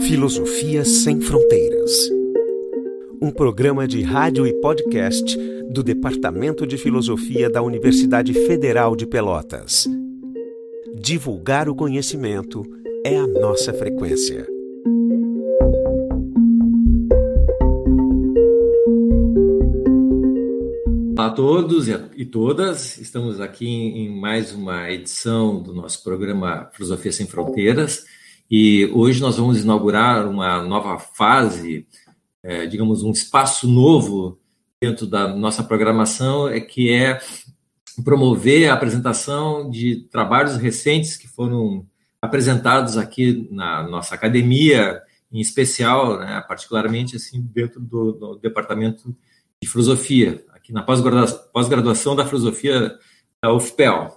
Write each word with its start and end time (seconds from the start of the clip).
Filosofia 0.00 0.84
Sem 0.84 1.20
Fronteiras. 1.20 1.90
Um 3.20 3.30
programa 3.30 3.86
de 3.86 4.00
rádio 4.02 4.46
e 4.46 4.52
podcast 4.60 5.36
do 5.70 5.82
Departamento 5.82 6.66
de 6.66 6.78
Filosofia 6.78 7.50
da 7.50 7.60
Universidade 7.60 8.32
Federal 8.32 8.94
de 8.94 9.06
Pelotas. 9.06 9.86
Divulgar 10.94 11.68
o 11.68 11.74
conhecimento 11.74 12.62
é 13.04 13.16
a 13.16 13.26
nossa 13.26 13.74
frequência. 13.74 14.46
Olá 21.16 21.26
a 21.26 21.30
todos 21.30 21.88
e 21.88 22.24
todas, 22.24 22.96
estamos 22.98 23.40
aqui 23.40 23.66
em 23.66 24.08
mais 24.08 24.52
uma 24.54 24.90
edição 24.90 25.60
do 25.60 25.74
nosso 25.74 26.02
programa 26.02 26.70
Filosofia 26.72 27.12
Sem 27.12 27.26
Fronteiras 27.26 28.06
e 28.50 28.86
hoje 28.94 29.20
nós 29.20 29.36
vamos 29.36 29.62
inaugurar 29.62 30.26
uma 30.26 30.62
nova 30.62 30.98
fase, 30.98 31.86
é, 32.42 32.66
digamos, 32.66 33.02
um 33.02 33.10
espaço 33.10 33.68
novo 33.68 34.38
dentro 34.80 35.06
da 35.06 35.28
nossa 35.28 35.62
programação, 35.62 36.48
é 36.48 36.60
que 36.60 36.90
é 36.90 37.20
promover 38.04 38.70
a 38.70 38.74
apresentação 38.74 39.68
de 39.70 40.08
trabalhos 40.10 40.56
recentes 40.56 41.16
que 41.16 41.28
foram 41.28 41.86
apresentados 42.22 42.96
aqui 42.96 43.48
na 43.50 43.82
nossa 43.82 44.14
academia, 44.14 45.02
em 45.30 45.40
especial, 45.40 46.18
né, 46.18 46.42
particularmente 46.46 47.16
assim 47.16 47.42
dentro 47.42 47.80
do, 47.80 48.12
do 48.12 48.36
departamento 48.36 49.14
de 49.62 49.68
filosofia 49.68 50.44
aqui 50.54 50.72
na 50.72 50.82
pós-graduação 50.82 52.16
da 52.16 52.24
filosofia 52.26 52.96
da 53.42 53.52
UFPEL. 53.52 54.16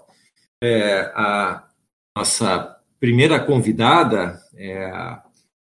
É, 0.63 1.11
a 1.15 1.67
nossa 2.15 2.80
primeira 3.01 3.43
convidada 3.43 4.39
é 4.55 4.91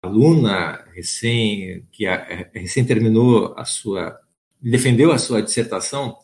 aluna 0.03 0.85
recém 0.95 1.87
que 1.93 2.07
a, 2.07 2.15
é, 2.15 2.51
recém 2.55 2.85
terminou 2.87 3.55
a 3.57 3.65
sua 3.65 4.19
defendeu 4.61 5.12
a 5.12 5.19
sua 5.19 5.41
dissertação, 5.41 6.19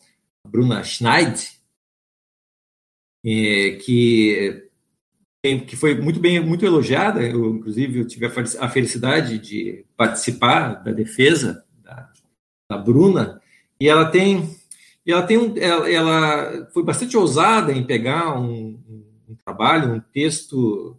Bruna 0.45 0.83
Schneid, 0.83 1.51
é, 3.25 3.77
que 3.81 4.63
que 5.67 5.75
foi 5.75 5.93
muito 6.01 6.19
bem 6.19 6.39
muito 6.39 6.65
elogiada. 6.65 7.21
Eu, 7.21 7.55
inclusive, 7.55 7.99
eu 7.99 8.07
tive 8.07 8.25
a 8.25 8.69
felicidade 8.69 9.37
de 9.37 9.85
participar 9.95 10.83
da 10.83 10.91
defesa 10.91 11.63
da, 11.83 12.11
da 12.69 12.77
Bruna 12.77 13.39
e 13.79 13.87
ela 13.87 14.09
tem, 14.09 14.49
e 15.05 15.11
ela 15.11 15.21
tem 15.21 15.37
um, 15.37 15.55
ela, 15.57 15.91
ela, 15.91 16.69
foi 16.73 16.83
bastante 16.83 17.15
ousada 17.15 17.71
em 17.71 17.85
pegar 17.85 18.39
um, 18.39 18.81
um, 19.27 19.35
trabalho, 19.35 19.93
um 19.93 19.99
texto 19.99 20.97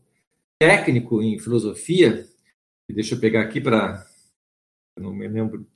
técnico 0.59 1.23
em 1.23 1.39
filosofia. 1.39 2.27
Deixa 2.91 3.15
eu 3.15 3.21
pegar 3.21 3.43
aqui 3.43 3.61
para 3.61 4.07
não 4.99 5.13
me 5.13 5.29
lembro 5.29 5.67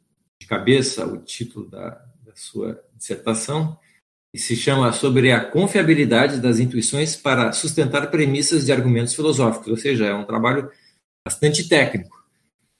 de 0.40 0.46
cabeça 0.46 1.06
o 1.06 1.18
título 1.18 1.68
da, 1.68 1.90
da 2.24 2.34
sua 2.34 2.82
dissertação, 2.96 3.78
e 4.32 4.38
se 4.38 4.54
chama 4.56 4.92
sobre 4.92 5.32
a 5.32 5.44
confiabilidade 5.44 6.40
das 6.40 6.58
intuições 6.60 7.16
para 7.16 7.52
sustentar 7.52 8.10
premissas 8.10 8.64
de 8.64 8.72
argumentos 8.72 9.14
filosóficos, 9.14 9.68
ou 9.68 9.76
seja, 9.76 10.06
é 10.06 10.14
um 10.14 10.24
trabalho 10.24 10.70
bastante 11.26 11.68
técnico. 11.68 12.24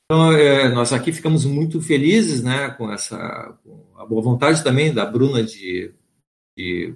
Então, 0.04 0.32
é, 0.32 0.68
nós 0.68 0.92
aqui 0.92 1.12
ficamos 1.12 1.44
muito 1.44 1.80
felizes 1.80 2.42
né, 2.42 2.70
com 2.70 2.90
essa 2.90 3.58
com 3.64 3.96
a 3.96 4.06
boa 4.06 4.22
vontade 4.22 4.62
também 4.62 4.92
da 4.94 5.04
Bruna 5.04 5.42
de, 5.42 5.92
de 6.56 6.94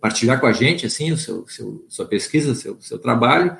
partilhar 0.00 0.40
com 0.40 0.46
a 0.46 0.52
gente 0.52 0.86
assim 0.86 1.12
o 1.12 1.18
seu, 1.18 1.46
seu 1.48 1.84
sua 1.88 2.06
pesquisa, 2.06 2.54
seu, 2.54 2.80
seu 2.80 2.98
trabalho. 2.98 3.56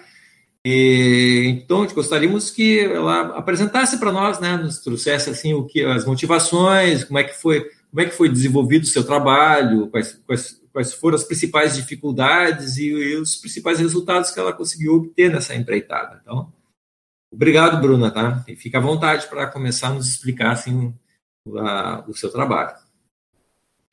E, 0.64 1.60
então, 1.62 1.86
gostaríamos 1.88 2.50
que 2.50 2.80
ela 2.80 3.36
apresentasse 3.36 3.98
para 3.98 4.10
nós, 4.10 4.40
né, 4.40 4.56
nos 4.56 4.78
trouxesse 4.78 5.28
assim 5.28 5.52
o 5.52 5.66
que 5.66 5.84
as 5.84 6.06
motivações, 6.06 7.04
como 7.04 7.18
é 7.18 7.24
que 7.24 7.34
foi, 7.34 7.60
como 7.90 8.00
é 8.00 8.06
que 8.06 8.16
foi 8.16 8.30
desenvolvido 8.30 8.84
o 8.84 8.86
seu 8.86 9.04
trabalho, 9.04 9.88
quais, 9.88 10.18
quais, 10.26 10.62
quais 10.72 10.94
foram 10.94 11.16
as 11.16 11.24
principais 11.24 11.76
dificuldades 11.76 12.78
e, 12.78 12.86
e 12.86 13.16
os 13.16 13.36
principais 13.36 13.78
resultados 13.78 14.30
que 14.30 14.40
ela 14.40 14.54
conseguiu 14.54 14.94
obter 14.94 15.30
nessa 15.30 15.54
empreitada. 15.54 16.20
Então, 16.22 16.50
Obrigado, 17.34 17.80
Bruna, 17.80 18.12
tá? 18.12 18.44
E 18.46 18.54
fica 18.54 18.78
à 18.78 18.80
vontade 18.80 19.26
para 19.26 19.48
começar 19.48 19.88
a 19.88 19.94
nos 19.94 20.06
explicar 20.08 20.52
assim, 20.52 20.94
a, 21.58 22.04
o 22.06 22.14
seu 22.14 22.30
trabalho. 22.30 22.76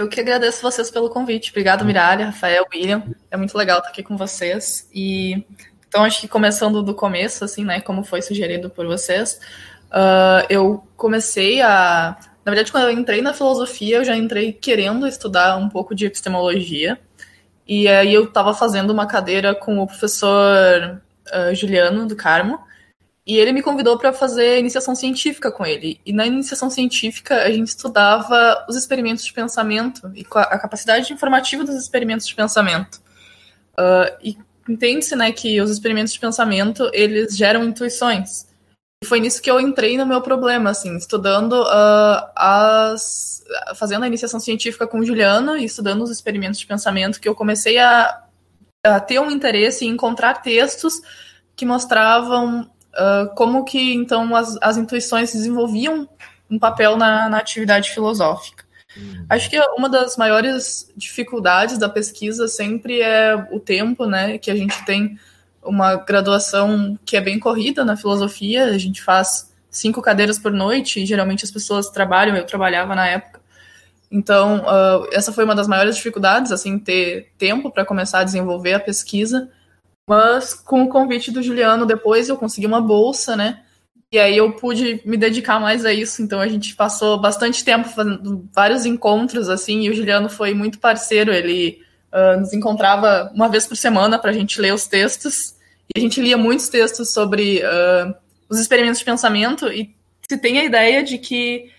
Eu 0.02 0.10
que 0.10 0.20
agradeço 0.20 0.64
vocês 0.64 0.90
pelo 0.90 1.12
convite. 1.12 1.52
Obrigado, 1.52 1.86
Miralha, 1.86 2.26
Rafael, 2.26 2.66
William. 2.74 3.04
É 3.30 3.38
muito 3.38 3.56
legal 3.56 3.78
estar 3.78 3.92
aqui 3.92 4.02
com 4.02 4.18
vocês. 4.18 4.90
E 4.92 5.46
então 5.88 6.04
acho 6.04 6.20
que 6.20 6.28
começando 6.28 6.82
do 6.82 6.96
começo, 6.96 7.46
assim, 7.46 7.64
né, 7.64 7.80
como 7.82 8.04
foi 8.04 8.20
sugerido 8.24 8.68
por 8.68 8.88
vocês, 8.88 9.40
uh, 9.92 10.44
eu 10.50 10.84
comecei 10.98 11.62
a, 11.62 12.18
na 12.44 12.52
verdade, 12.52 12.72
quando 12.72 12.86
eu 12.86 12.92
entrei 12.92 13.22
na 13.22 13.32
filosofia, 13.32 13.98
eu 13.98 14.04
já 14.04 14.18
entrei 14.18 14.52
querendo 14.52 15.06
estudar 15.06 15.56
um 15.58 15.70
pouco 15.70 15.94
de 15.94 16.08
epistemologia. 16.08 17.00
E 17.68 17.88
aí 17.88 18.12
eu 18.12 18.24
estava 18.24 18.56
fazendo 18.56 18.90
uma 18.90 19.06
cadeira 19.06 19.54
com 19.54 19.78
o 19.78 19.86
professor 19.86 21.00
uh, 21.28 21.54
Juliano 21.54 22.08
do 22.08 22.16
Carmo. 22.16 22.60
E 23.26 23.38
ele 23.38 23.52
me 23.52 23.62
convidou 23.62 23.98
para 23.98 24.12
fazer 24.12 24.60
iniciação 24.60 24.96
científica 24.96 25.52
com 25.52 25.66
ele. 25.66 26.02
E 26.06 26.12
na 26.12 26.26
iniciação 26.26 26.70
científica 26.70 27.44
a 27.44 27.52
gente 27.52 27.68
estudava 27.68 28.66
os 28.68 28.76
experimentos 28.76 29.24
de 29.24 29.32
pensamento 29.32 30.12
e 30.16 30.26
a 30.34 30.58
capacidade 30.58 31.14
informativa 31.14 31.64
dos 31.64 31.76
experimentos 31.76 32.26
de 32.26 32.34
pensamento. 32.34 33.02
Uh, 33.74 34.18
e 34.24 34.38
entende-se, 34.68 35.16
né, 35.16 35.32
que 35.32 35.62
os 35.62 35.70
experimentos 35.70 36.14
de 36.14 36.20
pensamento 36.20 36.90
eles 36.94 37.38
geram 37.38 37.64
intuições. 37.64 38.48
E 39.04 39.08
foi 39.08 39.20
nisso 39.20 39.42
que 39.42 39.50
eu 39.50 39.60
entrei 39.60 39.98
no 39.98 40.06
meu 40.06 40.22
problema, 40.22 40.70
assim, 40.70 40.96
estudando 40.96 41.54
uh, 41.54 42.32
as, 42.36 43.44
fazendo 43.76 44.04
a 44.04 44.08
iniciação 44.08 44.40
científica 44.40 44.88
com 44.88 45.00
o 45.00 45.06
Juliano 45.06 45.58
e 45.58 45.66
estudando 45.66 46.04
os 46.04 46.12
experimentos 46.12 46.60
de 46.60 46.68
pensamento 46.68 47.20
que 47.20 47.28
eu 47.28 47.34
comecei 47.36 47.80
a, 47.80 48.24
a 48.84 49.00
ter 49.00 49.20
um 49.20 49.32
interesse 49.32 49.86
em 49.86 49.90
encontrar 49.90 50.42
textos 50.42 51.02
que 51.56 51.66
mostravam 51.66 52.71
uh, 52.94 53.34
como 53.36 53.64
que 53.64 53.94
então 53.94 54.36
as, 54.36 54.58
as 54.62 54.78
intuições 54.78 55.34
desenvolviam 55.34 56.08
um 56.50 56.60
papel 56.60 56.98
na, 56.98 57.30
na 57.30 57.38
atividade 57.38 57.90
filosófica. 57.92 58.66
Uhum. 58.96 59.26
Acho 59.30 59.50
que 59.50 59.60
uma 59.78 59.90
das 59.90 60.18
maiores 60.18 60.92
dificuldades 60.98 61.78
da 61.78 61.88
pesquisa 61.88 62.48
sempre 62.48 63.02
é 63.02 63.36
o 63.52 63.60
tempo, 63.60 64.06
né? 64.06 64.38
Que 64.38 64.52
a 64.52 64.56
gente 64.56 64.84
tem 64.86 65.18
uma 65.64 65.96
graduação 65.96 67.00
que 67.06 67.16
é 67.16 67.22
bem 67.22 67.40
corrida 67.40 67.86
na 67.86 67.96
filosofia, 67.96 68.66
a 68.66 68.78
gente 68.78 69.02
faz 69.02 69.52
cinco 69.70 70.02
cadeiras 70.02 70.38
por 70.38 70.52
noite 70.52 71.02
e 71.02 71.06
geralmente 71.06 71.46
as 71.46 71.52
pessoas 71.52 71.90
trabalham, 71.90 72.36
eu 72.36 72.46
trabalhava 72.46 72.94
na 72.96 73.08
época. 73.08 73.40
Então, 74.12 74.60
uh, 74.60 75.08
essa 75.14 75.32
foi 75.32 75.46
uma 75.46 75.56
das 75.56 75.70
maiores 75.70 75.96
dificuldades, 75.96 76.52
assim, 76.52 76.78
ter 76.78 77.32
tempo 77.38 77.72
para 77.72 77.86
começar 77.86 78.20
a 78.20 78.24
desenvolver 78.26 78.74
a 78.74 78.80
pesquisa. 78.80 79.50
Mas 80.08 80.54
com 80.54 80.84
o 80.84 80.90
convite 80.90 81.32
do 81.32 81.44
Juliano 81.44 81.86
depois 81.86 82.28
eu 82.28 82.38
consegui 82.38 82.68
uma 82.68 82.82
bolsa, 82.82 83.36
né? 83.36 83.64
E 84.12 84.20
aí 84.20 84.36
eu 84.36 84.52
pude 84.52 85.02
me 85.06 85.16
dedicar 85.16 85.60
mais 85.60 85.86
a 85.86 85.94
isso. 85.94 86.22
Então 86.22 86.40
a 86.40 86.48
gente 86.48 86.76
passou 86.76 87.20
bastante 87.20 87.64
tempo 87.64 87.88
fazendo 87.88 88.48
vários 88.54 88.86
encontros 88.86 89.48
assim, 89.48 89.82
e 89.82 89.90
o 89.90 89.96
Juliano 89.96 90.30
foi 90.30 90.54
muito 90.54 90.80
parceiro. 90.80 91.32
Ele 91.32 91.80
uh, 92.12 92.40
nos 92.40 92.52
encontrava 92.54 93.32
uma 93.34 93.48
vez 93.48 93.66
por 93.66 93.78
semana 93.78 94.20
para 94.20 94.32
a 94.32 94.34
gente 94.34 94.60
ler 94.60 94.74
os 94.74 94.86
textos. 94.86 95.56
E 95.96 95.98
a 95.98 96.02
gente 96.02 96.22
lia 96.22 96.38
muitos 96.38 96.68
textos 96.68 97.14
sobre 97.14 97.60
uh, 97.60 98.14
os 98.50 98.60
experimentos 98.60 99.00
de 99.00 99.06
pensamento 99.06 99.68
e 99.68 99.96
se 100.28 100.38
tem 100.38 100.60
a 100.60 100.64
ideia 100.64 101.04
de 101.04 101.18
que 101.18 101.70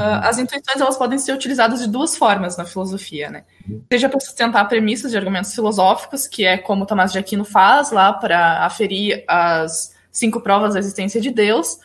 as 0.00 0.38
intuições 0.38 0.80
elas 0.80 0.96
podem 0.96 1.18
ser 1.18 1.32
utilizadas 1.32 1.80
de 1.80 1.88
duas 1.88 2.16
formas 2.16 2.56
na 2.56 2.64
filosofia, 2.64 3.30
né? 3.30 3.44
Seja 3.92 4.08
para 4.08 4.20
sustentar 4.20 4.64
premissas 4.68 5.10
de 5.10 5.16
argumentos 5.16 5.54
filosóficos, 5.54 6.26
que 6.26 6.44
é 6.44 6.56
como 6.56 6.86
Tomás 6.86 7.12
de 7.12 7.18
Aquino 7.18 7.44
faz 7.44 7.90
lá 7.90 8.12
para 8.12 8.64
aferir 8.64 9.24
as 9.28 9.94
cinco 10.10 10.40
provas 10.40 10.74
da 10.74 10.80
existência 10.80 11.20
de 11.20 11.30
Deus, 11.30 11.78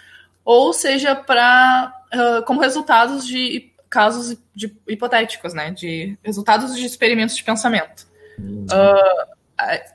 ou 0.44 0.74
seja 0.74 1.16
para 1.16 1.94
uh, 2.14 2.44
como 2.46 2.62
resultados 2.62 3.26
de 3.26 3.72
casos 3.90 4.38
de, 4.54 4.76
hipotéticos, 4.88 5.54
né? 5.54 5.72
De 5.72 6.18
resultados 6.24 6.76
de 6.76 6.86
experimentos 6.86 7.36
de 7.36 7.44
pensamento. 7.44 8.08
Uh, 8.40 9.36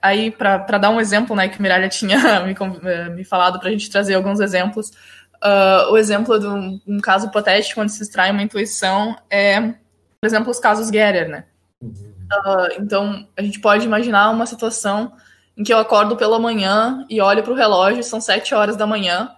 aí, 0.01 0.31
para 0.31 0.79
dar 0.79 0.91
um 0.91 1.01
exemplo, 1.01 1.37
né, 1.37 1.49
que 1.49 1.59
o 1.59 1.63
Miralha 1.63 1.89
tinha 1.89 2.19
me, 2.45 2.55
me 3.15 3.25
falado 3.25 3.59
para 3.59 3.69
a 3.69 3.73
gente 3.73 3.91
trazer 3.91 4.15
alguns 4.15 4.41
exemplos. 4.41 4.93
Uh, 5.43 5.93
o 5.93 5.97
exemplo 5.97 6.39
de 6.39 6.47
um, 6.47 6.81
um, 6.87 7.01
caso 7.01 7.27
hipotético 7.27 7.81
onde 7.81 7.93
se 7.93 8.03
extrai 8.03 8.31
uma 8.31 8.43
intuição 8.43 9.17
é, 9.31 9.59
por 10.21 10.27
exemplo, 10.27 10.51
os 10.51 10.59
casos 10.59 10.89
Gerer, 10.89 11.29
né? 11.29 11.45
Uh, 11.83 12.79
então, 12.79 13.27
a 13.37 13.43
gente 13.43 13.59
pode 13.59 13.87
imaginar 13.87 14.31
uma 14.31 14.45
situação 14.45 15.13
em 15.57 15.65
que 15.65 15.73
eu 15.73 15.79
acordo 15.79 16.15
pela 16.15 16.39
manhã 16.39 17.07
e 17.09 17.21
olho 17.21 17.43
para 17.43 17.53
o 17.53 17.57
relógio, 17.57 18.05
são 18.05 18.21
sete 18.21 18.55
horas 18.55 18.77
da 18.77 18.87
manhã. 18.87 19.31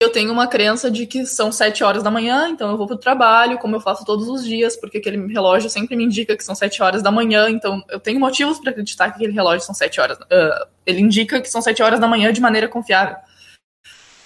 Eu 0.00 0.10
tenho 0.10 0.32
uma 0.32 0.48
crença 0.48 0.90
de 0.90 1.06
que 1.06 1.24
são 1.24 1.52
sete 1.52 1.84
horas 1.84 2.02
da 2.02 2.10
manhã, 2.10 2.48
então 2.48 2.70
eu 2.70 2.76
vou 2.76 2.86
para 2.86 2.96
o 2.96 2.98
trabalho, 2.98 3.58
como 3.58 3.76
eu 3.76 3.80
faço 3.80 4.04
todos 4.04 4.28
os 4.28 4.44
dias, 4.44 4.76
porque 4.76 4.98
aquele 4.98 5.24
relógio 5.32 5.70
sempre 5.70 5.96
me 5.96 6.04
indica 6.04 6.36
que 6.36 6.44
são 6.44 6.54
sete 6.54 6.82
horas 6.82 7.00
da 7.00 7.12
manhã, 7.12 7.48
então 7.48 7.82
eu 7.88 8.00
tenho 8.00 8.18
motivos 8.18 8.58
para 8.58 8.70
acreditar 8.70 9.10
que 9.10 9.16
aquele 9.16 9.32
relógio 9.32 9.64
são 9.64 9.74
sete 9.74 10.00
horas. 10.00 10.18
Uh, 10.18 10.66
ele 10.84 11.00
indica 11.00 11.40
que 11.40 11.48
são 11.48 11.62
sete 11.62 11.80
horas 11.82 12.00
da 12.00 12.08
manhã 12.08 12.32
de 12.32 12.40
maneira 12.40 12.68
confiável. 12.68 13.16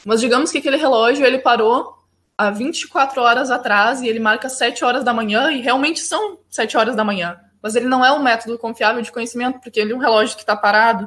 Mas 0.08 0.22
digamos 0.22 0.50
que 0.50 0.56
aquele 0.56 0.78
relógio 0.78 1.26
ele 1.26 1.38
parou 1.38 1.94
há 2.38 2.50
24 2.50 3.20
horas 3.20 3.50
atrás 3.50 4.00
e 4.00 4.08
ele 4.08 4.19
marca 4.19 4.49
7 4.49 4.82
horas 4.82 5.05
da 5.05 5.12
manhã 5.12 5.52
e 5.52 5.60
realmente 5.60 6.00
são 6.00 6.38
7 6.49 6.78
horas 6.78 6.96
da 6.96 7.05
manhã. 7.05 7.38
Mas 7.62 7.75
ele 7.75 7.84
não 7.84 8.02
é 8.02 8.10
um 8.10 8.22
método 8.22 8.56
confiável 8.56 9.02
de 9.02 9.12
conhecimento, 9.12 9.60
porque 9.60 9.78
ele 9.78 9.93
é 9.93 9.94
um 9.94 9.99
relógio 9.99 10.34
que 10.34 10.40
está 10.40 10.56
parado. 10.56 11.06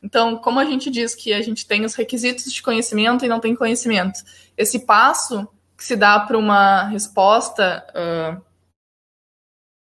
Então, 0.00 0.36
como 0.36 0.60
a 0.60 0.64
gente 0.64 0.88
diz 0.88 1.16
que 1.16 1.32
a 1.32 1.42
gente 1.42 1.66
tem 1.66 1.84
os 1.84 1.96
requisitos 1.96 2.52
de 2.52 2.62
conhecimento 2.62 3.24
e 3.24 3.28
não 3.28 3.40
tem 3.40 3.56
conhecimento, 3.56 4.20
esse 4.56 4.86
passo 4.86 5.48
que 5.76 5.84
se 5.84 5.96
dá 5.96 6.20
para 6.20 6.38
uma 6.38 6.84
resposta 6.84 7.84
uh, 7.90 8.40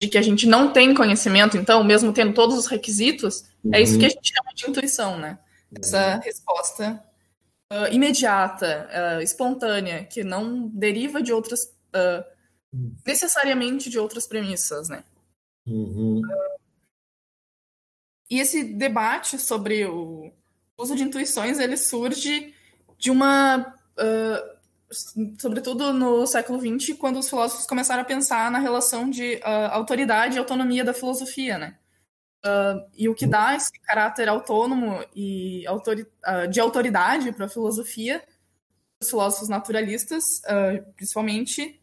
de 0.02 0.08
que 0.08 0.18
a 0.18 0.22
gente 0.22 0.48
não 0.48 0.72
tem 0.72 0.92
conhecimento, 0.92 1.56
então, 1.56 1.84
mesmo 1.84 2.12
tendo 2.12 2.34
todos 2.34 2.58
os 2.58 2.66
requisitos, 2.66 3.44
uhum. 3.62 3.70
é 3.72 3.80
isso 3.80 3.96
que 3.96 4.06
a 4.06 4.08
gente 4.08 4.32
chama 4.34 4.52
de 4.52 4.68
intuição, 4.68 5.16
né? 5.16 5.38
Essa 5.72 6.16
uhum. 6.16 6.20
resposta 6.20 7.09
uh, 7.72 7.92
imediata, 7.92 8.88
uh, 8.90 9.22
espontânea, 9.22 10.04
que 10.04 10.22
não 10.24 10.68
deriva 10.68 11.22
de 11.22 11.32
outras, 11.32 11.60
uhum. 12.72 12.94
necessariamente 13.06 13.88
de 13.90 13.98
outras 13.98 14.26
premissas, 14.26 14.88
né? 14.88 15.04
Uhum. 15.66 16.22
e 18.28 18.40
esse 18.40 18.64
debate 18.64 19.38
sobre 19.38 19.84
o 19.84 20.32
uso 20.76 20.96
de 20.96 21.04
intuições, 21.04 21.58
ele 21.58 21.76
surge 21.76 22.54
de 22.98 23.10
uma 23.10 23.74
sobretudo 25.38 25.92
no 25.92 26.26
século 26.26 26.58
XX, 26.58 26.96
quando 26.98 27.18
os 27.18 27.28
filósofos 27.28 27.66
começaram 27.66 28.02
a 28.02 28.04
pensar 28.04 28.50
na 28.50 28.58
relação 28.58 29.08
de 29.08 29.36
uh, 29.36 29.70
autoridade 29.70 30.36
e 30.36 30.38
autonomia 30.38 30.84
da 30.84 30.94
filosofia, 30.94 31.58
né? 31.58 31.76
Uh, 32.44 32.88
e 32.96 33.08
o 33.08 33.14
que 33.14 33.26
dá 33.26 33.54
esse 33.54 33.70
caráter 33.80 34.28
autônomo 34.28 35.04
e 35.14 35.66
autori 35.66 36.02
uh, 36.02 36.48
de 36.48 36.58
autoridade 36.58 37.32
para 37.32 37.46
a 37.46 37.48
filosofia, 37.48 38.22
os 39.00 39.10
filósofos 39.10 39.48
naturalistas, 39.48 40.42
principalmente, 40.94 41.80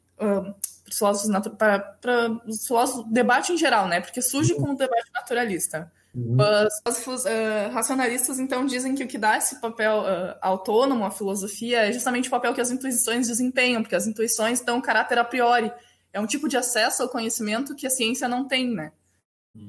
os 0.87 0.97
filósofos 0.97 1.31
para 1.57 2.41
os 2.45 2.67
filósofos 2.67 3.11
debate 3.11 3.51
em 3.51 3.57
geral, 3.57 3.87
né? 3.87 3.99
Porque 4.01 4.21
surge 4.21 4.53
como 4.53 4.75
debate 4.75 5.11
naturalista. 5.11 5.91
Uhum. 6.17 6.37
Os 6.87 7.25
uh, 7.25 7.69
racionalistas, 7.71 8.39
então, 8.39 8.65
dizem 8.65 8.95
que 8.95 9.03
o 9.03 9.07
que 9.07 9.19
dá 9.19 9.37
esse 9.37 9.61
papel 9.61 9.99
uh, 9.99 10.35
autônomo 10.41 11.05
à 11.05 11.11
filosofia 11.11 11.87
é 11.87 11.91
justamente 11.91 12.27
o 12.27 12.31
papel 12.31 12.55
que 12.55 12.61
as 12.61 12.71
intuições 12.71 13.27
desempenham, 13.27 13.83
porque 13.83 13.95
as 13.95 14.07
intuições 14.07 14.61
dão 14.61 14.81
caráter 14.81 15.19
a 15.19 15.23
priori. 15.23 15.71
É 16.11 16.19
um 16.19 16.25
tipo 16.25 16.47
de 16.47 16.57
acesso 16.57 17.03
ao 17.03 17.09
conhecimento 17.09 17.75
que 17.75 17.85
a 17.85 17.89
ciência 17.91 18.27
não 18.27 18.47
tem, 18.47 18.67
né? 18.67 18.91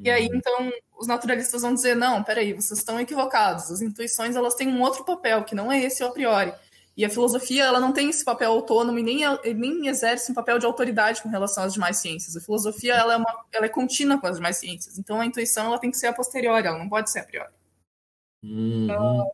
E 0.02 0.10
aí, 0.10 0.28
uhum. 0.28 0.36
então, 0.36 0.72
os 0.98 1.06
naturalistas 1.06 1.62
vão 1.62 1.74
dizer, 1.74 1.96
não, 1.96 2.22
peraí, 2.22 2.52
vocês 2.52 2.78
estão 2.78 3.00
equivocados. 3.00 3.70
As 3.70 3.80
intuições, 3.80 4.36
elas 4.36 4.54
têm 4.54 4.68
um 4.68 4.82
outro 4.82 5.04
papel, 5.04 5.44
que 5.44 5.54
não 5.54 5.70
é 5.70 5.82
esse 5.82 6.02
a 6.02 6.10
priori. 6.10 6.52
E 6.96 7.04
a 7.04 7.10
filosofia, 7.10 7.64
ela 7.64 7.78
não 7.78 7.92
tem 7.92 8.10
esse 8.10 8.24
papel 8.24 8.50
autônomo 8.50 8.98
e 8.98 9.02
nem, 9.02 9.20
nem 9.54 9.86
exerce 9.86 10.32
um 10.32 10.34
papel 10.34 10.58
de 10.58 10.66
autoridade 10.66 11.22
com 11.22 11.28
relação 11.28 11.62
às 11.62 11.72
demais 11.72 11.98
ciências. 11.98 12.36
A 12.36 12.40
filosofia, 12.40 12.94
ela 12.94 13.14
é, 13.14 13.16
uma, 13.16 13.44
ela 13.52 13.66
é 13.66 13.68
contínua 13.68 14.20
com 14.20 14.26
as 14.26 14.36
demais 14.36 14.56
ciências. 14.56 14.98
Então, 14.98 15.20
a 15.20 15.26
intuição, 15.26 15.66
ela 15.66 15.78
tem 15.78 15.92
que 15.92 15.96
ser 15.96 16.08
a 16.08 16.12
posteriori, 16.12 16.66
ela 16.66 16.78
não 16.78 16.88
pode 16.88 17.10
ser 17.10 17.20
a 17.20 17.24
priori. 17.24 17.52
Uhum. 18.42 18.84
Então, 18.84 19.30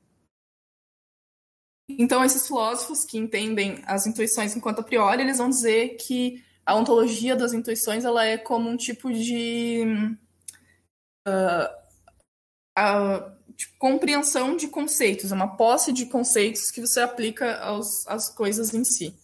então, 1.89 2.25
esses 2.25 2.47
filósofos 2.47 3.05
que 3.05 3.19
entendem 3.19 3.83
as 3.87 4.07
intuições 4.07 4.57
enquanto 4.57 4.81
a 4.81 4.85
priori, 4.85 5.23
eles 5.23 5.39
vão 5.39 5.49
dizer 5.49 5.97
que 5.97 6.43
a 6.65 6.75
ontologia 6.75 7.37
das 7.37 7.53
intuições, 7.53 8.05
ela 8.05 8.25
é 8.25 8.39
como 8.39 8.69
um 8.69 8.77
tipo 8.77 9.12
de... 9.12 9.85
Uh, 11.26 11.85
tipo, 13.56 13.75
compreensão 13.79 14.56
de 14.56 14.69
conceitos, 14.69 15.32
é 15.32 15.35
uma 15.35 15.56
posse 15.56 15.93
de 15.93 16.06
conceitos 16.06 16.71
que 16.71 16.81
você 16.81 17.00
aplica 17.00 17.59
aos, 17.59 18.06
às 18.06 18.29
coisas 18.29 18.75
em 18.75 18.85
si. 18.85 19.17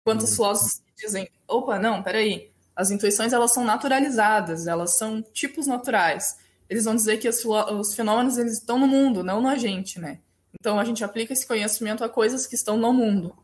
Enquanto 0.00 0.22
os 0.22 0.30
uhum. 0.30 0.36
filósofos 0.36 0.82
dizem, 0.96 1.28
opa, 1.46 1.78
não, 1.78 2.02
peraí, 2.02 2.50
as 2.74 2.90
intuições 2.90 3.32
elas 3.32 3.52
são 3.52 3.64
naturalizadas, 3.64 4.66
elas 4.66 4.96
são 4.96 5.22
tipos 5.22 5.66
naturais. 5.66 6.38
Eles 6.68 6.84
vão 6.84 6.94
dizer 6.94 7.18
que 7.18 7.28
os, 7.28 7.44
os 7.44 7.94
fenômenos 7.94 8.38
eles 8.38 8.54
estão 8.54 8.78
no 8.78 8.86
mundo, 8.86 9.22
não 9.22 9.40
na 9.40 9.56
gente, 9.56 9.98
né? 9.98 10.20
Então 10.58 10.78
a 10.78 10.84
gente 10.84 11.04
aplica 11.04 11.32
esse 11.32 11.46
conhecimento 11.46 12.02
a 12.02 12.08
coisas 12.08 12.46
que 12.46 12.54
estão 12.54 12.76
no 12.76 12.92
mundo. 12.92 13.36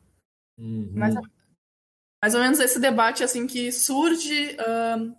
Uhum. 0.58 0.92
Mais, 0.94 1.14
mais 2.22 2.34
ou 2.34 2.40
menos 2.40 2.58
esse 2.58 2.78
debate 2.78 3.22
assim 3.22 3.46
que 3.46 3.70
surge 3.70 4.56
uh, 4.56 5.16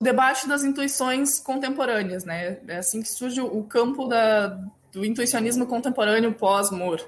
debate 0.00 0.48
das 0.48 0.64
intuições 0.64 1.38
contemporâneas, 1.38 2.24
né? 2.24 2.60
É 2.66 2.78
assim 2.78 3.02
que 3.02 3.08
surge 3.08 3.40
o 3.40 3.62
campo 3.64 4.08
da, 4.08 4.48
do 4.92 5.04
intuicionismo 5.04 5.66
contemporâneo 5.66 6.34
pós-Moore. 6.34 7.04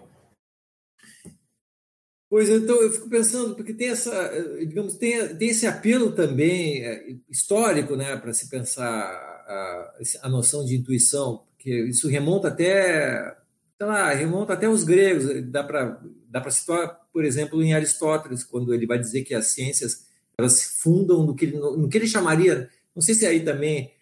Pois 2.28 2.48
então 2.48 2.76
eu 2.76 2.90
fico 2.90 3.10
pensando 3.10 3.54
porque 3.54 3.74
tem 3.74 3.90
essa, 3.90 4.30
digamos, 4.60 4.94
tem, 4.94 5.36
tem 5.36 5.50
esse 5.50 5.66
apelo 5.66 6.12
também 6.12 6.82
é, 6.82 7.16
histórico, 7.28 7.94
né, 7.94 8.16
para 8.16 8.32
se 8.32 8.48
pensar 8.48 8.72
a, 8.72 9.98
a 10.22 10.28
noção 10.30 10.64
de 10.64 10.76
intuição, 10.76 11.44
porque 11.50 11.70
isso 11.84 12.08
remonta 12.08 12.48
até, 12.48 13.36
sei 13.76 13.86
lá, 13.86 14.10
remonta 14.14 14.54
até 14.54 14.66
os 14.66 14.82
gregos. 14.82 15.26
Dá 15.50 15.62
para 15.62 16.00
dá 16.26 16.40
para 16.40 16.50
situar, 16.50 17.00
por 17.12 17.22
exemplo, 17.24 17.62
em 17.62 17.74
Aristóteles, 17.74 18.44
quando 18.44 18.72
ele 18.72 18.86
vai 18.86 18.98
dizer 18.98 19.22
que 19.22 19.34
as 19.34 19.48
ciências 19.48 20.06
elas 20.38 20.54
se 20.54 20.82
fundam 20.82 21.26
no 21.26 21.34
que 21.34 21.44
ele, 21.44 21.58
no 21.58 21.88
que 21.88 21.98
ele 21.98 22.06
chamaria 22.06 22.70
não 22.94 23.02
sei 23.02 23.14
se 23.14 23.26
aí 23.26 23.44
também 23.44 23.92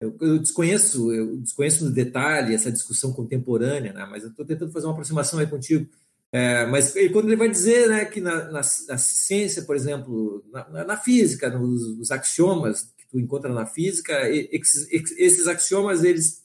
eu, 0.00 0.16
eu 0.20 0.38
desconheço, 0.38 1.12
eu 1.12 1.36
desconheço 1.36 1.84
no 1.84 1.90
detalhe 1.90 2.54
essa 2.54 2.72
discussão 2.72 3.12
contemporânea, 3.12 3.92
né? 3.92 4.06
mas 4.10 4.22
eu 4.22 4.30
estou 4.30 4.46
tentando 4.46 4.72
fazer 4.72 4.86
uma 4.86 4.92
aproximação 4.92 5.38
aí 5.38 5.46
contigo. 5.46 5.86
É, 6.32 6.64
mas 6.66 6.94
quando 7.12 7.26
ele 7.26 7.36
vai 7.36 7.50
dizer 7.50 7.88
né, 7.88 8.04
que 8.04 8.20
na, 8.20 8.44
na, 8.44 8.60
na 8.60 8.98
ciência, 8.98 9.62
por 9.62 9.74
exemplo, 9.74 10.44
na, 10.52 10.84
na 10.84 10.96
física, 10.96 11.50
nos, 11.50 11.98
nos, 11.98 12.10
axiomas 12.12 12.82
que 12.96 13.06
tu 13.10 13.18
encontra 13.18 13.52
na 13.52 13.66
física, 13.66 14.14
esses, 14.30 14.86
esses 15.18 15.48
axiomas 15.48 16.04
eles 16.04 16.44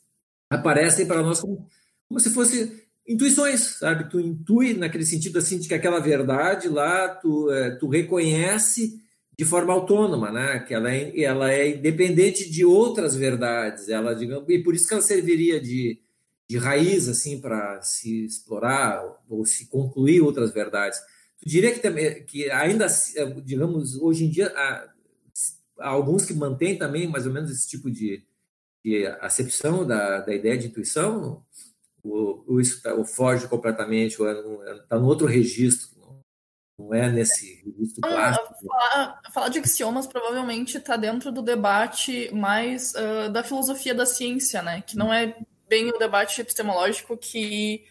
aparecem 0.50 1.06
para 1.06 1.22
nós 1.22 1.40
como, 1.40 1.68
como 2.08 2.20
se 2.20 2.32
fossem 2.32 2.82
intuições, 3.08 3.78
sabe? 3.78 4.10
Tu 4.10 4.20
intui 4.20 4.74
naquele 4.74 5.06
sentido 5.06 5.38
assim 5.38 5.60
de 5.60 5.68
que 5.68 5.76
aquela 5.76 6.00
verdade 6.00 6.68
lá 6.68 7.08
tu, 7.08 7.52
é, 7.52 7.76
tu 7.76 7.88
reconhece 7.88 9.00
de 9.38 9.46
forma 9.46 9.74
autônoma, 9.74 10.32
né? 10.32 10.60
Que 10.60 10.74
ela 10.74 10.94
é, 10.94 11.20
ela 11.22 11.52
é 11.52 11.72
independente 11.72 12.50
de 12.50 12.64
outras 12.64 13.16
verdades. 13.16 13.90
Ela, 13.90 14.14
digamos, 14.14 14.46
e 14.50 14.60
por 14.60 14.74
isso 14.74 14.88
que 14.88 14.94
ela 14.94 15.04
serviria 15.04 15.60
de, 15.60 16.00
de 16.50 16.58
raiz 16.58 17.10
assim 17.10 17.40
para 17.40 17.82
se 17.82 18.26
explorar 18.26 19.04
ou 19.30 19.46
se 19.46 19.68
concluir 19.68 20.22
outras 20.22 20.54
verdades. 20.54 21.00
Tu 21.40 21.50
diria 21.50 21.74
que 21.74 21.80
também 21.80 22.24
que 22.26 22.50
ainda, 22.50 22.88
digamos, 23.44 23.96
hoje 23.96 24.26
em 24.26 24.30
dia 24.30 24.54
há, 24.56 24.90
há 25.80 25.90
alguns 25.90 26.26
que 26.26 26.34
mantêm 26.34 26.78
também 26.78 27.08
mais 27.08 27.28
ou 27.28 27.34
menos 27.34 27.52
esse 27.52 27.68
tipo 27.68 27.92
de, 27.92 28.24
de 28.84 29.06
acepção 29.20 29.86
da, 29.86 30.22
da 30.22 30.34
ideia 30.34 30.58
de 30.58 30.68
intuição, 30.68 31.44
ou, 32.02 32.44
ou 32.48 32.62
isso 32.62 32.82
tá, 32.82 32.94
ou 32.94 33.04
foge 33.04 33.48
completamente, 33.48 34.22
ou 34.22 34.32
está 34.32 34.96
é, 34.96 34.98
é, 34.98 35.00
no 35.00 35.08
outro 35.08 35.28
registro 35.28 35.95
não 36.78 36.94
é 36.94 37.10
nesse 37.10 37.64
registro 37.66 38.02
clássico. 38.02 38.56
Falar, 38.68 39.22
falar, 39.34 39.50
de 39.50 39.60
axiomas 39.60 40.08
provavelmente 40.08 40.78
está 40.78 40.98
dentro 40.98 41.32
do 41.32 41.42
debate 41.42 42.30
mais 42.34 42.94
uh, 42.94 43.32
da 43.32 43.44
filosofia 43.44 43.96
da 43.96 44.06
ciência, 44.06 44.62
né? 44.62 44.84
Que 44.86 44.98
não 44.98 45.14
é 45.14 45.36
bem 45.70 45.90
o 45.90 45.98
debate 45.98 46.42
epistemológico 46.42 47.18
que, 47.18 47.84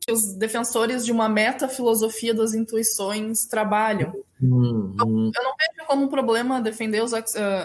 que 0.00 0.12
os 0.12 0.34
defensores 0.34 1.04
de 1.04 1.12
uma 1.12 1.28
metafilosofia 1.28 2.32
das 2.32 2.54
intuições 2.54 3.44
trabalham. 3.46 4.14
Uhum. 4.40 4.94
Eu, 4.98 5.06
eu, 5.06 5.44
não 5.44 5.54
vejo 5.56 5.86
como 5.86 6.04
um 6.04 6.08
problema 6.08 6.60
defender 6.60 7.02
os, 7.02 7.12
uh, 7.12 7.18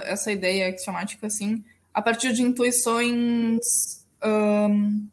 essa 0.03 0.31
ideia 0.31 0.67
axiomática 0.67 1.27
assim, 1.27 1.63
a 1.93 2.01
partir 2.01 2.33
de 2.33 2.43
intuições 2.43 4.05
um, 4.23 5.07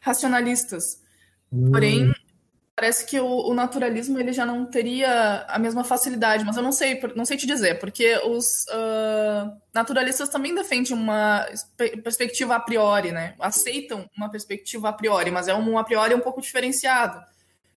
racionalistas. 0.00 1.02
Porém, 1.70 2.11
parece 2.82 3.06
que 3.06 3.20
o, 3.20 3.48
o, 3.48 3.54
naturalismo 3.54 4.18
ele 4.18 4.32
já 4.32 4.44
não 4.44 4.66
teria 4.66 5.44
a 5.46 5.56
mesma 5.56 5.84
facilidade, 5.84 6.44
mas 6.44 6.56
eu 6.56 6.64
não 6.64 6.72
sei, 6.72 7.00
não 7.14 7.24
sei 7.24 7.36
te 7.36 7.46
dizer, 7.46 7.78
porque 7.78 8.16
os 8.26 8.44
uh, 8.70 9.56
naturalistas 9.72 10.28
também 10.28 10.52
defendem 10.52 10.92
uma 10.92 11.46
perspectiva 12.02 12.56
a 12.56 12.60
priori, 12.60 13.12
né? 13.12 13.36
Aceitam 13.38 14.10
uma 14.16 14.28
perspectiva 14.28 14.88
a 14.88 14.92
priori, 14.92 15.30
mas 15.30 15.46
é 15.46 15.54
um 15.54 15.78
a 15.78 15.84
priori 15.84 16.12
um 16.12 16.18
pouco 16.18 16.40
diferenciado. 16.40 17.22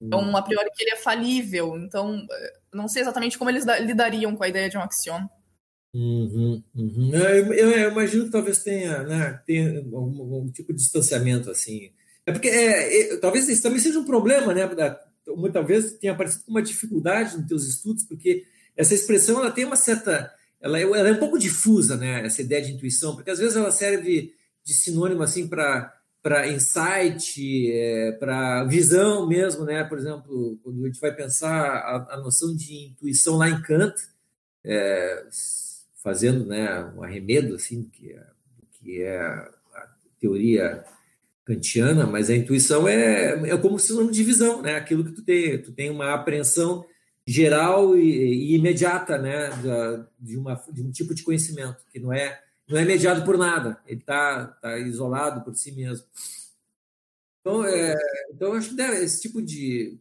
É 0.00 0.14
um 0.14 0.36
a 0.36 0.42
priori 0.42 0.70
que 0.72 0.84
ele 0.84 0.92
é 0.92 0.96
falível, 0.96 1.76
então 1.76 2.24
não 2.72 2.86
sei 2.86 3.02
exatamente 3.02 3.36
como 3.36 3.50
eles 3.50 3.64
lidariam 3.80 4.36
com 4.36 4.44
a 4.44 4.48
ideia 4.48 4.70
de 4.70 4.78
um 4.78 4.82
axioma. 4.82 5.28
Uhum, 5.92 6.62
uhum. 6.76 7.10
Eu, 7.12 7.52
eu, 7.52 7.70
eu, 7.72 7.90
imagino 7.90 8.26
que 8.26 8.30
talvez 8.30 8.62
tenha, 8.62 9.02
né, 9.02 9.42
tenha 9.44 9.80
algum, 9.80 10.20
algum 10.20 10.52
tipo 10.52 10.72
de 10.72 10.78
distanciamento 10.78 11.50
assim 11.50 11.90
é 12.26 12.32
porque 12.32 12.48
é, 12.48 13.00
é, 13.00 13.16
talvez 13.16 13.48
isso 13.48 13.62
também 13.62 13.78
seja 13.78 13.98
um 13.98 14.04
problema, 14.04 14.54
né? 14.54 14.68
Vezes 15.66 15.98
tenha 15.98 16.12
aparecido 16.12 16.44
uma 16.48 16.62
dificuldade 16.62 17.36
nos 17.36 17.46
teus 17.46 17.66
estudos, 17.66 18.04
porque 18.04 18.44
essa 18.76 18.94
expressão 18.94 19.38
ela 19.40 19.50
tem 19.50 19.64
uma 19.64 19.76
certa. 19.76 20.32
Ela 20.60 20.78
é, 20.78 20.82
ela 20.82 21.08
é 21.08 21.12
um 21.12 21.18
pouco 21.18 21.38
difusa, 21.38 21.96
né? 21.96 22.24
Essa 22.24 22.42
ideia 22.42 22.62
de 22.62 22.72
intuição, 22.72 23.14
porque 23.14 23.30
às 23.30 23.38
vezes 23.38 23.56
ela 23.56 23.72
serve 23.72 24.34
de 24.64 24.74
sinônimo 24.74 25.22
assim 25.22 25.48
para 25.48 25.92
para 26.22 26.46
insight, 26.46 27.68
é, 27.72 28.12
para 28.12 28.62
visão 28.64 29.26
mesmo, 29.26 29.64
né? 29.64 29.82
Por 29.82 29.98
exemplo, 29.98 30.56
quando 30.62 30.84
a 30.84 30.86
gente 30.86 31.00
vai 31.00 31.12
pensar 31.12 31.50
a, 31.50 32.14
a 32.14 32.16
noção 32.18 32.54
de 32.54 32.90
intuição 32.90 33.36
lá 33.36 33.48
em 33.48 33.60
Kant, 33.60 33.96
é, 34.64 35.26
fazendo 36.00 36.46
né, 36.46 36.84
um 36.96 37.02
arremedo 37.02 37.56
assim, 37.56 37.82
que 37.82 38.12
é, 38.12 38.26
que 38.72 39.02
é 39.02 39.20
a 39.20 39.88
teoria 40.20 40.84
kantiana, 41.44 42.06
mas 42.06 42.30
a 42.30 42.36
intuição 42.36 42.86
é, 42.86 43.50
é 43.50 43.56
como 43.58 43.78
sinônimo 43.78 44.12
de 44.12 44.22
visão, 44.22 44.62
né? 44.62 44.76
Aquilo 44.76 45.04
que 45.04 45.12
tu 45.12 45.22
tem, 45.22 45.60
tu 45.60 45.72
tem 45.72 45.90
uma 45.90 46.14
apreensão 46.14 46.84
geral 47.26 47.96
e, 47.96 48.52
e 48.52 48.54
imediata, 48.54 49.16
né, 49.18 49.50
de, 50.18 50.36
uma, 50.36 50.60
de 50.72 50.82
um 50.82 50.90
tipo 50.90 51.14
de 51.14 51.22
conhecimento 51.22 51.84
que 51.90 52.00
não 52.00 52.12
é 52.12 52.40
não 52.68 52.78
é 52.78 52.84
mediado 52.84 53.24
por 53.24 53.36
nada, 53.36 53.78
ele 53.86 54.00
está 54.00 54.46
tá 54.46 54.78
isolado 54.78 55.42
por 55.42 55.54
si 55.54 55.72
mesmo. 55.72 56.06
Então, 57.40 57.64
é, 57.66 57.94
então 58.32 58.52
acho 58.52 58.70
que 58.70 58.76
deve, 58.76 59.02
esse 59.02 59.20
tipo 59.20 59.42
de, 59.42 59.98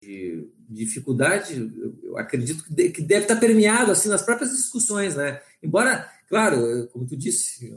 de 0.00 0.48
dificuldade, 0.68 1.72
eu 2.02 2.16
acredito 2.16 2.62
que, 2.62 2.74
de, 2.74 2.90
que 2.90 3.02
deve 3.02 3.22
estar 3.22 3.36
permeado 3.36 3.90
assim 3.90 4.08
nas 4.08 4.22
próprias 4.22 4.50
discussões, 4.52 5.16
né? 5.16 5.40
Embora, 5.62 6.08
claro, 6.28 6.88
como 6.92 7.06
tu 7.06 7.16
disse, 7.16 7.74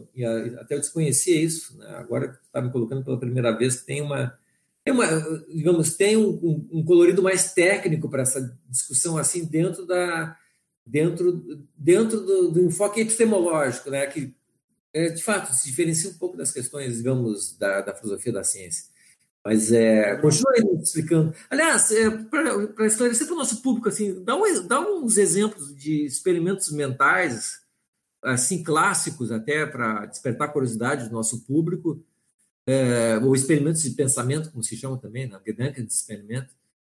até 0.60 0.76
eu 0.76 0.80
desconhecia 0.80 1.40
isso, 1.40 1.78
né? 1.78 1.88
agora 1.98 2.30
que 2.30 2.38
está 2.46 2.62
me 2.62 2.72
colocando 2.72 3.04
pela 3.04 3.20
primeira 3.20 3.52
vez, 3.58 3.84
tem 3.84 4.02
uma, 4.02 4.38
tem 4.84 4.94
uma 4.94 5.06
digamos, 5.50 5.96
tem 5.96 6.18
um, 6.18 6.68
um 6.72 6.84
colorido 6.84 7.22
mais 7.22 7.54
técnico 7.54 8.10
para 8.10 8.22
essa 8.22 8.58
discussão 8.70 9.18
assim 9.18 9.46
dentro 9.46 9.86
da 9.86 10.38
dentro 10.86 11.66
dentro 11.78 12.22
do, 12.22 12.52
do 12.52 12.62
enfoque 12.62 13.02
epistemológico, 13.02 13.90
né? 13.90 14.08
Que 14.08 14.34
é, 14.94 15.10
de 15.10 15.22
fato 15.22 15.54
se 15.54 15.68
diferencia 15.68 16.10
um 16.10 16.14
pouco 16.14 16.38
das 16.38 16.52
questões, 16.52 16.98
digamos, 16.98 17.58
da, 17.58 17.82
da 17.82 17.94
filosofia 17.94 18.32
da 18.32 18.44
ciência. 18.44 18.86
Mas 19.44 19.72
é, 19.72 20.16
continua 20.18 20.54
aí 20.54 20.82
explicando. 20.82 21.34
Aliás, 21.50 21.92
é, 21.92 22.10
para 22.10 22.86
esclarecer 22.86 23.28
para 23.28 23.36
o 23.36 23.38
nosso 23.38 23.62
público, 23.62 23.88
assim, 23.88 24.24
dá, 24.24 24.36
um, 24.36 24.68
dá 24.68 24.82
uns 24.82 25.18
exemplos 25.18 25.74
de 25.76 26.06
experimentos 26.06 26.72
mentais, 26.72 27.62
assim, 28.24 28.64
clássicos 28.64 29.32
até, 29.32 29.66
para 29.66 30.06
despertar 30.06 30.48
a 30.48 30.52
curiosidade 30.52 31.08
do 31.08 31.14
nosso 31.14 31.46
público, 31.46 32.04
é, 32.66 33.18
ou 33.20 33.34
experimentos 33.34 33.82
de 33.82 33.92
pensamento, 33.92 34.52
como 34.52 34.64
se 34.64 34.76
chama 34.76 34.98
também, 34.98 35.28
né? 35.28 35.40
Gedankenexperiment, 35.46 36.48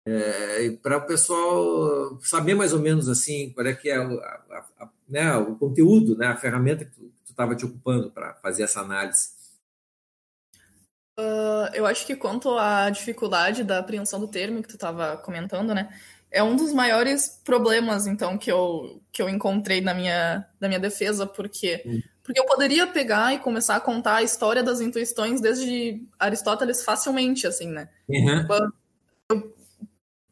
é, 0.05 0.71
para 0.81 0.97
o 0.97 1.05
pessoal 1.05 2.19
saber 2.21 2.55
mais 2.55 2.73
ou 2.73 2.79
menos 2.79 3.07
assim 3.07 3.51
qual 3.51 3.67
é 3.67 3.73
que 3.73 3.89
é 3.89 3.99
o, 3.99 4.19
a, 4.19 4.65
a, 4.79 4.89
né, 5.07 5.35
o 5.35 5.55
conteúdo, 5.55 6.17
né, 6.17 6.27
a 6.27 6.37
ferramenta 6.37 6.85
que 6.85 6.91
tu 6.91 7.11
estava 7.29 7.55
te 7.55 7.65
ocupando 7.65 8.09
para 8.09 8.33
fazer 8.35 8.63
essa 8.63 8.81
análise. 8.81 9.37
Uh, 11.19 11.67
eu 11.73 11.85
acho 11.85 12.07
que 12.07 12.15
quanto 12.15 12.57
à 12.57 12.89
dificuldade 12.89 13.63
da 13.63 13.79
apreensão 13.79 14.19
do 14.19 14.27
termo 14.27 14.61
que 14.61 14.69
tu 14.69 14.75
estava 14.75 15.17
comentando, 15.17 15.75
né? 15.75 15.93
É 16.31 16.43
um 16.43 16.55
dos 16.55 16.73
maiores 16.73 17.41
problemas, 17.43 18.05
então, 18.05 18.37
que 18.37 18.51
eu, 18.51 19.01
que 19.11 19.21
eu 19.21 19.27
encontrei 19.29 19.81
na 19.81 19.93
minha, 19.93 20.45
na 20.59 20.67
minha 20.67 20.79
defesa, 20.79 21.25
porque, 21.25 21.81
hum. 21.85 22.01
porque 22.23 22.39
eu 22.39 22.45
poderia 22.45 22.85
pegar 22.85 23.33
e 23.33 23.39
começar 23.39 23.75
a 23.75 23.81
contar 23.81 24.17
a 24.17 24.23
história 24.23 24.63
das 24.63 24.79
intuições 24.81 25.41
desde 25.41 26.01
Aristóteles 26.19 26.83
facilmente, 26.83 27.47
assim, 27.47 27.67
né? 27.67 27.89
Uhum. 28.07 28.45
Eu, 29.29 29.53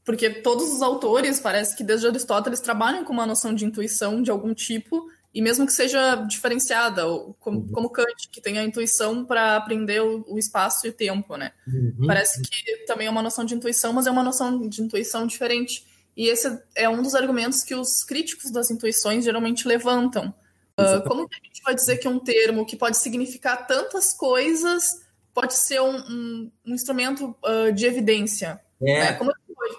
porque 0.07 0.29
todos 0.29 0.71
os 0.71 0.81
autores, 0.81 1.37
parece 1.37 1.75
que 1.75 1.83
desde 1.83 2.07
Aristóteles, 2.07 2.61
trabalham 2.61 3.03
com 3.03 3.11
uma 3.11 3.25
noção 3.25 3.53
de 3.53 3.65
intuição 3.65 4.21
de 4.21 4.31
algum 4.31 4.53
tipo, 4.53 5.05
e 5.37 5.41
mesmo 5.41 5.67
que 5.67 5.71
seja 5.71 6.15
diferenciada, 6.15 7.03
como, 7.39 7.59
uhum. 7.59 7.71
como 7.71 7.91
Kant, 7.91 8.27
que 8.31 8.41
tem 8.41 8.57
a 8.57 8.63
intuição 8.63 9.23
para 9.23 9.55
aprender 9.55 10.01
o, 10.01 10.25
o, 10.27 10.39
espaço 10.39 10.87
e 10.87 10.89
o 10.89 10.93
tempo, 10.93 11.37
né? 11.37 11.51
Uhum. 11.67 12.07
Parece 12.07 12.41
que 12.41 12.77
também 12.87 13.05
é 13.05 13.09
uma 13.11 13.21
noção 13.21 13.45
de 13.45 13.53
intuição, 13.53 13.93
mas 13.93 14.07
é 14.07 14.11
uma 14.11 14.23
noção 14.23 14.67
de 14.67 14.81
intuição 14.81 15.27
diferente. 15.27 15.85
E 16.17 16.27
esse 16.27 16.59
é 16.75 16.89
um 16.89 17.03
dos 17.03 17.13
argumentos 17.13 17.61
que 17.61 17.75
os 17.75 18.03
críticos 18.03 18.51
das 18.51 18.71
intuições 18.71 19.23
geralmente 19.25 19.67
levantam. 19.67 20.33
Uh, 20.79 21.07
como 21.07 21.29
que 21.29 21.35
a 21.35 21.45
gente 21.45 21.61
vai 21.61 21.75
dizer 21.75 21.97
que 21.97 22.07
um 22.07 22.17
termo 22.17 22.65
que 22.65 22.75
pode 22.75 22.97
significar 22.97 23.67
tantas 23.67 24.13
coisas 24.13 25.05
pode 25.35 25.53
ser 25.53 25.79
um, 25.81 25.97
um, 25.97 26.51
um 26.65 26.73
instrumento 26.73 27.37
uh, 27.45 27.71
de 27.71 27.85
evidência? 27.85 28.59
É. 28.81 28.99
Né? 29.01 29.13
Como 29.13 29.29
é 29.29 29.35
que 29.35 29.53
pode? 29.53 29.75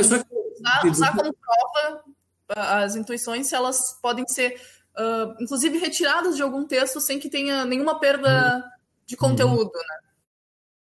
Usar, 0.00 0.24
usar 0.86 1.14
como 1.14 1.34
prova 1.34 2.04
as 2.48 2.96
intuições, 2.96 3.46
se 3.48 3.54
elas 3.54 3.98
podem 4.00 4.26
ser, 4.28 4.60
uh, 4.96 5.42
inclusive, 5.42 5.78
retiradas 5.78 6.36
de 6.36 6.42
algum 6.42 6.66
texto 6.66 7.00
sem 7.00 7.18
que 7.18 7.28
tenha 7.28 7.64
nenhuma 7.64 7.98
perda 7.98 8.64
de 9.06 9.14
uhum. 9.14 9.20
conteúdo, 9.20 9.72
né? 9.72 10.06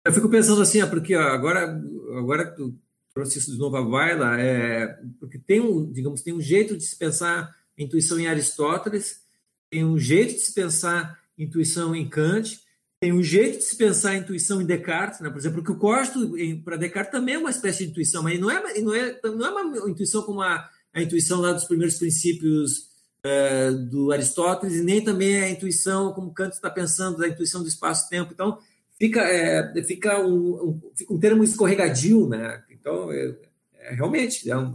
Eu 0.05 0.13
fico 0.13 0.29
pensando 0.29 0.61
assim, 0.61 0.85
porque 0.87 1.13
agora, 1.13 1.79
agora 2.17 2.49
que 2.49 2.55
tu 2.55 2.73
trouxe 3.13 3.39
isso 3.39 3.51
de 3.51 3.57
novo 3.57 3.75
à 3.75 3.83
baila, 3.83 4.39
é, 4.39 4.97
porque 5.19 5.37
tem 5.37 5.59
um, 5.59 5.91
digamos, 5.91 6.21
tem 6.21 6.33
um 6.33 6.41
jeito 6.41 6.77
de 6.77 6.83
se 6.83 6.95
pensar 6.95 7.53
intuição 7.77 8.19
em 8.19 8.27
Aristóteles, 8.27 9.21
tem 9.69 9.83
um 9.85 9.99
jeito 9.99 10.33
de 10.33 10.39
se 10.39 10.53
pensar 10.53 11.19
intuição 11.37 11.95
em 11.95 12.07
Kant, 12.07 12.59
tem 12.99 13.13
um 13.13 13.23
jeito 13.23 13.59
de 13.59 13.63
se 13.63 13.77
pensar 13.77 14.15
intuição 14.15 14.61
em 14.61 14.65
Descartes, 14.65 15.19
né? 15.21 15.29
por 15.29 15.37
exemplo, 15.37 15.63
que 15.63 15.71
o 15.71 15.77
Costo, 15.77 16.33
para 16.63 16.75
Descartes, 16.75 17.11
também 17.11 17.35
é 17.35 17.37
uma 17.37 17.49
espécie 17.49 17.85
de 17.85 17.91
intuição, 17.91 18.23
mas 18.23 18.39
não 18.39 18.51
é, 18.51 18.79
não 18.81 18.93
é, 18.93 19.19
não 19.23 19.45
é 19.45 19.49
uma 19.49 19.89
intuição 19.89 20.23
como 20.23 20.41
a 20.41 20.69
a 20.93 21.01
intuição 21.01 21.41
lá 21.41 21.51
dos 21.51 21.65
primeiros 21.65 21.97
princípios 21.97 22.89
é, 23.23 23.71
do 23.71 24.11
Aristóteles, 24.11 24.75
e 24.75 24.83
nem 24.83 25.03
também 25.03 25.41
a 25.41 25.49
intuição, 25.49 26.13
como 26.13 26.33
Kant 26.33 26.53
está 26.53 26.69
pensando, 26.69 27.17
da 27.17 27.27
intuição 27.27 27.61
do 27.61 27.67
espaço-tempo. 27.67 28.31
Então, 28.33 28.57
fica, 28.97 29.21
é, 29.21 29.83
fica, 29.83 30.19
um, 30.19 30.69
um, 30.69 30.81
fica 30.95 31.13
um 31.13 31.19
termo 31.19 31.43
escorregadio, 31.43 32.27
né? 32.27 32.63
Então, 32.69 33.11
é, 33.11 33.35
é 33.79 33.93
realmente, 33.93 34.49
é 34.49 34.57
um, 34.57 34.73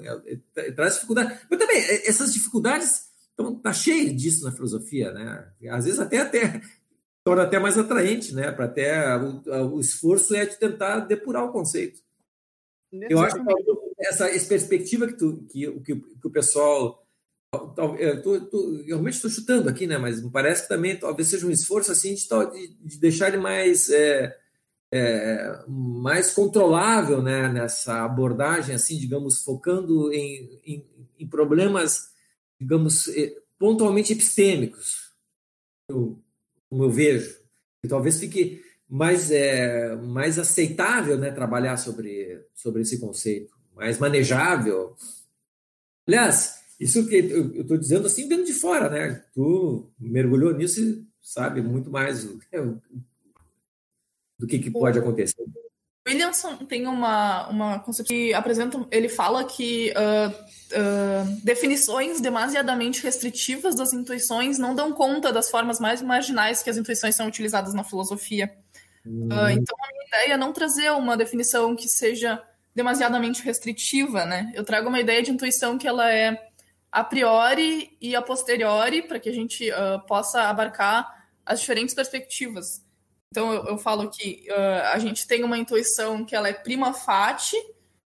é, 0.57 0.71
traz 0.73 0.95
dificuldade. 0.95 1.39
Mas 1.51 1.59
também, 1.59 1.79
essas 2.07 2.33
dificuldades 2.33 3.09
estão 3.31 3.55
tá 3.57 3.73
cheio 3.73 4.15
disso 4.15 4.45
na 4.45 4.53
filosofia, 4.53 5.13
né? 5.13 5.47
Às 5.71 5.85
vezes 5.85 6.01
até, 6.01 6.19
até 6.19 6.61
torna 7.25 7.43
até 7.43 7.59
mais 7.59 7.79
atraente, 7.79 8.35
né? 8.35 8.53
Para 8.53 8.67
até 8.67 9.17
o, 9.17 9.75
o, 9.75 9.81
esforço 9.81 10.35
é 10.35 10.45
de 10.47 10.57
tentar 10.57 11.01
depurar 11.01 11.45
o 11.45 11.53
conceito. 11.53 12.01
Eu 13.09 13.21
acho 13.21 13.37
que 13.37 13.43
essa, 13.99 14.29
essa 14.29 14.49
perspectiva 14.49 15.07
que, 15.07 15.15
tu, 15.15 15.45
que, 15.51 15.71
que, 15.81 15.97
que 15.97 16.27
o 16.27 16.31
pessoal. 16.31 17.03
Eu, 17.99 18.21
tô, 18.21 18.41
tô, 18.41 18.71
eu 18.79 18.87
realmente 18.87 19.15
estou 19.15 19.31
chutando 19.31 19.69
aqui, 19.69 19.87
né? 19.87 19.97
Mas 19.97 20.21
me 20.23 20.31
parece 20.31 20.63
que 20.63 20.69
também 20.69 20.97
talvez 20.97 21.29
seja 21.29 21.47
um 21.47 21.51
esforço 21.51 21.93
assim 21.93 22.15
de, 22.15 22.77
de 22.81 22.99
deixar 22.99 23.29
ele 23.29 23.39
mais. 23.39 23.89
É, 23.91 24.37
é, 24.93 25.65
mais 25.67 26.33
controlável 26.33 27.21
né, 27.21 27.49
nessa 27.49 28.05
abordagem, 28.05 28.77
assim, 28.77 28.97
digamos, 28.97 29.43
focando 29.43 30.13
em, 30.13 30.61
em, 30.65 30.87
em 31.19 31.27
problemas, 31.27 32.13
digamos, 32.61 33.09
é, 33.09 33.35
pontualmente 33.59 34.13
epistêmicos, 34.13 35.13
eu, 35.89 36.17
como 36.71 36.85
eu 36.85 36.91
vejo. 36.91 37.37
E 37.83 37.89
talvez 37.89 38.21
fique 38.21 38.64
mais, 38.89 39.31
é, 39.31 39.97
mais 39.97 40.39
aceitável 40.39 41.19
né, 41.19 41.31
trabalhar 41.31 41.77
sobre, 41.77 42.45
sobre 42.55 42.83
esse 42.83 42.99
conceito, 42.99 43.55
mais 43.75 43.99
manejável. 43.99 44.95
Aliás, 46.07 46.63
isso 46.79 47.07
que 47.07 47.17
eu 47.17 47.63
estou 47.63 47.79
dizendo 47.79 48.07
assim, 48.07 48.29
vendo 48.29 48.45
de 48.45 48.53
fora, 48.53 48.91
né? 48.91 49.25
Tu 49.33 49.91
mergulhou 49.99 50.53
nisso 50.55 50.81
e 50.81 51.07
sabe 51.23 51.63
muito 51.63 51.91
mais 51.91 52.25
do, 52.25 52.39
do 54.39 54.47
que, 54.47 54.59
que 54.59 54.71
pode 54.71 54.99
acontecer. 54.99 55.45
Williamson 56.07 56.57
tem 56.67 56.87
uma, 56.87 57.49
uma 57.49 57.79
concepção 57.79 58.15
que 58.15 58.35
apresenta, 58.35 58.87
ele 58.91 59.09
fala 59.09 59.45
que 59.45 59.91
uh, 59.93 60.29
uh, 60.29 61.41
definições 61.43 62.21
demasiadamente 62.21 63.03
restritivas 63.03 63.75
das 63.75 63.95
intuições 63.95 64.59
não 64.59 64.75
dão 64.75 64.93
conta 64.93 65.33
das 65.33 65.51
formas 65.51 65.81
mais 65.81 66.03
marginais 66.03 66.63
que 66.63 66.69
as 66.69 66.77
intuições 66.77 67.15
são 67.15 67.27
utilizadas 67.27 67.73
na 67.73 67.83
filosofia. 67.83 68.55
Uh, 69.07 69.51
então, 69.51 69.77
a 69.79 69.93
minha 69.93 70.07
ideia 70.07 70.35
é 70.35 70.37
não 70.37 70.53
trazer 70.53 70.91
uma 70.93 71.17
definição 71.17 71.77
que 71.77 71.89
seja 71.89 72.43
demasiadamente 72.75 73.43
restritiva, 73.43 74.25
né? 74.25 74.51
Eu 74.55 74.65
trago 74.65 74.89
uma 74.89 75.01
ideia 75.01 75.23
de 75.23 75.31
intuição 75.31 75.79
que 75.79 75.87
ela 75.87 76.11
é 76.11 76.51
a 76.91 77.05
priori 77.05 77.97
e 78.01 78.17
a 78.17 78.23
posteriori, 78.23 79.03
para 79.03 79.21
que 79.21 79.29
a 79.29 79.33
gente 79.33 79.71
uh, 79.71 80.01
possa 80.07 80.43
abarcar 80.45 81.29
as 81.45 81.61
diferentes 81.61 81.95
perspectivas. 81.95 82.83
Então, 83.31 83.53
eu, 83.53 83.65
eu 83.67 83.79
falo 83.79 84.09
que 84.09 84.47
uh, 84.49 84.87
a 84.93 84.99
gente 84.99 85.27
tem 85.27 85.45
uma 85.45 85.59
intuição 85.59 86.25
que 86.25 86.35
ela 86.35 86.49
é 86.49 86.55
prima 86.55 86.95
facie 86.95 87.61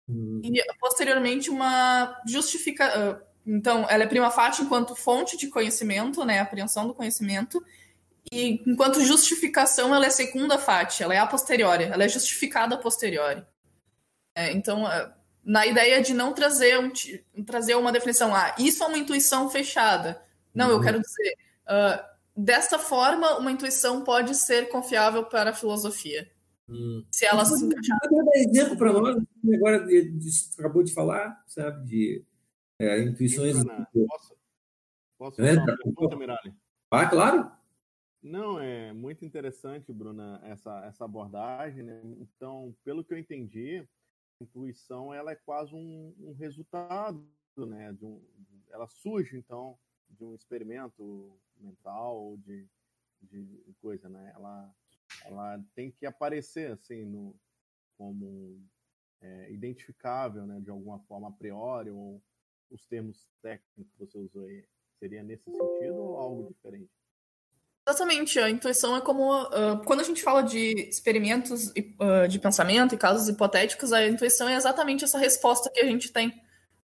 uhum. 0.07 0.41
e, 0.43 0.61
posteriormente, 0.79 1.49
uma 1.49 2.19
justifica... 2.27 3.23
então, 3.45 3.85
ela 3.89 4.03
é 4.03 4.07
prima 4.07 4.31
facie 4.31 4.63
enquanto 4.63 4.95
fonte 4.95 5.37
de 5.37 5.47
conhecimento, 5.47 6.25
né? 6.25 6.39
Apreensão 6.39 6.87
do 6.87 6.93
conhecimento, 6.93 7.63
e 8.31 8.61
enquanto 8.65 9.03
justificação, 9.03 9.93
ela 9.93 10.05
é 10.05 10.09
segunda 10.09 10.57
fati, 10.57 11.03
ela 11.03 11.13
é 11.13 11.17
a 11.17 11.27
posteriori, 11.27 11.85
ela 11.85 12.03
é 12.03 12.09
justificada 12.09 12.75
a 12.75 12.77
posteriori. 12.77 13.45
É, 14.35 14.51
então, 14.51 14.89
é, 14.89 15.13
na 15.43 15.65
ideia 15.65 16.01
de 16.01 16.13
não 16.13 16.33
trazer, 16.33 16.79
um, 16.79 16.91
trazer 17.43 17.75
uma 17.75 17.91
definição, 17.91 18.33
ah, 18.35 18.55
isso 18.59 18.83
é 18.83 18.87
uma 18.87 18.97
intuição 18.97 19.49
fechada. 19.49 20.21
Não, 20.53 20.67
uhum. 20.67 20.73
eu 20.73 20.81
quero 20.81 21.01
dizer, 21.01 21.35
uh, 21.65 22.03
desta 22.35 22.77
forma, 22.77 23.37
uma 23.37 23.51
intuição 23.51 24.03
pode 24.03 24.35
ser 24.35 24.69
confiável 24.69 25.25
para 25.25 25.51
a 25.51 25.53
filosofia. 25.53 26.29
Hum. 26.69 27.03
Se 27.11 27.25
ela 27.25 27.43
se 27.45 27.65
encaixar. 27.65 27.97
dar 27.99 28.35
exemplo 28.35 28.77
para 28.77 28.93
nós, 28.93 29.23
agora 29.55 29.85
disso 29.85 30.53
que 30.53 30.61
acabou 30.61 30.83
de 30.83 30.93
falar, 30.93 31.43
sabe, 31.47 31.85
de 31.87 32.23
é, 32.79 33.01
intuições. 33.01 33.55
Posso, 33.63 34.35
posso 35.17 35.41
é, 35.41 35.53
uma 35.53 35.65
pergunta, 35.65 36.15
Mirali? 36.15 36.53
Ah, 36.91 37.07
claro. 37.07 37.51
Não, 38.21 38.59
é 38.59 38.91
muito 38.91 39.23
interessante, 39.23 39.93
Bruna, 39.93 40.41
essa, 40.43 40.85
essa 40.85 41.05
abordagem. 41.05 41.83
Né? 41.83 42.01
Então, 42.19 42.75
pelo 42.83 43.03
que 43.03 43.13
eu 43.13 43.17
entendi, 43.17 43.87
a 44.39 44.43
intuição 44.43 45.13
ela 45.13 45.31
é 45.31 45.35
quase 45.35 45.73
um, 45.73 46.13
um 46.19 46.33
resultado, 46.33 47.25
né? 47.57 47.93
De 47.93 48.05
um, 48.05 48.21
ela 48.69 48.87
surge, 48.87 49.37
então, 49.37 49.77
de 50.09 50.23
um 50.23 50.35
experimento 50.35 51.39
mental 51.57 52.17
ou 52.17 52.37
de, 52.37 52.67
de 53.21 53.75
coisa, 53.81 54.09
né? 54.09 54.31
Ela, 54.35 54.75
ela 55.25 55.65
tem 55.73 55.89
que 55.91 56.05
aparecer, 56.05 56.71
assim, 56.71 57.05
no, 57.05 57.35
como 57.97 58.61
é, 59.21 59.51
identificável, 59.51 60.45
né? 60.45 60.59
De 60.59 60.69
alguma 60.69 60.99
forma, 60.99 61.29
a 61.29 61.31
priori, 61.31 61.89
ou 61.89 62.21
os 62.69 62.85
termos 62.85 63.27
técnicos 63.41 63.91
que 63.91 63.99
você 63.99 64.17
usou 64.17 64.45
aí, 64.45 64.65
seria 64.99 65.23
nesse 65.23 65.45
sentido 65.45 65.95
ou 65.95 66.17
algo 66.17 66.47
diferente? 66.47 66.98
Exatamente, 67.89 68.37
a 68.37 68.47
intuição 68.47 68.95
é 68.95 69.01
como. 69.01 69.45
Uh, 69.45 69.83
quando 69.83 70.01
a 70.01 70.03
gente 70.03 70.21
fala 70.21 70.43
de 70.43 70.87
experimentos 70.87 71.69
uh, 71.69 72.27
de 72.29 72.37
pensamento 72.37 72.93
e 72.93 72.97
casos 72.99 73.27
hipotéticos, 73.27 73.91
a 73.91 74.05
intuição 74.05 74.47
é 74.47 74.53
exatamente 74.53 75.03
essa 75.03 75.17
resposta 75.17 75.71
que 75.71 75.79
a 75.79 75.85
gente 75.85 76.11
tem. 76.11 76.29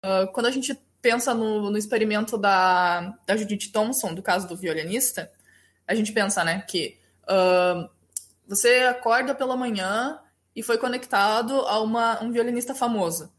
Uh, 0.03 0.25
quando 0.33 0.47
a 0.47 0.51
gente 0.51 0.73
pensa 0.99 1.35
no, 1.35 1.69
no 1.69 1.77
experimento 1.77 2.35
da, 2.35 3.15
da 3.27 3.37
Judith 3.37 3.71
Thompson, 3.71 4.15
do 4.15 4.23
caso 4.23 4.47
do 4.47 4.57
violinista, 4.57 5.31
a 5.87 5.93
gente 5.93 6.11
pensa, 6.11 6.43
né, 6.43 6.65
que 6.67 6.97
você 8.47 8.79
acorda 8.89 9.35
pela 9.35 9.55
manhã 9.55 10.19
e 10.55 10.63
foi 10.63 10.77
conectado 10.77 11.53
a 11.61 11.79
uma, 11.79 12.23
um 12.23 12.31
violinista 12.31 12.73
famoso. 12.73 13.31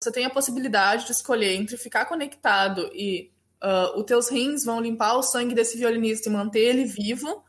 Você 0.00 0.12
tem 0.12 0.24
a 0.24 0.30
possibilidade 0.30 1.06
de 1.06 1.12
escolher 1.12 1.54
entre 1.54 1.76
ficar 1.76 2.04
conectado 2.04 2.88
e 2.94 3.32
uh, 3.62 3.98
os 3.98 4.04
teus 4.04 4.28
rins 4.28 4.64
vão 4.64 4.80
limpar 4.80 5.16
o 5.16 5.22
sangue 5.22 5.54
desse 5.54 5.76
violinista 5.78 6.28
e 6.28 6.32
manter 6.32 6.60
ele 6.60 6.84
vivo, 6.84 7.44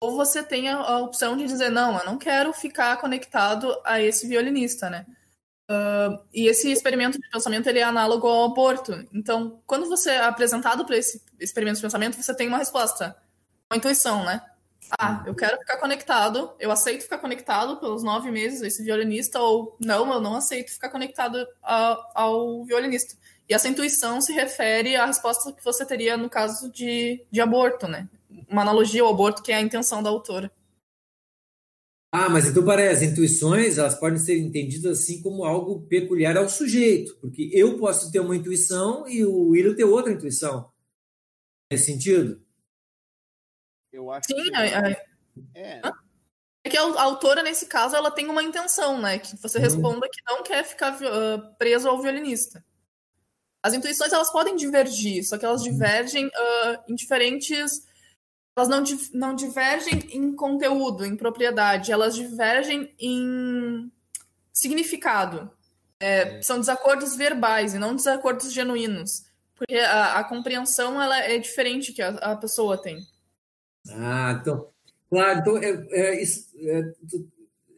ou 0.00 0.16
você 0.16 0.42
tem 0.42 0.68
a, 0.68 0.76
a, 0.76 0.98
opção 0.98 1.36
de 1.36 1.44
dizer, 1.46 1.70
não, 1.70 1.96
eu 1.96 2.04
não 2.04 2.18
quero 2.18 2.52
ficar 2.52 2.96
conectado 2.96 3.74
a 3.84 4.00
esse 4.00 4.26
violinista, 4.26 4.90
né? 4.90 5.06
Uh, 5.70 6.20
e 6.34 6.48
esse 6.48 6.70
experimento 6.70 7.18
de 7.18 7.28
pensamento 7.30 7.68
ele 7.68 7.78
é 7.78 7.84
análogo 7.84 8.26
ao 8.26 8.46
aborto. 8.46 8.92
Então, 9.12 9.62
quando 9.64 9.88
você 9.88 10.10
é 10.10 10.24
apresentado 10.24 10.84
para 10.84 10.96
esse 10.96 11.22
experimento 11.40 11.76
de 11.76 11.82
pensamento, 11.82 12.20
você 12.20 12.34
tem 12.34 12.48
uma 12.48 12.58
resposta, 12.58 13.16
uma 13.70 13.76
intuição, 13.76 14.24
né? 14.24 14.42
Ah, 14.98 15.22
eu 15.24 15.34
quero 15.34 15.56
ficar 15.58 15.78
conectado, 15.78 16.52
eu 16.58 16.70
aceito 16.70 17.04
ficar 17.04 17.18
conectado 17.18 17.78
pelos 17.78 18.02
nove 18.02 18.30
meses 18.30 18.60
a 18.62 18.66
esse 18.66 18.82
violinista, 18.82 19.38
ou 19.40 19.76
não, 19.80 20.12
eu 20.12 20.20
não 20.20 20.36
aceito 20.36 20.72
ficar 20.72 20.90
conectado 20.90 21.46
a, 21.62 22.10
ao 22.14 22.64
violinista. 22.64 23.14
E 23.52 23.54
essa 23.54 23.68
intuição 23.68 24.18
se 24.18 24.32
refere 24.32 24.96
à 24.96 25.04
resposta 25.04 25.52
que 25.52 25.62
você 25.62 25.84
teria 25.84 26.16
no 26.16 26.30
caso 26.30 26.72
de, 26.72 27.22
de 27.30 27.38
aborto, 27.38 27.86
né? 27.86 28.08
Uma 28.48 28.62
analogia 28.62 29.02
ao 29.02 29.10
aborto, 29.10 29.42
que 29.42 29.52
é 29.52 29.56
a 29.56 29.60
intenção 29.60 30.02
da 30.02 30.08
autora. 30.08 30.50
Ah, 32.10 32.30
mas 32.30 32.46
então 32.46 32.64
parece, 32.64 33.04
as 33.04 33.12
intuições 33.12 33.76
elas 33.76 33.94
podem 33.94 34.18
ser 34.18 34.38
entendidas 34.38 35.00
assim 35.00 35.20
como 35.20 35.44
algo 35.44 35.82
peculiar 35.82 36.34
ao 36.38 36.48
sujeito, 36.48 37.14
porque 37.20 37.50
eu 37.52 37.78
posso 37.78 38.10
ter 38.10 38.20
uma 38.20 38.34
intuição 38.34 39.06
e 39.06 39.22
o 39.22 39.48
William 39.48 39.74
ter 39.74 39.84
outra 39.84 40.10
intuição. 40.10 40.72
Nesse 41.70 41.92
sentido? 41.92 42.42
Eu 43.92 44.10
acho 44.10 44.28
Sim, 44.28 44.44
que... 44.44 44.56
é, 44.56 44.92
é. 45.54 45.82
é 46.64 46.70
que 46.70 46.78
a 46.78 47.02
autora, 47.02 47.42
nesse 47.42 47.66
caso, 47.66 47.94
ela 47.94 48.10
tem 48.10 48.30
uma 48.30 48.42
intenção, 48.42 48.98
né? 48.98 49.18
Que 49.18 49.36
você 49.36 49.58
uhum. 49.58 49.64
responda 49.64 50.08
que 50.10 50.22
não 50.26 50.42
quer 50.42 50.64
ficar 50.64 50.94
uh, 50.94 51.54
preso 51.58 51.86
ao 51.86 52.00
violinista. 52.00 52.64
As 53.62 53.74
intuições 53.74 54.12
elas 54.12 54.32
podem 54.32 54.56
divergir, 54.56 55.24
só 55.24 55.38
que 55.38 55.44
elas 55.44 55.62
divergem 55.62 56.26
uh, 56.26 56.82
em 56.88 56.94
diferentes. 56.94 57.86
Elas 58.56 58.68
não, 58.68 58.82
não 59.14 59.34
divergem 59.34 59.98
em 60.12 60.34
conteúdo, 60.34 61.06
em 61.06 61.16
propriedade, 61.16 61.92
elas 61.92 62.14
divergem 62.14 62.92
em 62.98 63.90
significado. 64.52 65.50
É, 65.98 66.42
são 66.42 66.58
desacordos 66.58 67.14
verbais 67.14 67.74
e 67.74 67.78
não 67.78 67.94
desacordos 67.94 68.52
genuínos. 68.52 69.24
Porque 69.54 69.78
a, 69.78 70.18
a 70.18 70.24
compreensão 70.24 71.00
ela 71.00 71.16
é 71.18 71.38
diferente 71.38 71.92
que 71.92 72.02
a, 72.02 72.08
a, 72.08 72.36
pessoa 72.36 72.76
tem. 72.82 72.98
Ah, 73.88 74.36
então. 74.40 74.68
Claro, 75.08 75.38
então 75.38 75.58
é, 75.58 75.86
é, 75.90 76.22
isso, 76.22 76.48
é, 76.56 76.82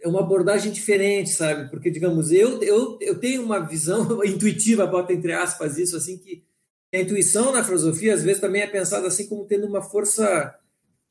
é 0.05 0.09
uma 0.09 0.21
abordagem 0.21 0.71
diferente, 0.71 1.31
sabe? 1.31 1.71
Porque, 1.71 1.91
digamos, 1.91 2.31
eu, 2.31 2.63
eu, 2.63 2.99
eu 3.01 3.19
tenho 3.19 3.43
uma 3.43 3.59
visão 3.59 4.23
intuitiva, 4.23 4.87
bota 4.87 5.15
entre 5.15 5.33
aspas 5.33 5.79
isso, 5.79 5.97
assim, 5.97 6.19
que 6.19 6.45
a 6.93 7.01
intuição 7.01 7.51
na 7.51 7.65
filosofia, 7.65 8.13
às 8.13 8.23
vezes, 8.23 8.41
também 8.41 8.61
é 8.61 8.67
pensada 8.67 9.07
assim 9.07 9.27
como 9.27 9.47
tendo 9.47 9.67
uma 9.67 9.81
força 9.83 10.55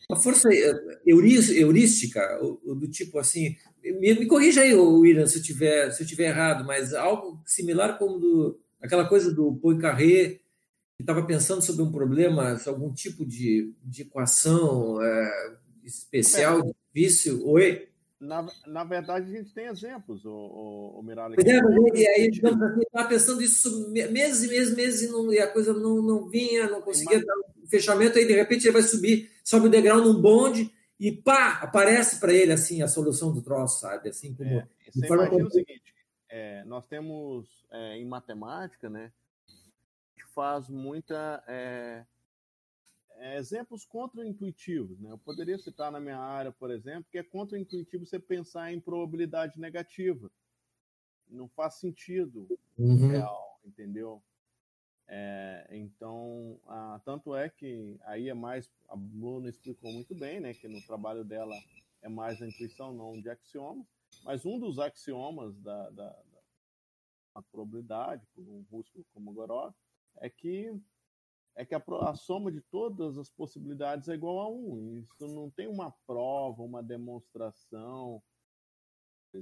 uma 0.10 0.20
força 0.20 0.54
eh, 0.54 1.00
heurística, 1.06 2.22
do 2.66 2.88
tipo 2.90 3.18
assim, 3.18 3.56
me, 3.82 4.14
me 4.14 4.26
corrija 4.26 4.62
aí, 4.62 4.76
William, 4.76 5.26
se 5.26 5.38
eu 5.38 5.44
tiver 5.44 5.92
se 5.92 6.04
eu 6.04 6.08
tiver 6.08 6.28
errado, 6.28 6.66
mas 6.66 6.94
algo 6.94 7.42
similar 7.46 7.98
como 7.98 8.20
do, 8.20 8.60
aquela 8.82 9.08
coisa 9.08 9.34
do 9.34 9.56
Poincaré, 9.56 10.40
que 10.96 11.02
estava 11.02 11.24
pensando 11.26 11.62
sobre 11.62 11.82
um 11.82 11.92
problema, 11.92 12.58
sobre 12.60 12.82
algum 12.82 12.94
tipo 12.94 13.26
de, 13.26 13.74
de 13.84 14.04
equação 14.04 15.02
é, 15.02 15.56
especial, 15.84 16.60
é. 16.60 16.72
difícil. 16.94 17.48
Oi? 17.48 17.88
Na, 18.24 18.48
na 18.66 18.84
verdade, 18.86 19.30
a 19.30 19.38
gente 19.38 19.54
tem 19.54 19.68
exemplos, 19.68 20.24
o, 20.24 20.32
o, 20.32 21.00
o. 21.00 21.04
Pois 21.36 21.46
é, 21.46 21.62
mas 21.62 22.00
e 22.00 22.08
aí, 22.08 22.32
digamos 22.32 22.62
assim, 22.62 22.82
estava 22.82 23.10
pensando 23.10 23.42
isso 23.42 23.92
meses 23.92 24.44
e 24.44 24.48
meses, 24.48 24.76
meses, 24.76 25.02
e, 25.02 25.12
não, 25.12 25.32
e 25.34 25.40
a 25.40 25.52
coisa 25.52 25.74
não, 25.74 26.02
não 26.02 26.30
vinha, 26.30 26.70
não 26.70 26.82
conseguia 26.82 27.24
dar 27.24 27.34
um 27.36 27.68
fechamento, 27.68 28.18
aí 28.18 28.26
de 28.26 28.34
repente 28.34 28.66
ele 28.66 28.72
vai 28.72 28.82
subir, 28.82 29.30
sobe 29.44 29.68
o 29.68 29.70
degrau 29.70 30.00
num 30.00 30.22
bonde 30.22 30.74
e 30.98 31.12
pá, 31.12 31.60
aparece 31.62 32.20
para 32.22 32.32
ele 32.32 32.54
assim 32.54 32.82
a 32.82 32.88
solução 32.88 33.34
do 33.34 33.42
troço, 33.42 33.82
sabe? 33.82 34.08
Assim 34.08 34.34
como. 34.34 34.50
É, 34.50 34.68
você 34.90 35.06
imagina 35.06 35.30
como... 35.30 35.46
o 35.48 35.52
seguinte: 35.52 35.94
é, 36.30 36.64
nós 36.64 36.88
temos 36.88 37.66
é, 37.72 37.98
em 37.98 38.06
matemática, 38.06 38.90
né? 38.90 39.12
Que 40.16 40.26
faz 40.34 40.70
muita. 40.70 41.44
É, 41.46 42.06
é, 43.18 43.38
exemplos 43.38 43.86
contra-intuitivos. 43.86 45.00
Né? 45.00 45.12
Eu 45.12 45.18
poderia 45.18 45.58
citar 45.58 45.92
na 45.92 46.00
minha 46.00 46.20
área, 46.20 46.52
por 46.52 46.72
exemplo, 46.72 47.06
que 47.12 47.18
é 47.18 47.24
contra-intuitivo 47.24 48.06
você 48.06 48.20
pensar 48.20 48.74
em 48.74 48.80
probabilidade 48.80 49.60
negativa. 49.60 50.32
Não 51.30 51.48
faz 51.48 51.76
sentido 51.76 52.48
uhum. 52.78 53.08
real, 53.08 53.60
entendeu? 53.66 54.22
É, 55.08 55.68
então, 55.72 56.60
ah, 56.66 57.00
tanto 57.04 57.36
é 57.36 57.50
que 57.50 57.98
aí 58.04 58.30
é 58.30 58.34
mais, 58.34 58.72
a 58.88 58.96
Bruna 58.96 59.50
explicou 59.50 59.92
muito 59.92 60.16
bem, 60.16 60.40
né, 60.40 60.54
que 60.54 60.68
no 60.68 60.82
trabalho 60.86 61.24
dela 61.24 61.56
é 62.02 62.10
mais 62.10 62.42
a 62.42 62.48
intuição, 62.48 62.94
não 62.94 63.20
de 63.20 63.30
axiomas, 63.30 63.86
mas 64.24 64.46
um 64.46 64.58
dos 64.60 64.80
axiomas 64.80 65.56
da, 65.60 65.90
da, 65.90 66.24
da 67.36 67.42
probabilidade, 67.52 68.26
por 68.34 68.42
um 68.42 68.66
russo 68.72 69.06
como 69.14 69.34
Gorov, 69.34 69.74
é 70.18 70.30
que 70.30 70.74
é 71.56 71.66
que 71.66 71.76
a, 71.76 71.84
a, 72.02 72.16
soma 72.16 72.52
de 72.52 72.62
todas 72.62 73.18
as 73.18 73.30
possibilidades 73.30 74.10
é 74.10 74.14
igual 74.14 74.40
a 74.40 74.50
1. 74.50 75.00
Isso 75.00 75.28
não 75.28 75.50
tem 75.50 75.68
uma 75.68 75.92
prova, 76.06 76.64
uma 76.64 76.82
demonstração. 76.82 78.22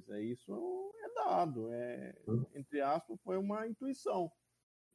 É, 0.10 0.22
isso 0.22 0.94
é 1.04 1.14
dado. 1.14 1.72
É, 1.72 2.16
entre 2.56 2.82
aspas, 2.82 3.20
foi 3.22 3.38
uma 3.38 3.68
intuição. 3.68 4.32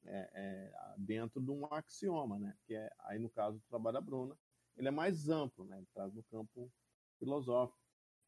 É, 0.08 0.30
é, 0.34 0.72
dentro 0.98 1.40
de 1.40 1.50
um 1.50 1.66
axioma, 1.72 2.38
né? 2.38 2.56
Que 2.66 2.74
é, 2.74 2.90
aí 3.00 3.18
no 3.18 3.28
caso 3.28 3.58
do 3.58 3.64
trabalho 3.68 3.94
da 3.94 4.00
Bruna, 4.00 4.36
ele 4.76 4.88
é 4.88 4.92
mais 4.92 5.28
amplo, 5.28 5.64
né? 5.64 5.78
Ele 5.78 5.88
traz 5.92 6.14
no 6.14 6.22
campo 6.24 6.70
filosófico. 7.18 7.78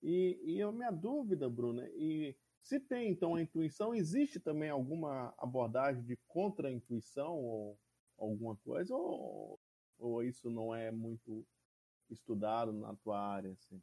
E, 0.03 0.41
e 0.45 0.63
a 0.63 0.73
minha 0.73 0.91
dúvida, 0.91 1.49
Bruna, 1.49 1.89
e 1.91 2.37
se 2.63 2.81
tem 2.81 3.11
então 3.11 3.35
a 3.35 3.43
intuição, 3.43 3.95
existe 3.95 4.41
também 4.41 4.71
alguma 4.71 5.35
abordagem 5.39 6.03
de 6.05 6.17
contra-intuição 6.27 7.37
ou 7.37 7.79
alguma 8.19 8.57
coisa 8.57 8.95
ou, 8.95 9.59
ou 9.99 10.23
isso 10.23 10.51
não 10.51 10.75
é 10.75 10.91
muito 10.91 11.47
estudado 12.11 12.73
na 12.73 12.95
tua 12.97 13.19
área? 13.19 13.53
Assim? 13.53 13.81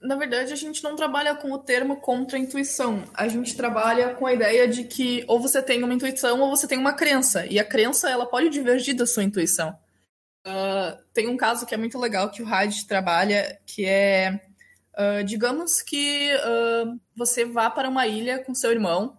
Na 0.00 0.16
verdade, 0.16 0.52
a 0.52 0.56
gente 0.56 0.82
não 0.82 0.96
trabalha 0.96 1.34
com 1.34 1.50
o 1.52 1.58
termo 1.58 1.96
contra-intuição. 1.96 3.04
A 3.14 3.26
gente 3.28 3.56
trabalha 3.56 4.14
com 4.14 4.26
a 4.26 4.34
ideia 4.34 4.68
de 4.68 4.84
que 4.84 5.24
ou 5.26 5.40
você 5.40 5.62
tem 5.62 5.82
uma 5.82 5.94
intuição 5.94 6.40
ou 6.40 6.50
você 6.50 6.66
tem 6.66 6.78
uma 6.78 6.92
crença. 6.92 7.46
E 7.46 7.58
a 7.58 7.64
crença 7.64 8.10
ela 8.10 8.26
pode 8.26 8.50
divergir 8.50 8.94
da 8.94 9.06
sua 9.06 9.24
intuição. 9.24 9.70
Uh, 10.46 11.02
tem 11.14 11.26
um 11.26 11.38
caso 11.38 11.64
que 11.64 11.74
é 11.74 11.78
muito 11.78 11.98
legal 11.98 12.30
que 12.30 12.42
o 12.42 12.44
Raj 12.44 12.82
trabalha, 12.84 13.58
que 13.64 13.86
é, 13.86 14.42
uh, 14.92 15.24
digamos 15.24 15.80
que 15.80 16.30
uh, 16.34 17.00
você 17.16 17.46
vá 17.46 17.70
para 17.70 17.88
uma 17.88 18.06
ilha 18.06 18.44
com 18.44 18.54
seu 18.54 18.70
irmão 18.70 19.16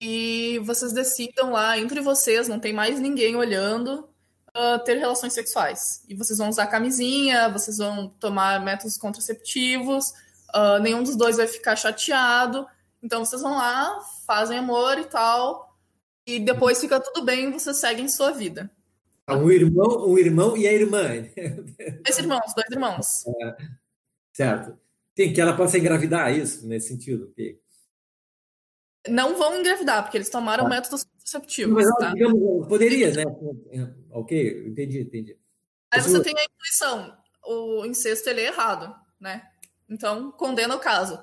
e 0.00 0.58
vocês 0.64 0.92
decidam 0.92 1.52
lá 1.52 1.78
entre 1.78 2.00
vocês, 2.00 2.48
não 2.48 2.60
tem 2.60 2.72
mais 2.72 3.00
ninguém 3.00 3.36
olhando, 3.36 4.08
uh, 4.56 4.82
ter 4.84 4.98
relações 4.98 5.32
sexuais. 5.32 6.04
E 6.08 6.14
vocês 6.14 6.38
vão 6.38 6.48
usar 6.48 6.66
camisinha, 6.66 7.48
vocês 7.48 7.78
vão 7.78 8.08
tomar 8.08 8.62
métodos 8.64 8.98
contraceptivos, 8.98 10.10
uh, 10.54 10.78
nenhum 10.82 11.02
dos 11.02 11.16
dois 11.16 11.36
vai 11.36 11.46
ficar 11.46 11.76
chateado. 11.76 12.66
Então 13.02 13.24
vocês 13.24 13.40
vão 13.42 13.56
lá, 13.56 14.00
fazem 14.26 14.58
amor 14.58 14.98
e 14.98 15.04
tal, 15.04 15.76
e 16.26 16.40
depois 16.40 16.80
fica 16.80 17.00
tudo 17.00 17.24
bem, 17.24 17.52
vocês 17.52 17.76
seguem 17.78 18.08
sua 18.08 18.32
vida. 18.32 18.70
Um 19.28 19.50
irmão, 19.50 20.08
um 20.08 20.18
irmão 20.18 20.56
e 20.56 20.68
a 20.68 20.72
irmã. 20.72 21.02
Dois 22.04 22.18
irmãos, 22.18 22.54
dois 22.54 22.70
irmãos. 22.70 23.06
É, 23.42 23.56
certo. 24.32 24.78
Tem 25.16 25.32
que 25.32 25.40
ela 25.40 25.56
possa 25.56 25.78
engravidar 25.78 26.32
isso 26.32 26.64
nesse 26.66 26.88
sentido. 26.88 27.32
Não 29.08 29.36
vão 29.36 29.58
engravidar, 29.58 30.02
porque 30.02 30.16
eles 30.16 30.30
tomaram 30.30 30.66
ah. 30.66 30.68
métodos 30.68 31.04
contraceptivos. 31.04 31.74
Mas 31.74 31.94
tá? 31.96 32.12
digamos, 32.12 32.66
poderia, 32.66 33.10
né? 33.12 33.24
Ok, 34.10 34.66
entendi, 34.66 35.00
entendi. 35.00 35.36
Aí 35.90 36.00
você 36.00 36.20
tem 36.22 36.34
a 36.36 36.44
intuição. 36.44 37.16
O 37.44 37.84
incesto 37.84 38.28
ele 38.28 38.40
é 38.40 38.46
errado, 38.46 38.94
né? 39.20 39.42
Então, 39.88 40.32
condena 40.32 40.74
o 40.74 40.80
caso. 40.80 41.18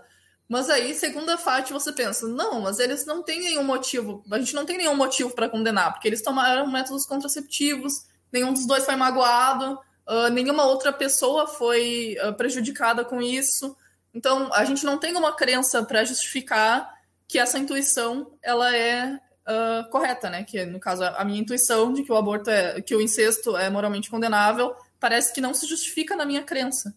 Mas 0.48 0.70
aí, 0.70 0.94
segundo 0.94 1.30
a 1.30 1.38
FAT, 1.38 1.72
você 1.72 1.92
pensa, 1.92 2.28
não, 2.28 2.62
mas 2.62 2.80
eles 2.80 3.06
não 3.06 3.24
têm 3.24 3.40
nenhum 3.40 3.64
motivo, 3.64 4.24
a 4.30 4.38
gente 4.38 4.54
não 4.54 4.66
tem 4.66 4.78
nenhum 4.78 4.96
motivo 4.96 5.32
para 5.32 5.50
condenar, 5.50 5.94
porque 5.94 6.08
eles 6.08 6.22
tomaram 6.22 6.70
métodos 6.70 7.06
contraceptivos, 7.06 8.06
nenhum 8.32 8.54
dos 8.54 8.68
dois 8.68 8.86
foi 8.86 8.96
magoado, 8.96 9.80
uh, 10.08 10.30
nenhuma 10.32 10.66
outra 10.66 10.92
pessoa 10.92 11.48
foi 11.48 12.16
uh, 12.24 12.34
prejudicada 12.34 13.04
com 13.06 13.22
isso. 13.22 13.76
Então, 14.14 14.54
a 14.54 14.64
gente 14.64 14.86
não 14.86 14.98
tem 14.98 15.16
uma 15.16 15.34
crença 15.34 15.84
para 15.84 16.04
justificar 16.04 16.93
que 17.34 17.40
essa 17.40 17.60
intuição 17.60 18.38
ela 18.42 18.76
é 18.76 19.16
uh, 19.16 19.90
correta, 19.90 20.30
né? 20.30 20.44
Que 20.44 20.66
no 20.66 20.80
caso 20.80 21.04
a 21.04 21.26
minha 21.26 21.42
intuição 21.42 21.92
de 21.92 22.04
que 22.04 22.12
o 22.12 22.16
aborto 22.16 22.50
é, 22.50 22.82
que 22.82 22.96
o 22.96 23.02
incesto 23.02 23.58
é 23.58 23.70
moralmente 23.70 24.10
condenável, 24.10 24.76
parece 25.00 25.34
que 25.34 25.42
não 25.42 25.54
se 25.54 25.68
justifica 25.68 26.16
na 26.16 26.26
minha 26.26 26.44
crença. 26.44 26.96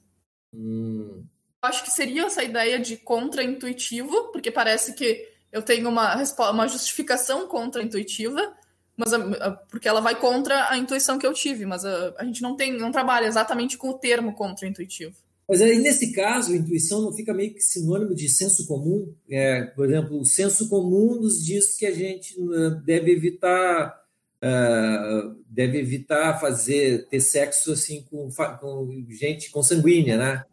Hum 0.54 1.24
acho 1.66 1.84
que 1.84 1.90
seria 1.90 2.26
essa 2.26 2.42
ideia 2.42 2.78
de 2.78 2.96
contra-intuitivo, 2.96 4.30
porque 4.32 4.50
parece 4.50 4.94
que 4.94 5.28
eu 5.52 5.62
tenho 5.62 5.88
uma, 5.88 6.22
uma 6.50 6.68
justificação 6.68 7.46
contra-intuitiva, 7.46 8.54
mas 8.96 9.12
a, 9.12 9.16
a, 9.16 9.50
porque 9.52 9.88
ela 9.88 10.00
vai 10.00 10.14
contra 10.14 10.70
a 10.70 10.76
intuição 10.76 11.18
que 11.18 11.26
eu 11.26 11.32
tive, 11.32 11.66
mas 11.66 11.84
a, 11.84 12.14
a 12.18 12.24
gente 12.24 12.42
não 12.42 12.56
tem, 12.56 12.72
não 12.72 12.92
trabalha 12.92 13.26
exatamente 13.26 13.76
com 13.76 13.90
o 13.90 13.98
termo 13.98 14.34
contra-intuitivo. 14.34 15.16
Mas 15.48 15.62
aí, 15.62 15.78
nesse 15.78 16.12
caso, 16.12 16.52
a 16.52 16.56
intuição 16.56 17.00
não 17.00 17.12
fica 17.12 17.32
meio 17.32 17.54
que 17.54 17.60
sinônimo 17.60 18.14
de 18.14 18.28
senso 18.28 18.66
comum? 18.66 19.14
É, 19.30 19.62
por 19.62 19.86
exemplo, 19.86 20.20
o 20.20 20.24
senso 20.24 20.68
comum 20.68 21.14
nos 21.20 21.44
diz 21.44 21.76
que 21.76 21.86
a 21.86 21.94
gente 21.94 22.40
né, 22.40 22.82
deve 22.84 23.12
evitar 23.12 24.06
uh, 24.42 25.36
deve 25.48 25.78
evitar 25.78 26.40
fazer 26.40 27.06
ter 27.08 27.20
sexo 27.20 27.72
assim 27.72 28.04
com, 28.10 28.28
com 28.60 29.04
gente 29.08 29.50
consanguínea, 29.50 30.16
né? 30.16 30.44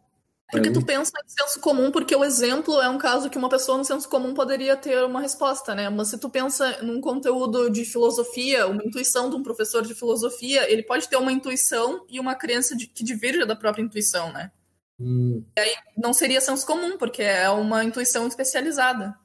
Porque 0.50 0.70
tu 0.70 0.84
pensa 0.84 1.10
em 1.24 1.28
senso 1.28 1.58
comum, 1.58 1.90
porque 1.90 2.14
o 2.14 2.24
exemplo 2.24 2.80
é 2.80 2.88
um 2.88 2.98
caso 2.98 3.28
que 3.28 3.36
uma 3.36 3.48
pessoa 3.48 3.76
no 3.76 3.84
senso 3.84 4.08
comum 4.08 4.34
poderia 4.34 4.76
ter 4.76 5.02
uma 5.04 5.20
resposta, 5.20 5.74
né? 5.74 5.88
Mas 5.88 6.08
se 6.08 6.18
tu 6.18 6.30
pensa 6.30 6.80
num 6.80 7.00
conteúdo 7.00 7.68
de 7.68 7.84
filosofia, 7.84 8.68
uma 8.68 8.84
intuição 8.84 9.28
de 9.28 9.34
um 9.34 9.42
professor 9.42 9.82
de 9.82 9.94
filosofia, 9.94 10.70
ele 10.70 10.84
pode 10.84 11.08
ter 11.08 11.16
uma 11.16 11.32
intuição 11.32 12.04
e 12.08 12.20
uma 12.20 12.36
crença 12.36 12.76
de, 12.76 12.86
que 12.86 13.02
diverja 13.02 13.44
da 13.44 13.56
própria 13.56 13.82
intuição, 13.82 14.32
né? 14.32 14.52
Hum. 14.98 15.44
E 15.56 15.60
aí 15.60 15.74
não 15.96 16.12
seria 16.12 16.40
senso 16.40 16.66
comum, 16.66 16.96
porque 16.96 17.22
é 17.22 17.48
uma 17.50 17.84
intuição 17.84 18.26
especializada. 18.26 19.18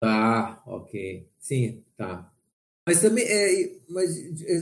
Tá, 0.00 0.62
ok. 0.66 1.28
Sim, 1.38 1.82
tá. 1.96 2.30
Mas 2.86 3.00
também 3.00 3.24
é, 3.26 3.76
mas, 3.88 4.14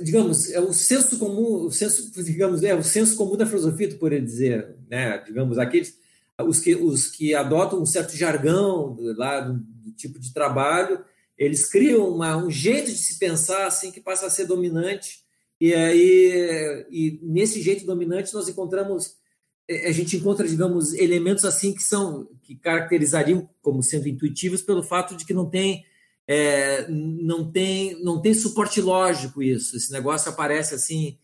digamos, 0.05 0.51
é 0.53 0.61
o 0.61 0.73
senso 0.73 1.19
comum, 1.19 1.67
o 1.67 1.73
senso, 1.73 2.13
digamos, 2.23 2.63
é 2.63 2.73
o 2.75 2.83
senso 2.83 3.17
comum 3.17 3.37
da 3.37 3.45
filosofia, 3.45 3.89
tu 3.89 3.99
poderia 3.99 4.25
dizer, 4.25 4.77
né? 4.89 5.19
Digamos, 5.19 5.59
aqueles 5.59 5.99
os 6.41 6.61
que 6.61 6.75
os 6.75 7.09
que 7.09 7.35
adotam 7.35 7.81
um 7.81 7.87
certo 7.87 8.17
jargão 8.17 8.97
lá 9.17 9.41
do, 9.41 9.55
do 9.55 9.93
tipo 9.93 10.19
de 10.21 10.33
trabalho, 10.33 11.05
eles 11.37 11.69
criam 11.69 12.09
uma, 12.09 12.37
um 12.37 12.51
jeito 12.51 12.91
de 12.91 12.99
se 12.99 13.19
pensar 13.19 13.67
assim 13.67 13.91
que 13.91 14.01
passa 14.01 14.27
a 14.27 14.31
ser 14.31 14.47
dominante. 14.47 15.21
E 15.61 15.75
aí 15.75 16.87
e 16.91 17.19
nesse 17.23 17.61
jeito 17.61 17.85
dominante 17.85 18.33
nós 18.35 18.49
encontramos 18.49 19.17
é, 19.17 19.21
a 19.69 19.93
gente 19.93 20.17
encontra, 20.17 20.47
digamos, 20.47 20.93
elementos 20.95 21.45
assim 21.45 21.73
que 21.73 21.83
são 21.83 22.29
que 22.43 22.57
caracterizariam 22.57 23.49
como 23.61 23.83
sendo 23.83 24.09
intuitivos 24.09 24.63
pelo 24.63 24.83
fato 24.83 25.17
de 25.17 25.25
que 25.25 25.33
não 25.33 25.49
tem 25.49 25.85
é, 26.27 26.87
não 26.89 27.51
tem 27.51 28.03
não 28.03 28.21
tem 28.21 28.35
suporte 28.35 28.81
lógico 28.81 29.43
isso. 29.43 29.77
Esse 29.77 29.93
negócio 29.93 30.31
aparece 30.31 30.75
assim 30.75 31.19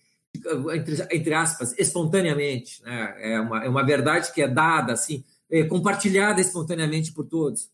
entre, 0.72 1.06
entre 1.10 1.34
aspas 1.34 1.74
espontaneamente, 1.78 2.82
né? 2.82 3.14
É 3.18 3.40
uma, 3.40 3.64
é 3.64 3.68
uma 3.68 3.84
verdade 3.84 4.32
que 4.32 4.42
é 4.42 4.48
dada 4.48 4.92
assim, 4.92 5.24
é 5.50 5.64
compartilhada 5.64 6.40
espontaneamente 6.40 7.12
por 7.12 7.24
todos. 7.24 7.70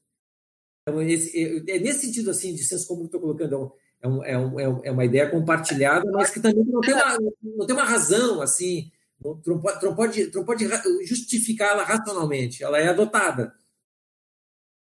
Então, 0.82 1.00
esse, 1.02 1.64
é, 1.66 1.76
é 1.76 1.78
nesse 1.78 2.06
sentido 2.06 2.30
assim 2.30 2.54
de 2.54 2.62
senso 2.62 2.86
que 2.86 3.04
estou 3.04 3.20
colocando. 3.20 3.72
É, 4.00 4.06
um, 4.06 4.22
é, 4.22 4.38
um, 4.38 4.84
é, 4.84 4.90
uma 4.90 5.04
ideia 5.04 5.30
compartilhada, 5.30 6.04
mas 6.12 6.28
que 6.28 6.38
também 6.38 6.62
não 6.62 6.82
tem 6.82 6.92
uma, 6.92 7.18
não 7.42 7.66
tem 7.66 7.74
uma 7.74 7.84
razão 7.84 8.42
assim. 8.42 8.90
Não, 9.24 9.40
não 9.46 9.60
pode, 9.60 9.84
não 9.84 9.94
pode, 9.94 10.34
não 10.34 10.44
pode 10.44 10.68
justificá-la 11.06 11.84
racionalmente. 11.84 12.62
Ela 12.62 12.78
é 12.78 12.88
adotada. 12.88 13.54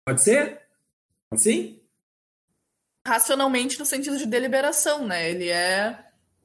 Pode 0.06 0.22
ser? 0.22 0.60
Assim? 1.30 1.80
racionalmente 3.06 3.78
no 3.78 3.86
sentido 3.86 4.16
de 4.16 4.26
deliberação, 4.26 5.06
né? 5.06 5.30
Ele 5.30 5.48
é 5.48 5.98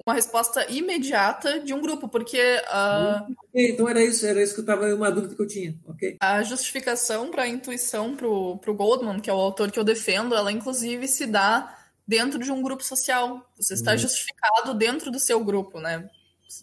uma 0.06 0.13
resposta 0.13 0.69
imediata 0.71 1.60
de 1.60 1.74
um 1.74 1.82
grupo, 1.82 2.08
porque 2.08 2.38
uh, 2.38 3.34
okay, 3.48 3.71
então 3.71 3.88
era 3.89 4.04
isso, 4.04 4.26
era 4.26 4.41
isso 4.41 4.54
que 4.54 4.60
eu 4.60 4.63
estava 4.63 4.93
uma 4.93 5.12
dúvida 5.12 5.36
que 5.36 5.41
eu 5.41 5.48
tinha, 5.48 5.76
ok? 5.88 6.17
A 6.19 6.43
justificação 6.43 7.32
para 7.32 7.43
a 7.43 7.48
intuição 7.48 8.15
para 8.15 8.28
o 8.28 8.76
Goldman, 8.76 9.19
que 9.19 9.30
é 9.30 9.34
o 9.34 9.38
autor 9.38 9.71
que 9.71 9.80
eu 9.80 9.84
defendo, 9.84 10.36
ela 10.36 10.52
inclusive 10.52 11.08
se 11.08 11.26
dá 11.26 11.78
dentro 12.08 12.39
de 12.39 12.52
um 12.52 12.62
grupo 12.62 12.84
social. 12.84 13.50
Você 13.58 13.74
está 13.74 13.91
uhum. 13.91 13.98
justificado 13.98 14.74
dentro 14.74 15.10
do 15.10 15.19
seu 15.19 15.43
grupo, 15.43 15.80
né? 15.80 16.08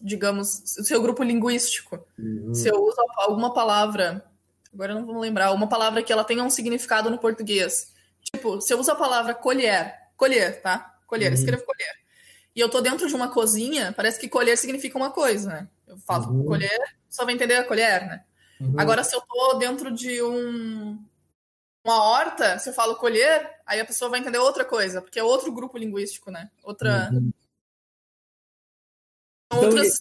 Digamos, 0.01 0.79
o 0.79 0.85
seu 0.85 1.03
grupo 1.03 1.23
linguístico. 1.23 2.05
Uhum. 2.19 2.55
Se 2.55 2.69
eu 2.69 2.83
uso 2.83 2.97
alguma 3.17 3.53
palavra, 3.53 4.25
agora 4.73 4.93
eu 4.93 4.97
não 5.01 5.07
vou 5.07 5.19
lembrar, 5.19 5.53
uma 5.53 5.69
palavra 5.69 6.03
que 6.03 6.13
ela 6.13 6.25
tenha 6.25 6.43
um 6.43 6.51
significado 6.51 7.11
no 7.11 7.19
português 7.19 7.93
Tipo, 8.23 8.61
se 8.61 8.73
eu 8.73 8.79
uso 8.79 8.91
a 8.91 8.97
palavra 8.97 9.35
colher, 9.35 9.95
colher, 10.17 10.61
tá? 10.61 10.97
Colher, 11.07 11.29
uhum. 11.29 11.35
escrevo 11.35 11.65
colher. 11.65 11.95
E 12.55 12.61
eu 12.61 12.69
tô 12.69 12.81
dentro 12.81 13.09
de 13.09 13.15
uma 13.15 13.29
cozinha, 13.29 13.93
parece 13.93 14.21
que 14.21 14.29
colher 14.29 14.57
significa 14.57 14.97
uma 14.97 15.11
coisa, 15.11 15.49
né? 15.49 15.69
Eu 15.87 15.99
falo 15.99 16.31
uhum. 16.31 16.45
colher, 16.45 16.81
só 17.09 17.25
vai 17.25 17.35
entender 17.35 17.57
a 17.57 17.65
colher, 17.65 18.07
né? 18.07 18.25
Uhum. 18.61 18.75
Agora, 18.79 19.03
se 19.03 19.15
eu 19.17 19.21
tô 19.21 19.55
dentro 19.55 19.91
de 19.91 20.23
um, 20.23 21.03
uma 21.85 22.03
horta, 22.05 22.59
se 22.59 22.71
eu 22.71 22.75
falo 22.75 22.97
colher, 22.97 23.51
aí 23.67 23.81
a 23.81 23.85
pessoa 23.85 24.11
vai 24.11 24.21
entender 24.21 24.39
outra 24.39 24.65
coisa, 24.65 25.03
porque 25.03 25.19
é 25.19 25.25
outro 25.25 25.51
grupo 25.51 25.77
linguístico, 25.77 26.31
né? 26.31 26.51
Outra. 26.63 27.11
Uhum. 27.13 27.33
Então, 29.57 29.69
outras 29.69 29.97
e... 29.97 30.01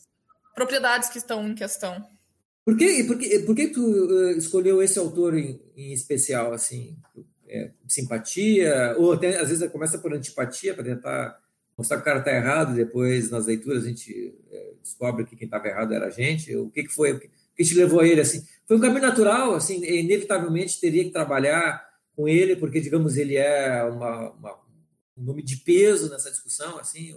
propriedades 0.56 1.10
que 1.10 1.18
estão 1.18 1.48
em 1.48 1.56
questão. 1.56 2.06
Por 2.64 2.78
que, 2.78 3.04
por 3.04 3.18
que, 3.18 3.40
por 3.40 3.56
que 3.56 3.68
tu 3.68 3.82
uh, 3.82 4.32
escolheu 4.32 4.82
esse 4.82 5.00
autor 5.00 5.38
em, 5.38 5.60
em 5.76 5.94
especial, 5.94 6.54
assim? 6.54 6.96
é, 7.52 7.70
simpatia, 7.86 8.96
ou 8.98 9.12
até 9.12 9.38
às 9.38 9.50
vezes 9.50 9.70
começa 9.70 10.00
por 10.00 10.14
antipatia 10.14 10.74
para 10.74 10.86
tentar 10.86 11.38
mostrar 11.78 11.98
que 11.98 12.02
o 12.02 12.06
cara 12.06 12.20
está 12.20 12.32
errado, 12.32 12.74
depois 12.74 13.30
nas 13.30 13.46
leituras 13.46 13.84
a 13.84 13.88
gente 13.88 14.34
é, 14.50 14.74
descobre 14.82 15.26
que 15.26 15.36
quem 15.36 15.46
estava 15.46 15.68
errado 15.68 15.94
era 15.94 16.08
a 16.08 16.10
gente, 16.10 16.56
o 16.56 16.70
que, 16.70 16.84
que 16.84 16.94
foi, 16.94 17.12
o 17.12 17.20
que, 17.20 17.30
que 17.56 17.64
te 17.64 17.76
levou 17.76 18.00
a 18.00 18.08
ele, 18.08 18.22
assim, 18.22 18.46
foi 18.66 18.78
um 18.78 18.80
caminho 18.80 19.02
natural, 19.02 19.54
assim, 19.54 19.84
inevitavelmente 19.84 20.80
teria 20.80 21.04
que 21.04 21.12
trabalhar 21.12 21.86
com 22.16 22.28
ele, 22.28 22.56
porque, 22.56 22.80
digamos, 22.80 23.18
ele 23.18 23.36
é 23.36 23.84
uma, 23.84 24.32
uma, 24.32 24.54
um 25.18 25.24
nome 25.24 25.44
de 25.44 25.58
peso 25.58 26.10
nessa 26.10 26.32
discussão, 26.32 26.80
assim, 26.80 27.14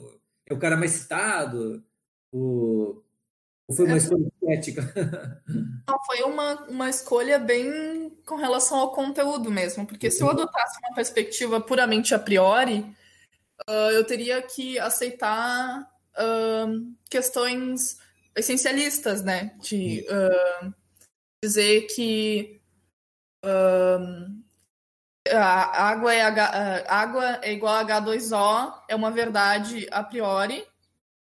é 0.46 0.52
o 0.52 0.58
cara 0.58 0.76
mais 0.76 0.90
citado, 0.90 1.82
o, 2.34 3.00
ou 3.68 3.76
foi 3.76 3.86
uma 3.86 3.94
é. 3.94 3.98
escolha 3.98 4.30
ética? 4.48 4.82
Não, 5.88 6.04
foi 6.04 6.22
uma, 6.22 6.54
uma 6.66 6.90
escolha 6.90 7.38
bem 7.38 8.10
com 8.26 8.34
relação 8.34 8.78
ao 8.78 8.92
conteúdo 8.92 9.50
mesmo, 9.50 9.86
porque 9.86 10.10
se 10.10 10.22
eu 10.22 10.30
adotasse 10.30 10.78
uma 10.80 10.94
perspectiva 10.94 11.60
puramente 11.60 12.14
a 12.14 12.18
priori, 12.18 12.80
uh, 13.68 13.90
eu 13.92 14.04
teria 14.04 14.42
que 14.42 14.78
aceitar 14.78 15.88
uh, 16.18 16.94
questões 17.08 17.98
essencialistas, 18.36 19.22
né? 19.22 19.56
De 19.60 20.04
uh, 20.10 20.74
dizer 21.42 21.82
que 21.94 22.60
a 25.30 25.88
água 25.88 26.14
é, 26.14 26.22
H, 26.22 26.84
água 26.88 27.38
é 27.42 27.52
igual 27.52 27.74
a 27.74 27.84
H2O, 27.84 28.74
é 28.88 28.94
uma 28.94 29.10
verdade 29.10 29.86
a 29.90 30.02
priori, 30.02 30.66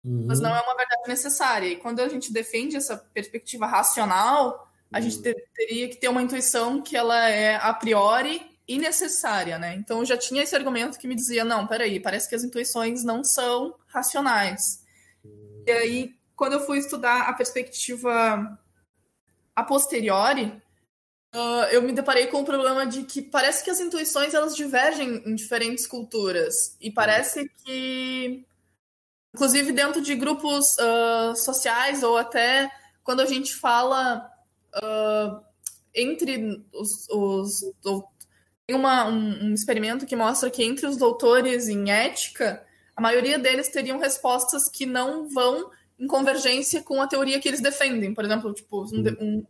uhum. 0.04 0.24
mas 0.26 0.40
não 0.40 0.54
é 0.54 0.60
uma 0.60 0.76
verdade 0.76 1.08
necessária. 1.08 1.68
E 1.68 1.76
quando 1.76 2.00
a 2.00 2.08
gente 2.08 2.32
defende 2.32 2.76
essa 2.76 2.96
perspectiva 2.96 3.66
racional, 3.66 4.70
a 4.92 5.00
gente 5.00 5.20
ter, 5.20 5.34
teria 5.54 5.88
que 5.88 5.96
ter 5.96 6.08
uma 6.08 6.22
intuição 6.22 6.80
que 6.80 6.96
ela 6.96 7.28
é 7.28 7.56
a 7.56 7.72
priori 7.72 8.54
e 8.66 8.78
necessária, 8.78 9.58
né? 9.58 9.74
Então 9.74 9.98
eu 9.98 10.04
já 10.04 10.16
tinha 10.16 10.42
esse 10.42 10.54
argumento 10.54 10.98
que 10.98 11.06
me 11.06 11.14
dizia, 11.14 11.44
não, 11.44 11.66
peraí, 11.66 12.00
parece 12.00 12.28
que 12.28 12.34
as 12.34 12.44
intuições 12.44 13.04
não 13.04 13.22
são 13.22 13.74
racionais. 13.86 14.82
E 15.66 15.70
aí, 15.70 16.14
quando 16.36 16.54
eu 16.54 16.60
fui 16.60 16.78
estudar 16.78 17.28
a 17.28 17.32
perspectiva 17.32 18.58
a 19.54 19.62
posteriori, 19.62 20.44
uh, 21.34 21.64
eu 21.70 21.82
me 21.82 21.92
deparei 21.92 22.26
com 22.26 22.40
o 22.40 22.44
problema 22.44 22.86
de 22.86 23.04
que 23.04 23.22
parece 23.22 23.62
que 23.62 23.70
as 23.70 23.80
intuições 23.80 24.34
elas 24.34 24.56
divergem 24.56 25.22
em 25.26 25.34
diferentes 25.34 25.86
culturas. 25.86 26.54
E 26.80 26.90
parece 26.90 27.48
que, 27.64 28.44
inclusive 29.34 29.72
dentro 29.72 30.00
de 30.00 30.14
grupos 30.14 30.76
uh, 30.78 31.34
sociais, 31.34 32.04
ou 32.04 32.16
até 32.16 32.70
quando 33.02 33.20
a 33.20 33.26
gente 33.26 33.54
fala 33.54 34.30
uh, 34.76 35.44
entre 35.92 36.64
os, 36.72 37.08
os 37.10 37.74
tem 38.66 38.76
uma, 38.76 39.06
um, 39.06 39.46
um, 39.46 39.54
experimento 39.54 40.06
que 40.06 40.16
mostra 40.16 40.48
que 40.48 40.64
entre 40.64 40.86
os 40.86 40.96
doutores 40.96 41.68
em 41.68 41.90
ética, 41.90 42.64
a 42.96 43.02
maioria 43.02 43.38
deles 43.38 43.68
teriam 43.68 43.98
respostas 43.98 44.70
que 44.70 44.86
não 44.86 45.28
vão 45.28 45.70
em 45.98 46.06
convergência 46.06 46.82
com 46.82 47.02
a 47.02 47.06
teoria 47.06 47.38
que 47.38 47.46
eles 47.46 47.60
defendem. 47.60 48.14
Por 48.14 48.24
exemplo, 48.24 48.54
tipo, 48.54 48.84
um, 48.84 49.04
um 49.20 49.46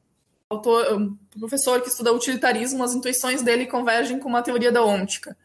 autor, 0.50 0.94
um 0.94 1.16
professor 1.38 1.80
que 1.80 1.88
estuda 1.88 2.12
utilitarismo, 2.12 2.82
as 2.82 2.92
intuições 2.92 3.42
dele 3.42 3.66
convergem 3.66 4.18
com 4.18 4.28
uma 4.28 4.42
teoria 4.42 4.72
da 4.72 4.82
ôntica. 4.82 5.36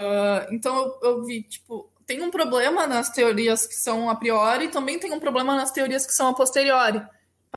Uh, 0.00 0.52
então 0.52 0.76
eu, 0.76 0.98
eu, 1.02 1.24
vi, 1.24 1.42
tipo, 1.42 1.91
tem 2.12 2.22
um 2.22 2.30
problema 2.30 2.86
nas 2.86 3.08
teorias 3.08 3.66
que 3.66 3.74
são 3.74 4.10
a 4.10 4.14
priori, 4.14 4.66
e 4.66 4.70
também 4.70 4.98
tem 4.98 5.12
um 5.12 5.20
problema 5.20 5.56
nas 5.56 5.70
teorias 5.70 6.04
que 6.04 6.12
são 6.12 6.28
a 6.28 6.34
posteriori. 6.34 7.02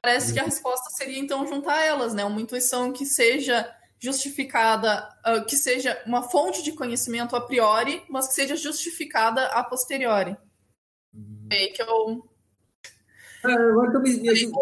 Parece 0.01 0.31
que 0.31 0.39
a 0.39 0.43
uhum. 0.43 0.49
resposta 0.49 0.89
seria 0.91 1.19
então 1.19 1.45
juntar 1.45 1.83
elas, 1.83 2.13
né? 2.13 2.23
Uma 2.23 2.39
intuição 2.39 2.93
que 2.93 3.05
seja 3.05 3.69
justificada, 3.99 5.09
uh, 5.27 5.45
que 5.45 5.57
seja 5.57 6.01
uma 6.05 6.23
fonte 6.23 6.63
de 6.63 6.71
conhecimento 6.71 7.35
a 7.35 7.41
priori, 7.41 8.01
mas 8.09 8.27
que 8.27 8.33
seja 8.33 8.55
justificada 8.55 9.45
a 9.47 9.61
posteriori. 9.61 10.37
Uhum. 11.13 11.47
É 11.51 11.67
que 11.67 11.81
eu. 11.81 12.23
Ah, 13.43 13.51
agora 13.51 13.89
então 13.89 14.01
me, 14.01 14.13
me, 14.21 14.29
ajuda, 14.29 14.57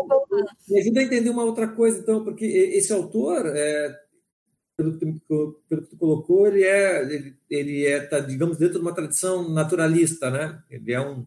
me, 0.68 0.80
ajuda, 0.80 1.00
a 1.00 1.04
entender 1.04 1.30
uma 1.30 1.44
outra 1.44 1.68
coisa, 1.68 2.00
então, 2.00 2.24
porque 2.24 2.46
esse 2.46 2.92
autor, 2.92 3.46
é, 3.56 3.96
pelo, 4.76 4.98
que, 4.98 5.06
pelo 5.70 5.82
que 5.82 5.90
tu 5.90 5.98
colocou, 5.98 6.48
ele 6.48 6.64
é, 6.64 7.04
ele, 7.04 7.38
ele 7.50 7.86
é, 7.86 8.00
tá, 8.02 8.20
digamos, 8.20 8.58
dentro 8.58 8.76
de 8.76 8.82
uma 8.82 8.94
tradição 8.94 9.50
naturalista, 9.50 10.30
né? 10.30 10.62
Ele 10.70 10.94
é 10.94 11.02
um. 11.02 11.26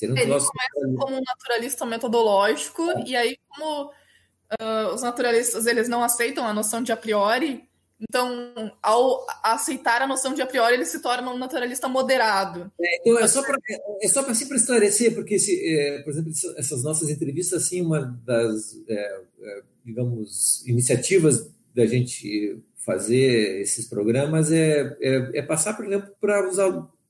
Ele 0.00 0.20
começa 0.20 0.50
como 0.98 1.16
um 1.16 1.20
naturalista 1.20 1.86
metodológico, 1.86 2.82
é. 2.90 3.04
e 3.06 3.14
aí, 3.14 3.38
como 3.48 3.84
uh, 3.84 4.94
os 4.94 5.02
naturalistas 5.02 5.64
eles 5.66 5.88
não 5.88 6.02
aceitam 6.02 6.44
a 6.44 6.52
noção 6.52 6.82
de 6.82 6.90
a 6.90 6.96
priori, 6.96 7.68
então, 8.00 8.52
ao 8.82 9.24
aceitar 9.44 10.02
a 10.02 10.08
noção 10.08 10.34
de 10.34 10.42
a 10.42 10.46
priori, 10.46 10.74
ele 10.74 10.84
se 10.84 11.00
torna 11.00 11.30
um 11.30 11.38
naturalista 11.38 11.88
moderado. 11.88 12.72
É, 12.80 12.96
então, 12.98 13.18
é 13.18 13.28
só 13.28 13.42
para 13.42 13.56
é 14.00 14.08
só 14.08 14.24
para 14.24 14.34
sempre 14.34 14.56
esclarecer, 14.56 15.14
porque, 15.14 15.38
se, 15.38 15.54
é, 15.72 16.02
por 16.02 16.10
exemplo, 16.10 16.32
essas 16.56 16.82
nossas 16.82 17.08
entrevistas, 17.08 17.62
assim, 17.62 17.80
uma 17.80 18.00
das, 18.24 18.76
é, 18.88 19.20
é, 19.42 19.62
digamos, 19.84 20.66
iniciativas 20.66 21.48
da 21.74 21.86
gente 21.86 22.58
fazer 22.76 23.60
esses 23.60 23.86
programas 23.86 24.50
é, 24.50 24.96
é, 25.00 25.38
é 25.38 25.42
passar, 25.42 25.74
por 25.74 25.86
exemplo, 25.86 26.10
para 26.20 26.48
os, 26.48 26.58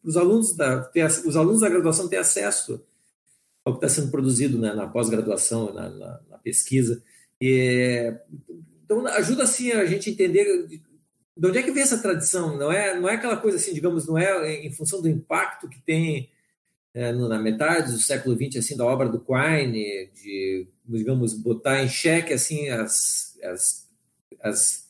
os 0.05 0.17
alunos 0.17 0.55
da 0.55 0.81
ter, 0.81 1.05
os 1.07 1.37
alunos 1.37 1.61
da 1.61 1.69
graduação 1.69 2.09
ter 2.09 2.19
acesso 2.19 2.85
ao 3.65 3.79
que 3.79 3.85
está 3.85 3.89
sendo 3.89 4.11
produzido 4.11 4.59
né, 4.59 4.75
na 4.75 4.87
pós-graduação, 4.87 5.73
na, 5.73 5.89
na, 5.89 6.21
na 6.31 6.39
pesquisa. 6.39 7.03
E, 7.41 8.13
então, 8.85 9.07
ajuda 9.07 9.45
assim 9.45 9.73
a 9.73 9.87
gente 9.87 10.11
entender 10.11 10.45
de 11.37 11.47
onde 11.47 11.59
é 11.59 11.63
que 11.63 11.71
vem 11.71 11.83
essa 11.83 11.99
tradição. 11.99 12.57
Não 12.57 12.71
é, 12.71 12.99
não 12.99 13.09
é 13.09 13.15
aquela 13.15 13.37
coisa 13.37 13.57
assim, 13.57 13.73
digamos, 13.73 14.07
não 14.07 14.19
é 14.19 14.55
em 14.65 14.73
função 14.73 15.01
do 15.01 15.09
impacto 15.09 15.69
que 15.69 15.81
tem 15.81 16.29
é, 16.95 17.11
na 17.13 17.39
metade 17.39 17.93
do 17.93 17.99
século 17.99 18.37
XX, 18.37 18.59
assim, 18.59 18.77
da 18.77 18.85
obra 18.85 19.09
do 19.09 19.21
Quine, 19.21 20.11
de, 20.15 20.67
digamos, 20.87 21.33
botar 21.33 21.83
em 21.83 21.89
xeque, 21.89 22.35
assim, 22.35 22.69
as, 22.69 23.39
as, 23.43 23.82
as 24.43 24.85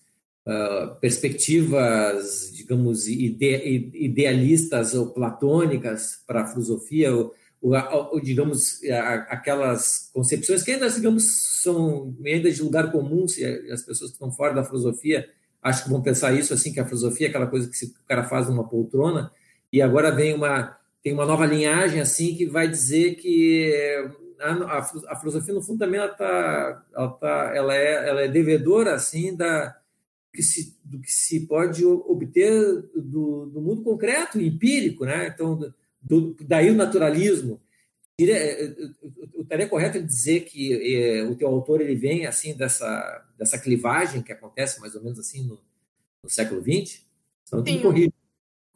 uh, 0.46 0.94
perspectivas, 1.00 2.50
digamos, 2.52 3.06
ide, 3.06 3.90
idealistas 3.94 4.94
ou 4.94 5.10
platônicas 5.10 6.22
para 6.26 6.42
a 6.42 6.46
filosofia, 6.46 7.14
ou, 7.14 7.34
ou, 7.60 8.20
digamos, 8.20 8.80
aquelas 9.28 10.10
concepções 10.12 10.62
que 10.62 10.72
ainda, 10.72 10.90
digamos, 10.90 11.60
são 11.62 12.16
ainda 12.24 12.50
de 12.50 12.62
lugar 12.62 12.90
comum, 12.90 13.28
se 13.28 13.44
as 13.44 13.82
pessoas 13.82 14.10
que 14.10 14.16
estão 14.16 14.32
fora 14.32 14.52
da 14.52 14.64
filosofia 14.64 15.28
acham 15.62 15.84
que 15.84 15.90
vão 15.90 16.02
pensar 16.02 16.32
isso, 16.32 16.52
assim, 16.52 16.72
que 16.72 16.80
a 16.80 16.84
filosofia 16.84 17.28
é 17.28 17.30
aquela 17.30 17.46
coisa 17.46 17.70
que 17.70 17.84
o 17.86 18.06
cara 18.08 18.24
faz 18.24 18.48
numa 18.48 18.68
poltrona, 18.68 19.30
e 19.72 19.80
agora 19.80 20.10
vem 20.10 20.34
uma, 20.34 20.76
tem 21.02 21.12
uma 21.12 21.24
nova 21.24 21.46
linhagem, 21.46 22.00
assim, 22.00 22.34
que 22.34 22.46
vai 22.46 22.66
dizer 22.66 23.14
que 23.14 24.10
a, 24.42 24.78
a, 24.78 25.16
filosofia, 25.16 25.54
no 25.54 25.62
fundo, 25.62 25.78
também 25.78 26.00
ela, 26.00 26.08
tá, 26.08 26.84
ela, 26.94 27.08
tá, 27.08 27.52
ela, 27.54 27.76
é, 27.76 28.08
ela 28.08 28.22
é 28.22 28.28
devedora, 28.28 28.94
assim, 28.94 29.34
da, 29.36 29.76
que 30.32 30.42
se, 30.42 30.76
do 30.84 31.00
que 31.00 31.10
se 31.10 31.46
pode 31.46 31.84
obter 31.84 32.82
do, 32.94 33.46
do 33.46 33.60
mundo 33.60 33.82
concreto, 33.82 34.40
empírico, 34.40 35.04
né? 35.04 35.28
Então, 35.28 35.72
do, 36.00 36.36
daí 36.40 36.70
o 36.70 36.74
naturalismo. 36.74 37.60
Eu 38.18 39.42
estaria 39.42 39.68
correto 39.68 39.98
em 39.98 40.06
dizer 40.06 40.40
que 40.40 40.94
é, 40.94 41.24
o 41.24 41.34
teu 41.34 41.48
autor 41.48 41.80
ele 41.80 41.96
vem 41.96 42.26
assim 42.26 42.54
dessa, 42.54 43.26
dessa 43.36 43.58
clivagem 43.58 44.22
que 44.22 44.32
acontece 44.32 44.80
mais 44.80 44.94
ou 44.94 45.02
menos 45.02 45.18
assim 45.18 45.44
no, 45.44 45.58
no 46.22 46.30
século 46.30 46.60
XX? 46.60 47.02
Então, 47.46 47.64
Sim. 47.64 48.12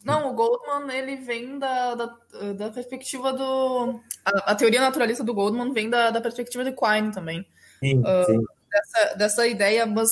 Não, 0.07 0.31
o 0.31 0.35
Goldman 0.35 0.97
ele 0.97 1.17
vem 1.17 1.59
da, 1.59 1.97
da, 1.97 2.17
da 2.57 2.71
perspectiva 2.71 3.33
do. 3.33 4.01
A, 4.25 4.53
a, 4.53 4.55
teoria 4.55 4.81
naturalista 4.81 5.25
do 5.25 5.35
Goldman 5.35 5.73
vem 5.73 5.91
da, 5.91 6.11
da 6.11 6.21
perspectiva 6.21 6.63
de 6.63 6.71
Quine 6.71 7.11
também. 7.11 7.45
Sim, 7.81 7.99
uh, 7.99 8.25
sim. 8.25 8.39
Dessa, 8.71 9.15
dessa 9.17 9.47
ideia, 9.49 9.85
mas 9.85 10.11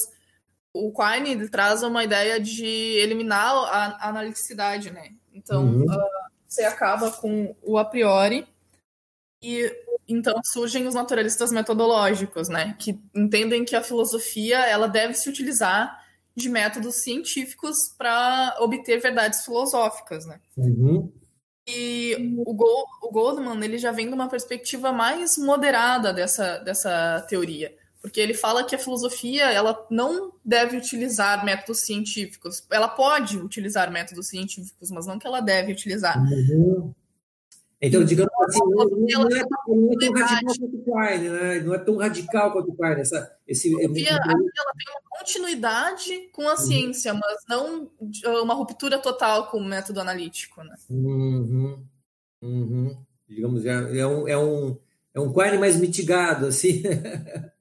o 0.73 0.93
Quine 0.93 1.31
ele 1.31 1.49
traz 1.49 1.85
uma 1.85 2.03
ideia 2.03 2.41
de 2.41 2.67
eliminar 2.67 3.55
a, 3.55 3.87
a 4.01 4.09
analisticidade, 4.09 4.91
né? 4.91 5.11
Então, 5.33 5.65
uhum. 5.65 5.85
uh, 5.85 6.11
você 6.49 6.65
acaba 6.65 7.13
com 7.13 7.55
o 7.63 7.79
a 7.79 7.85
priori 7.85 8.49
e 9.41 9.73
então 10.09 10.35
surgem 10.53 10.89
os 10.89 10.95
naturalistas 10.95 11.53
metodológicos, 11.53 12.49
né, 12.49 12.75
que 12.79 13.01
entendem 13.15 13.65
que 13.65 13.75
a 13.75 13.83
filosofia 13.83 14.59
ela 14.67 14.87
deve 14.87 15.15
se 15.15 15.31
utilizar 15.31 16.04
de 16.37 16.49
métodos 16.49 16.97
científicos 16.97 17.77
para 17.97 18.57
obter 18.61 19.01
verdades 19.01 19.45
filosóficas, 19.45 20.27
né? 20.27 20.41
Uhum. 20.57 21.13
E 21.67 22.35
o, 22.45 22.53
Gold, 22.53 22.91
o 23.03 23.11
Goldman 23.11 23.65
ele 23.65 23.79
já 23.79 23.91
vem 23.91 24.09
de 24.09 24.15
uma 24.15 24.29
perspectiva 24.29 24.93
mais 24.93 25.39
moderada 25.39 26.13
dessa, 26.13 26.59
dessa 26.59 27.25
teoria 27.29 27.75
porque 28.05 28.21
ele 28.21 28.35
fala 28.35 28.65
que 28.65 28.75
a 28.75 28.79
filosofia 28.79 29.51
ela 29.51 29.87
não 29.91 30.31
deve 30.45 30.77
utilizar 30.77 31.43
métodos 31.43 31.87
científicos. 31.87 32.63
Ela 32.71 32.87
pode 32.87 33.39
utilizar 33.39 33.91
métodos 33.91 34.29
científicos, 34.29 34.91
mas 34.91 35.07
não 35.07 35.19
que 35.19 35.27
ela 35.27 35.41
deve 35.41 35.73
utilizar. 35.73 36.23
Uhum. 36.23 36.93
Então, 37.87 38.03
digamos 38.03 38.33
assim, 38.41 38.61
não, 38.61 38.85
não, 38.87 39.09
é, 39.09 39.45
não, 39.69 39.93
é, 39.93 39.99
tão 39.99 40.13
radical 40.13 40.55
quanto 40.59 40.77
o 40.77 40.85
Quine, 40.85 41.29
né? 41.29 41.61
Não 41.61 41.75
é 41.75 41.79
tão 41.79 41.97
radical 41.97 42.53
quanto 42.53 42.71
o 42.71 42.77
Quine. 42.77 43.01
Essa, 43.01 43.37
esse, 43.47 43.69
a 43.69 43.79
filosofia, 43.79 44.11
ela 44.11 44.23
tem 44.23 44.91
uma 44.91 45.19
continuidade 45.19 46.31
com 46.33 46.49
a 46.49 46.53
uhum. 46.53 46.57
ciência, 46.57 47.13
mas 47.13 47.43
não 47.47 47.91
uma 48.43 48.55
ruptura 48.55 48.99
total 48.99 49.51
com 49.51 49.59
o 49.59 49.65
método 49.65 50.01
analítico, 50.01 50.63
né? 50.65 50.75
Uhum. 50.89 51.85
Uhum. 52.41 52.97
Digamos, 53.29 53.67
é, 53.67 53.99
é, 53.99 54.07
um, 54.07 54.29
é, 54.29 54.39
um, 54.39 54.79
é 55.13 55.21
um 55.21 55.33
Quine 55.33 55.59
mais 55.59 55.77
mitigado, 55.77 56.47
assim. 56.47 56.83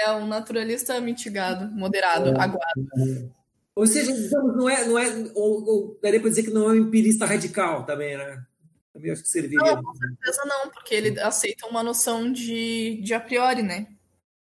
É 0.00 0.12
um 0.12 0.28
naturalista 0.28 1.00
mitigado, 1.00 1.68
moderado, 1.74 2.28
é, 2.28 2.40
aguado. 2.40 3.34
Ou 3.74 3.84
seja, 3.84 4.12
digamos, 4.12 4.56
não 4.56 4.68
é, 4.68 4.86
não 4.86 4.96
é 4.96 5.08
ou, 5.34 5.64
ou 5.64 5.98
daria 6.00 6.20
para 6.20 6.28
dizer 6.28 6.44
que 6.44 6.50
não 6.50 6.70
é 6.70 6.72
um 6.72 6.76
empirista 6.76 7.26
radical 7.26 7.84
também, 7.84 8.16
né? 8.16 8.44
Também 8.98 9.12
acho 9.12 9.22
que 9.22 9.28
serviria. 9.28 9.76
Não, 9.76 9.82
com 9.82 9.94
certeza 9.94 10.42
não, 10.44 10.70
porque 10.70 10.92
ele 10.92 11.20
aceita 11.20 11.68
uma 11.68 11.84
noção 11.84 12.32
de, 12.32 13.00
de 13.00 13.14
a 13.14 13.20
priori, 13.20 13.62
né? 13.62 13.86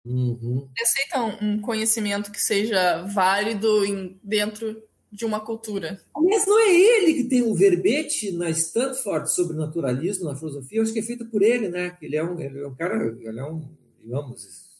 Uhum. 0.04 0.68
Ele 0.76 0.82
aceita 0.82 1.22
um 1.42 1.58
conhecimento 1.60 2.30
que 2.30 2.40
seja 2.40 3.02
válido 3.06 3.82
em, 3.84 4.20
dentro 4.22 4.82
de 5.10 5.24
uma 5.24 5.40
cultura. 5.40 5.98
Mas 6.14 6.46
não 6.46 6.58
é 6.60 6.70
ele 6.70 7.14
que 7.14 7.24
tem 7.24 7.42
um 7.42 7.54
verbete 7.54 8.30
na 8.32 8.50
Stanford 8.50 9.30
sobre 9.32 9.56
naturalismo, 9.56 10.26
na 10.26 10.36
filosofia, 10.36 10.78
eu 10.78 10.82
acho 10.82 10.92
que 10.92 10.98
é 10.98 11.02
feito 11.02 11.24
por 11.26 11.42
ele, 11.42 11.68
né? 11.68 11.96
Ele 12.02 12.16
é 12.16 12.24
um, 12.24 12.38
ele 12.38 12.60
é 12.60 12.66
um 12.66 12.74
cara, 12.74 13.06
ele 13.06 13.38
é 13.38 13.44
um, 13.44 13.66
digamos, 14.02 14.70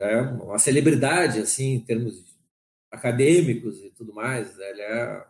é 0.00 0.20
uma 0.20 0.58
celebridade, 0.58 1.38
assim, 1.38 1.74
em 1.74 1.80
termos 1.80 2.24
acadêmicos 2.90 3.78
e 3.84 3.90
tudo 3.90 4.12
mais. 4.12 4.56
Né? 4.56 4.70
Ele 4.70 4.82
é 4.82 5.26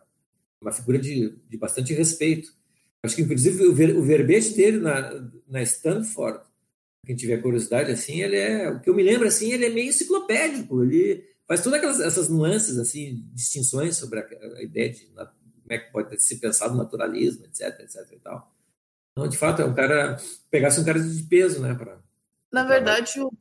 uma 0.59 0.71
figura 0.71 0.97
de, 0.97 1.35
de 1.47 1.57
bastante 1.57 1.93
respeito. 1.93 2.53
Acho 3.03 3.15
que, 3.15 3.21
inclusive, 3.21 3.65
o, 3.65 3.73
ver, 3.73 3.97
o 3.97 4.01
verbete 4.01 4.53
dele 4.55 4.79
na, 4.79 5.29
na 5.47 5.61
Stanford, 5.61 6.39
quem 7.05 7.15
tiver 7.15 7.41
curiosidade, 7.41 7.91
assim, 7.91 8.21
ele 8.21 8.37
é, 8.37 8.69
o 8.69 8.79
que 8.79 8.89
eu 8.89 8.95
me 8.95 9.03
lembro, 9.03 9.27
assim, 9.27 9.51
ele 9.51 9.65
é 9.65 9.69
meio 9.69 9.89
enciclopédico, 9.89 10.83
ele 10.83 11.23
faz 11.45 11.61
todas 11.61 11.77
aquelas, 11.77 11.99
essas 11.99 12.29
nuances, 12.29 12.77
assim, 12.77 13.27
distinções 13.33 13.97
sobre 13.97 14.19
a, 14.19 14.27
a 14.57 14.63
ideia 14.63 14.89
de 14.89 15.05
como 15.05 15.29
é 15.69 15.77
que 15.77 15.91
pode 15.91 16.21
ser 16.23 16.37
pensado 16.37 16.73
o 16.73 16.77
naturalismo, 16.77 17.45
etc, 17.45 17.79
etc 17.81 18.11
e 18.13 18.19
tal. 18.19 18.53
Não, 19.15 19.27
de 19.27 19.37
fato, 19.37 19.61
é 19.61 19.65
um 19.65 19.73
cara. 19.73 20.17
Pegasse 20.49 20.79
um 20.79 20.85
cara 20.85 20.99
de 20.99 21.23
peso, 21.23 21.61
né? 21.61 21.75
Pra, 21.75 21.99
Na 22.51 22.63
verdade, 22.63 23.21
o 23.21 23.31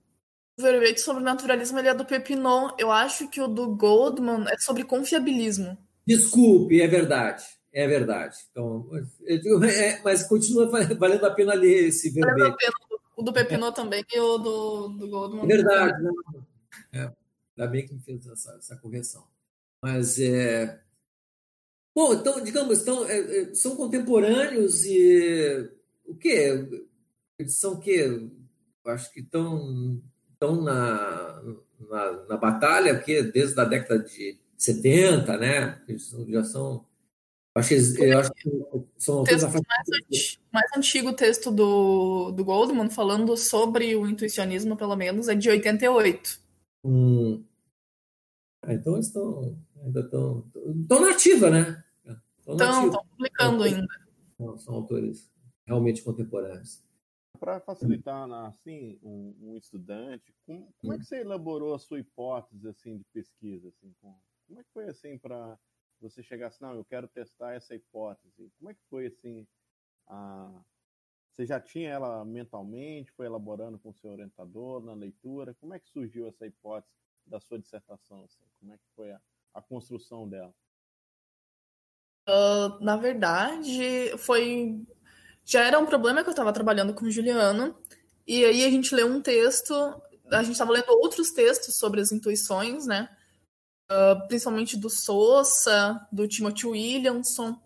verbete 0.61 1.01
sobre 1.01 1.23
naturalismo 1.23 1.79
ele 1.79 1.89
é 1.89 1.95
do 1.95 2.05
Pepinon. 2.05 2.71
Eu 2.79 2.91
acho 2.93 3.29
que 3.29 3.41
o 3.41 3.49
do 3.49 3.75
Goldman 3.75 4.45
é 4.49 4.59
sobre 4.59 4.85
confiabilismo. 4.85 5.79
Desculpe, 6.07 6.81
é 6.81 6.87
verdade. 6.87 7.45
É 7.73 7.87
verdade. 7.87 8.37
Então, 8.51 8.89
é, 9.65 10.01
mas 10.03 10.25
continua 10.25 10.69
valendo 10.69 11.25
a 11.25 11.31
pena 11.31 11.55
ler 11.55 11.89
esse 11.89 12.11
verbete. 12.11 12.39
Valendo 12.39 12.55
a 12.55 12.57
pena. 12.57 12.73
O 13.17 13.23
do 13.23 13.33
Pepinot 13.33 13.73
é. 13.73 13.75
também 13.75 14.05
e 14.13 14.19
o 14.19 14.39
do, 14.39 14.89
do 14.89 15.09
Goldman. 15.09 15.45
É 15.45 15.47
verdade. 15.47 16.03
Né? 16.03 16.11
É, 16.93 17.13
ainda 17.57 17.71
bem 17.71 17.87
que 17.87 17.95
me 17.95 18.01
fez 18.01 18.27
essa, 18.27 18.53
essa 18.57 18.77
correção. 18.77 19.25
Mas 19.81 20.19
é. 20.19 20.81
Bom, 21.95 22.15
então, 22.15 22.43
digamos, 22.43 22.81
então, 22.81 23.07
é, 23.07 23.55
são 23.55 23.77
contemporâneos 23.77 24.85
e 24.85 25.71
o 26.07 26.15
quê? 26.15 26.67
Eles 27.39 27.55
são 27.59 27.75
o 27.75 27.81
quê? 27.81 28.29
Acho 28.87 29.13
que 29.13 29.21
estão, 29.21 30.03
estão 30.33 30.63
na, 30.63 31.43
na, 31.79 32.13
na 32.29 32.37
batalha 32.37 32.95
o 32.95 33.03
quê? 33.03 33.23
desde 33.23 33.61
a 33.61 33.65
década 33.65 34.03
de 34.03 34.39
70, 34.57 35.37
né? 35.39 35.83
Eles 35.89 36.15
já 36.29 36.45
são. 36.45 36.87
Acho 37.55 37.69
que, 37.69 38.03
eu 38.03 38.19
acho 38.19 38.33
que 38.33 38.51
são 38.97 39.19
autores 39.19 39.43
mais, 39.43 39.55
antigo, 39.55 40.43
mais 40.51 40.71
antigo 40.75 41.13
texto 41.13 41.51
do, 41.51 42.31
do 42.33 42.45
Goldman, 42.45 42.89
falando 42.89 43.37
sobre 43.37 43.95
o 43.95 44.07
intuicionismo, 44.07 44.75
pelo 44.75 44.97
menos, 44.97 45.29
é 45.29 45.35
de 45.35 45.51
88. 45.51 46.41
Hum. 46.85 47.45
Ah, 48.63 48.73
então 48.73 48.95
eles 48.95 49.07
estão 49.07 49.59
ainda 49.85 50.01
estão 50.01 50.51
estão 50.81 51.01
nativa, 51.01 51.51
né? 51.51 51.85
Estão 52.39 53.05
publicando 53.11 53.65
ainda. 53.65 53.87
Não, 54.39 54.57
são 54.57 54.75
autores 54.75 55.31
realmente 55.67 56.03
contemporâneos. 56.03 56.83
Para 57.39 57.61
facilitar 57.61 58.31
assim 58.47 58.99
um, 59.03 59.35
um 59.43 59.57
estudante, 59.57 60.33
como, 60.47 60.73
como, 60.81 60.93
é 60.93 60.97
que 60.97 61.03
hum. 61.03 61.05
você 61.05 61.21
elaborou 61.21 61.75
a 61.75 61.79
sua 61.79 61.99
hipótese 61.99 62.67
assim 62.69 62.97
de 62.97 63.05
pesquisa? 63.13 63.69
Assim, 63.69 63.93
como 64.01 64.61
é 64.61 64.63
que 64.63 64.71
foi 64.73 64.89
assim 64.89 65.19
para 65.19 65.59
você 66.03 66.23
chegar 66.23 66.49
assim, 66.49 66.63
não, 66.63 66.75
eu 66.75 66.85
quero 66.85 67.09
testar 67.09 67.55
essa 67.55 67.75
hipótese? 67.75 68.51
Como 68.59 68.71
é 68.71 68.75
que 68.75 68.83
foi 68.91 69.07
assim? 69.07 69.47
A... 70.09 70.61
Você 71.31 71.47
já 71.47 71.59
tinha 71.61 71.91
ela 71.91 72.25
mentalmente, 72.25 73.13
foi 73.13 73.27
elaborando 73.27 73.79
com 73.79 73.91
o 73.91 73.95
seu 73.95 74.11
orientador 74.11 74.85
na 74.85 74.93
leitura? 74.93 75.55
Como 75.55 75.73
é 75.73 75.79
que 75.79 75.89
surgiu 75.89 76.27
essa 76.27 76.47
hipótese 76.47 76.95
da 77.27 77.41
sua 77.41 77.59
dissertação? 77.59 78.23
Assim? 78.25 78.45
Como 78.61 78.73
é 78.73 78.77
que 78.77 78.85
foi 78.95 79.11
a, 79.13 79.21
a 79.55 79.63
construção 79.63 80.29
dela? 80.29 80.55
Uh, 82.29 82.83
na 82.85 82.97
verdade, 82.97 84.17
foi. 84.19 84.85
Já 85.45 85.65
era 85.65 85.79
um 85.79 85.87
problema 85.87 86.23
que 86.23 86.29
eu 86.29 86.33
estava 86.33 86.53
trabalhando 86.53 86.95
com 86.95 87.07
o 87.07 87.11
Juliano, 87.11 87.77
e 88.27 88.45
aí 88.45 88.65
a 88.65 88.71
gente 88.71 88.95
leu 88.95 89.09
um 89.09 89.21
texto, 89.21 89.75
a 90.31 90.43
gente 90.43 90.53
estava 90.53 90.71
lendo 90.71 90.91
outros 90.91 91.33
textos 91.33 91.77
sobre 91.77 92.01
as 92.01 92.13
intuições, 92.13 92.87
né? 92.87 93.09
Uh, 93.93 94.27
principalmente 94.27 94.75
do 94.77 94.89
Sousa, 94.89 96.01
do 96.11 96.27
Timothy 96.27 96.67
Williamson. 96.67 97.61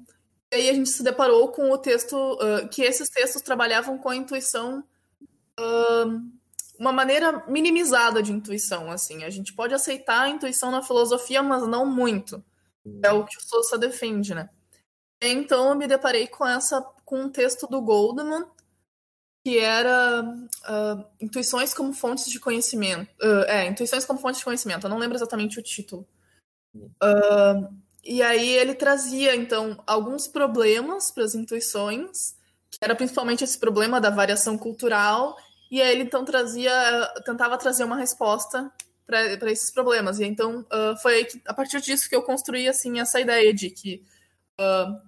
E 0.50 0.56
aí 0.56 0.70
a 0.70 0.72
gente 0.72 0.88
se 0.88 1.02
deparou 1.04 1.48
com 1.52 1.70
o 1.70 1.78
texto, 1.78 2.16
uh, 2.16 2.68
que 2.68 2.82
esses 2.82 3.08
textos 3.08 3.42
trabalhavam 3.42 3.96
com 3.96 4.08
a 4.08 4.16
intuição, 4.16 4.82
uh, 5.60 6.20
uma 6.78 6.92
maneira 6.92 7.44
minimizada 7.46 8.22
de 8.22 8.32
intuição, 8.32 8.90
assim. 8.90 9.22
A 9.22 9.30
gente 9.30 9.52
pode 9.52 9.72
aceitar 9.72 10.22
a 10.22 10.28
intuição 10.28 10.72
na 10.72 10.82
filosofia, 10.82 11.42
mas 11.42 11.66
não 11.68 11.86
muito. 11.86 12.42
É 13.02 13.12
o 13.12 13.24
que 13.24 13.36
o 13.38 13.40
Sousa 13.40 13.78
defende, 13.78 14.34
né? 14.34 14.48
Então 15.22 15.70
eu 15.70 15.76
me 15.76 15.86
deparei 15.86 16.26
com 16.26 16.46
essa 16.46 16.80
com 17.04 17.20
um 17.20 17.30
texto 17.30 17.66
do 17.68 17.80
Goldman 17.80 18.44
que 19.46 19.60
era 19.60 20.24
uh, 20.24 21.04
intuições 21.20 21.72
como 21.72 21.92
fontes 21.92 22.28
de 22.28 22.40
conhecimento. 22.40 23.08
Uh, 23.22 23.44
é, 23.46 23.64
intuições 23.68 24.04
como 24.04 24.18
fontes 24.18 24.40
de 24.40 24.44
conhecimento. 24.44 24.84
Eu 24.84 24.90
não 24.90 24.98
lembro 24.98 25.16
exatamente 25.16 25.60
o 25.60 25.62
título. 25.62 26.04
Uh, 27.02 27.74
e 28.04 28.22
aí 28.22 28.50
ele 28.50 28.74
trazia 28.74 29.34
então 29.34 29.82
alguns 29.86 30.28
problemas 30.28 31.10
para 31.10 31.24
as 31.24 31.34
intuições, 31.34 32.34
que 32.70 32.78
era 32.80 32.94
principalmente 32.94 33.42
esse 33.42 33.58
problema 33.58 34.00
da 34.00 34.10
variação 34.10 34.56
cultural. 34.56 35.36
E 35.70 35.82
aí 35.82 35.92
ele 35.92 36.04
então 36.04 36.24
trazia, 36.24 36.72
tentava 37.24 37.58
trazer 37.58 37.84
uma 37.84 37.96
resposta 37.96 38.70
para 39.04 39.50
esses 39.50 39.72
problemas. 39.72 40.20
E 40.20 40.24
então 40.24 40.60
uh, 40.60 40.96
foi 41.02 41.24
que, 41.24 41.40
a 41.46 41.54
partir 41.54 41.80
disso 41.80 42.08
que 42.08 42.14
eu 42.16 42.22
construí 42.22 42.68
assim 42.68 43.00
essa 43.00 43.20
ideia 43.20 43.52
de 43.52 43.70
que 43.70 44.02
uh, 44.60 45.00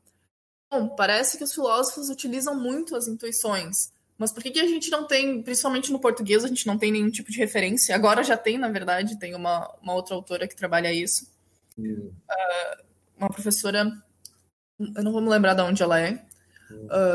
bom, 0.70 0.88
parece 0.88 1.38
que 1.38 1.44
os 1.44 1.54
filósofos 1.54 2.08
utilizam 2.08 2.54
muito 2.54 2.96
as 2.96 3.08
intuições, 3.08 3.92
mas 4.18 4.32
por 4.32 4.42
que, 4.42 4.50
que 4.50 4.60
a 4.60 4.66
gente 4.66 4.90
não 4.90 5.06
tem, 5.06 5.40
principalmente 5.42 5.92
no 5.92 6.00
português, 6.00 6.44
a 6.44 6.48
gente 6.48 6.66
não 6.66 6.76
tem 6.76 6.90
nenhum 6.90 7.10
tipo 7.10 7.30
de 7.30 7.38
referência? 7.38 7.94
Agora 7.94 8.24
já 8.24 8.36
tem, 8.36 8.58
na 8.58 8.68
verdade, 8.68 9.16
tem 9.16 9.34
uma, 9.34 9.72
uma 9.80 9.94
outra 9.94 10.16
autora 10.16 10.48
que 10.48 10.56
trabalha 10.56 10.92
isso. 10.92 11.24
Uh, 11.78 12.84
uma 13.16 13.28
professora, 13.28 13.90
eu 14.78 15.02
não 15.02 15.12
vou 15.12 15.20
me 15.20 15.28
lembrar 15.28 15.54
de 15.54 15.62
onde 15.62 15.82
ela 15.82 16.00
é. 16.00 16.24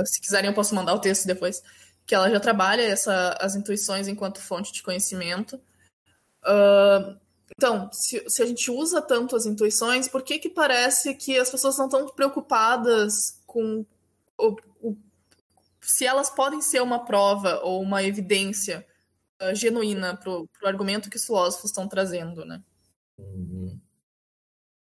se 0.06 0.22
quiserem, 0.22 0.50
eu 0.50 0.56
posso 0.56 0.76
mandar 0.76 0.94
o 0.94 1.00
texto 1.00 1.26
depois. 1.26 1.62
Que 2.06 2.16
ela 2.16 2.30
já 2.30 2.40
trabalha 2.40 2.82
essa, 2.82 3.38
as 3.40 3.56
intuições 3.56 4.08
enquanto 4.08 4.42
fonte 4.42 4.74
de 4.74 4.84
conhecimento. 4.84 5.56
Uh, 6.44 7.18
então, 7.58 7.90
se, 7.92 8.24
se, 8.28 8.42
a 8.42 8.46
gente 8.46 8.70
usa 8.72 9.02
tanto 9.02 9.36
as 9.36 9.46
intuições, 9.46 10.08
por 10.08 10.24
que, 10.24 10.40
que 10.40 10.50
parece 10.50 11.14
que 11.16 11.38
as 11.38 11.50
pessoas 11.50 11.78
não 11.78 11.86
estão 11.86 12.08
preocupadas 12.10 13.40
com 13.46 13.86
o, 14.38 14.56
o, 14.82 14.98
se 15.82 16.06
elas 16.06 16.30
podem 16.30 16.62
ser 16.62 16.82
uma 16.82 17.06
prova 17.06 17.60
ou 17.64 17.82
uma 17.82 18.04
evidência 18.04 18.86
uh, 19.42 19.54
genuína 19.54 20.18
para 20.18 20.32
o 20.32 20.50
argumento 20.64 21.10
que 21.10 21.18
os 21.18 21.26
filósofos 21.26 21.70
estão 21.70 21.88
trazendo, 21.88 22.44
né? 22.44 22.62
Uhum. 23.20 23.80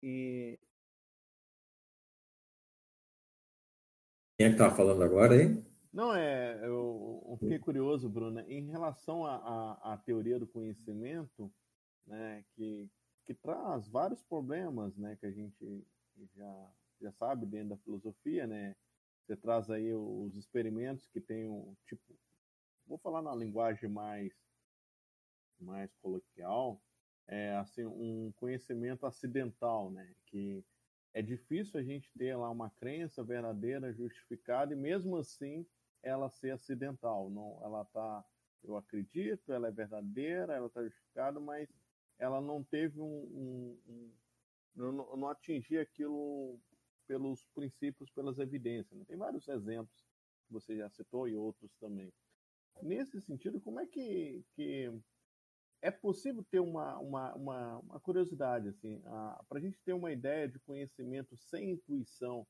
E... 0.03 0.59
Quem 4.39 4.47
é 4.47 4.51
que 4.51 4.57
tá 4.57 4.71
falando 4.71 5.03
agora, 5.03 5.41
hein? 5.41 5.65
Não, 5.93 6.15
é, 6.15 6.65
eu 6.65 7.37
fiquei 7.41 7.59
curioso, 7.59 8.09
Bruna, 8.09 8.43
em 8.49 8.71
relação 8.71 9.27
à 9.27 10.01
teoria 10.07 10.39
do 10.39 10.47
conhecimento, 10.47 11.53
né, 12.07 12.45
que, 12.55 12.89
que 13.27 13.35
traz 13.35 13.89
vários 13.89 14.23
problemas, 14.23 14.97
né, 14.97 15.17
que 15.17 15.27
a 15.27 15.33
gente 15.33 15.85
já, 16.37 16.73
já 17.01 17.13
sabe 17.13 17.45
dentro 17.45 17.71
da 17.71 17.77
filosofia, 17.79 18.47
né, 18.47 18.77
você 19.27 19.37
traz 19.37 19.69
aí 19.69 19.93
os 19.93 20.37
experimentos 20.37 21.09
que 21.09 21.21
tem 21.21 21.49
um 21.49 21.77
tipo, 21.87 22.17
vou 22.87 22.99
falar 22.99 23.23
na 23.23 23.35
linguagem 23.35 23.89
mais, 23.89 24.33
mais 25.61 25.93
coloquial, 25.97 26.81
é 27.31 27.55
assim, 27.55 27.87
um 27.87 28.33
conhecimento 28.33 29.07
acidental, 29.07 29.88
né, 29.90 30.12
que 30.27 30.64
é 31.14 31.23
difícil 31.23 31.79
a 31.79 31.83
gente 31.83 32.11
ter 32.19 32.37
lá 32.37 32.51
uma 32.51 32.71
crença 32.71 33.23
verdadeira, 33.23 33.93
justificada, 33.93 34.73
e 34.73 34.77
mesmo 34.77 35.16
assim 35.16 35.64
ela 36.03 36.29
ser 36.29 36.51
acidental. 36.51 37.31
Não, 37.31 37.61
ela 37.62 37.85
tá, 37.85 38.25
eu 38.64 38.77
acredito, 38.77 39.53
ela 39.53 39.69
é 39.69 39.71
verdadeira, 39.71 40.55
ela 40.55 40.66
está 40.66 40.83
justificada, 40.83 41.38
mas 41.38 41.69
ela 42.19 42.40
não 42.40 42.64
teve 42.64 43.01
um, 43.01 43.05
um, 43.07 43.79
um 43.88 44.12
não, 44.75 45.16
não 45.16 45.29
atingir 45.29 45.79
aquilo 45.79 46.59
pelos 47.07 47.45
princípios, 47.55 48.11
pelas 48.11 48.38
evidências. 48.38 48.99
Né? 48.99 49.05
Tem 49.07 49.16
vários 49.16 49.47
exemplos 49.49 50.05
que 50.47 50.53
você 50.53 50.77
já 50.77 50.88
citou 50.88 51.29
e 51.29 51.35
outros 51.37 51.73
também. 51.79 52.12
Nesse 52.83 53.21
sentido, 53.21 53.61
como 53.61 53.81
é 53.81 53.87
que, 53.87 54.45
que 54.55 54.93
é 55.83 55.90
possível 55.90 56.45
ter 56.51 56.61
uma, 56.61 56.99
uma, 56.99 57.35
uma, 57.35 57.79
uma 57.79 58.01
curiosidade 58.01 58.69
assim, 58.69 59.01
para 59.49 59.59
a 59.59 59.61
gente 59.61 59.79
ter 59.85 59.93
uma 59.93 60.12
ideia 60.12 60.49
de 60.49 60.59
conhecimento 60.61 61.37
sem 61.37 61.71
intuição? 61.71 62.47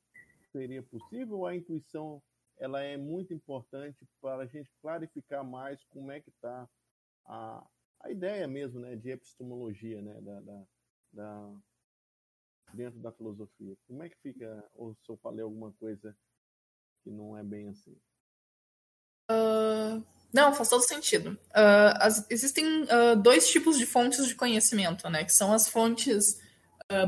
Seria 0.52 0.82
possível 0.82 1.46
a 1.46 1.54
intuição 1.54 2.22
ela 2.60 2.82
é 2.82 2.96
muito 2.96 3.32
importante 3.32 4.06
para 4.20 4.42
a 4.42 4.46
gente 4.46 4.70
clarificar 4.82 5.42
mais 5.42 5.82
como 5.84 6.10
é 6.10 6.20
que 6.20 6.28
está 6.28 6.68
a, 7.24 7.66
a 8.00 8.10
ideia 8.10 8.46
mesmo 8.46 8.80
né, 8.80 8.94
de 8.96 9.10
epistemologia 9.10 10.02
né, 10.02 10.20
da, 10.20 10.40
da, 10.40 10.66
da, 11.12 11.56
dentro 12.74 13.00
da 13.00 13.12
filosofia. 13.12 13.76
Como 13.86 14.02
é 14.02 14.10
que 14.10 14.16
fica, 14.18 14.68
ou 14.74 14.94
se 14.94 15.08
eu 15.08 15.16
falei 15.16 15.42
alguma 15.42 15.72
coisa 15.72 16.14
que 17.02 17.10
não 17.10 17.36
é 17.36 17.42
bem 17.42 17.68
assim? 17.68 17.96
Uh, 20.32 20.36
não, 20.40 20.54
faz 20.54 20.68
todo 20.68 20.82
sentido. 20.82 21.32
Uh, 21.50 21.96
as, 22.00 22.26
existem 22.30 22.82
uh, 22.84 23.16
dois 23.16 23.48
tipos 23.48 23.78
de 23.78 23.86
fontes 23.86 24.26
de 24.26 24.34
conhecimento, 24.34 25.08
né? 25.08 25.24
Que 25.24 25.32
são 25.32 25.52
as 25.52 25.68
fontes 25.68 26.38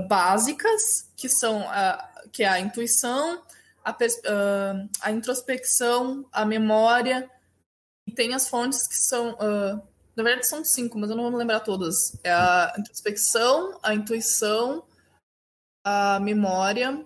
básicas, 0.09 1.11
que 1.17 1.29
são 1.29 1.69
a, 1.69 2.09
que 2.33 2.45
é 2.45 2.49
a 2.49 2.61
intuição, 2.61 3.43
a, 3.85 3.91
uh, 3.91 4.89
a 5.01 5.11
introspecção, 5.11 6.25
a 6.31 6.45
memória, 6.45 7.29
e 8.07 8.13
tem 8.13 8.33
as 8.33 8.49
fontes 8.49 8.87
que 8.87 8.97
são. 8.97 9.33
Uh, 9.35 9.83
na 10.15 10.23
verdade, 10.23 10.47
são 10.47 10.65
cinco, 10.65 10.99
mas 10.99 11.11
eu 11.11 11.17
não 11.17 11.25
vou 11.25 11.33
me 11.33 11.39
lembrar 11.39 11.61
todas. 11.61 11.95
É 12.23 12.31
a 12.31 12.75
introspecção, 12.79 13.79
a 13.83 13.95
intuição, 13.95 14.85
a 15.85 16.21
memória, 16.21 17.05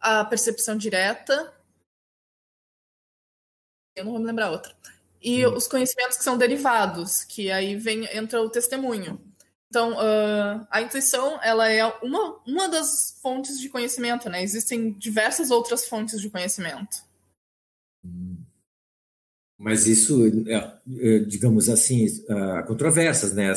a 0.00 0.24
percepção 0.24 0.76
direta 0.76 1.52
eu 3.98 4.04
não 4.04 4.12
vou 4.12 4.20
me 4.20 4.26
lembrar 4.26 4.50
outra. 4.50 4.72
E 5.20 5.44
os 5.46 5.66
conhecimentos 5.66 6.16
que 6.16 6.24
são 6.24 6.38
derivados, 6.38 7.24
que 7.24 7.50
aí 7.50 7.76
vem 7.76 8.08
entra 8.16 8.40
o 8.40 8.48
testemunho. 8.48 9.20
Então, 9.68 9.92
uh, 9.92 10.66
a 10.70 10.80
intuição 10.80 11.38
ela 11.42 11.68
é 11.68 11.84
uma, 12.02 12.40
uma 12.46 12.68
das 12.68 13.18
fontes 13.20 13.60
de 13.60 13.68
conhecimento, 13.68 14.28
né? 14.30 14.42
Existem 14.42 14.92
diversas 14.92 15.50
outras 15.50 15.86
fontes 15.86 16.20
de 16.20 16.30
conhecimento. 16.30 16.98
Hum. 18.04 18.36
Mas 19.58 19.86
isso, 19.86 20.24
é, 20.46 20.78
é, 21.00 21.18
digamos 21.18 21.68
assim, 21.68 22.06
há 22.28 22.62
controvérsias, 22.62 23.34
né? 23.34 23.52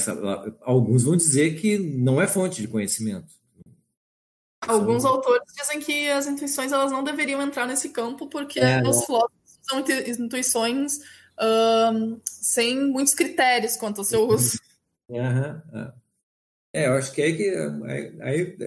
Alguns 0.61 1.03
vão 1.03 1.15
dizer 1.15 1.61
que 1.61 1.77
não 1.77 2.19
é 2.19 2.27
fonte 2.27 2.59
de 2.59 2.67
conhecimento. 2.67 3.31
Alguns 4.67 5.03
São... 5.03 5.11
autores 5.11 5.43
dizem 5.55 5.79
que 5.79 6.09
as 6.09 6.25
intuições 6.25 6.71
elas 6.71 6.91
não 6.91 7.03
deveriam 7.03 7.41
entrar 7.41 7.67
nesse 7.67 7.89
campo 7.89 8.27
porque 8.27 8.59
é, 8.59 8.81
os 8.81 9.05
filósofos 9.05 9.59
são 9.61 9.79
intuições 10.19 10.99
sem 12.25 12.79
muitos 12.87 13.13
critérios 13.13 13.75
quanto 13.77 13.99
ao 13.99 14.05
seu 14.05 14.27
uso. 14.27 14.59
Uhum. 15.11 15.91
É, 16.71 16.87
eu 16.87 16.93
acho 16.93 17.11
que 17.11 17.21
é 17.21 17.25
aí 17.25 17.35
que 17.35 17.49
aí, 18.21 18.57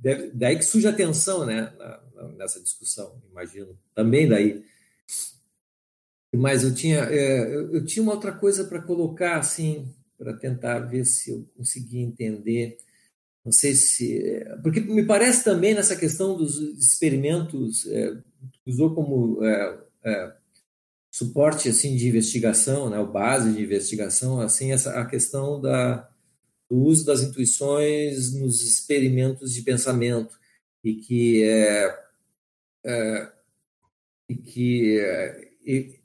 deve, 0.00 0.30
daí 0.32 0.56
que 0.56 0.64
surge 0.64 0.88
a 0.88 0.94
tensão, 0.94 1.44
né, 1.44 1.70
nessa 2.38 2.58
discussão, 2.58 3.20
imagino. 3.30 3.78
Também 3.94 4.26
daí. 4.26 4.64
Mas 6.34 6.64
eu 6.64 6.74
tinha, 6.74 7.00
é, 7.00 7.54
eu 7.54 7.84
tinha 7.84 8.02
uma 8.02 8.14
outra 8.14 8.32
coisa 8.32 8.64
para 8.64 8.80
colocar, 8.80 9.36
assim, 9.36 9.92
para 10.18 10.32
tentar 10.32 10.80
ver 10.80 11.04
se 11.04 11.30
eu 11.30 11.46
conseguia 11.56 12.02
entender. 12.02 12.78
Não 13.44 13.52
sei 13.52 13.74
se. 13.74 14.42
Porque 14.62 14.80
me 14.80 15.04
parece 15.04 15.44
também 15.44 15.74
nessa 15.74 15.94
questão 15.94 16.36
dos 16.36 16.58
experimentos, 16.58 17.86
é, 17.86 18.16
usou 18.66 18.94
como 18.94 19.44
é, 19.44 19.78
é, 20.04 20.32
suporte 21.14 21.68
assim 21.68 21.94
de 21.94 22.08
investigação, 22.08 22.90
né, 22.90 22.98
o 22.98 23.06
base 23.06 23.52
de 23.52 23.62
investigação, 23.62 24.40
assim 24.40 24.72
essa 24.72 24.98
a 24.98 25.06
questão 25.06 25.60
da 25.60 26.10
do 26.68 26.76
uso 26.76 27.06
das 27.06 27.22
intuições 27.22 28.34
nos 28.34 28.62
experimentos 28.62 29.52
de 29.52 29.62
pensamento 29.62 30.36
e 30.82 30.96
que 30.96 31.44
é, 31.44 32.04
é 32.84 33.32
e 34.28 34.34
que 34.34 34.98
é, 34.98 35.48
e, 35.64 36.00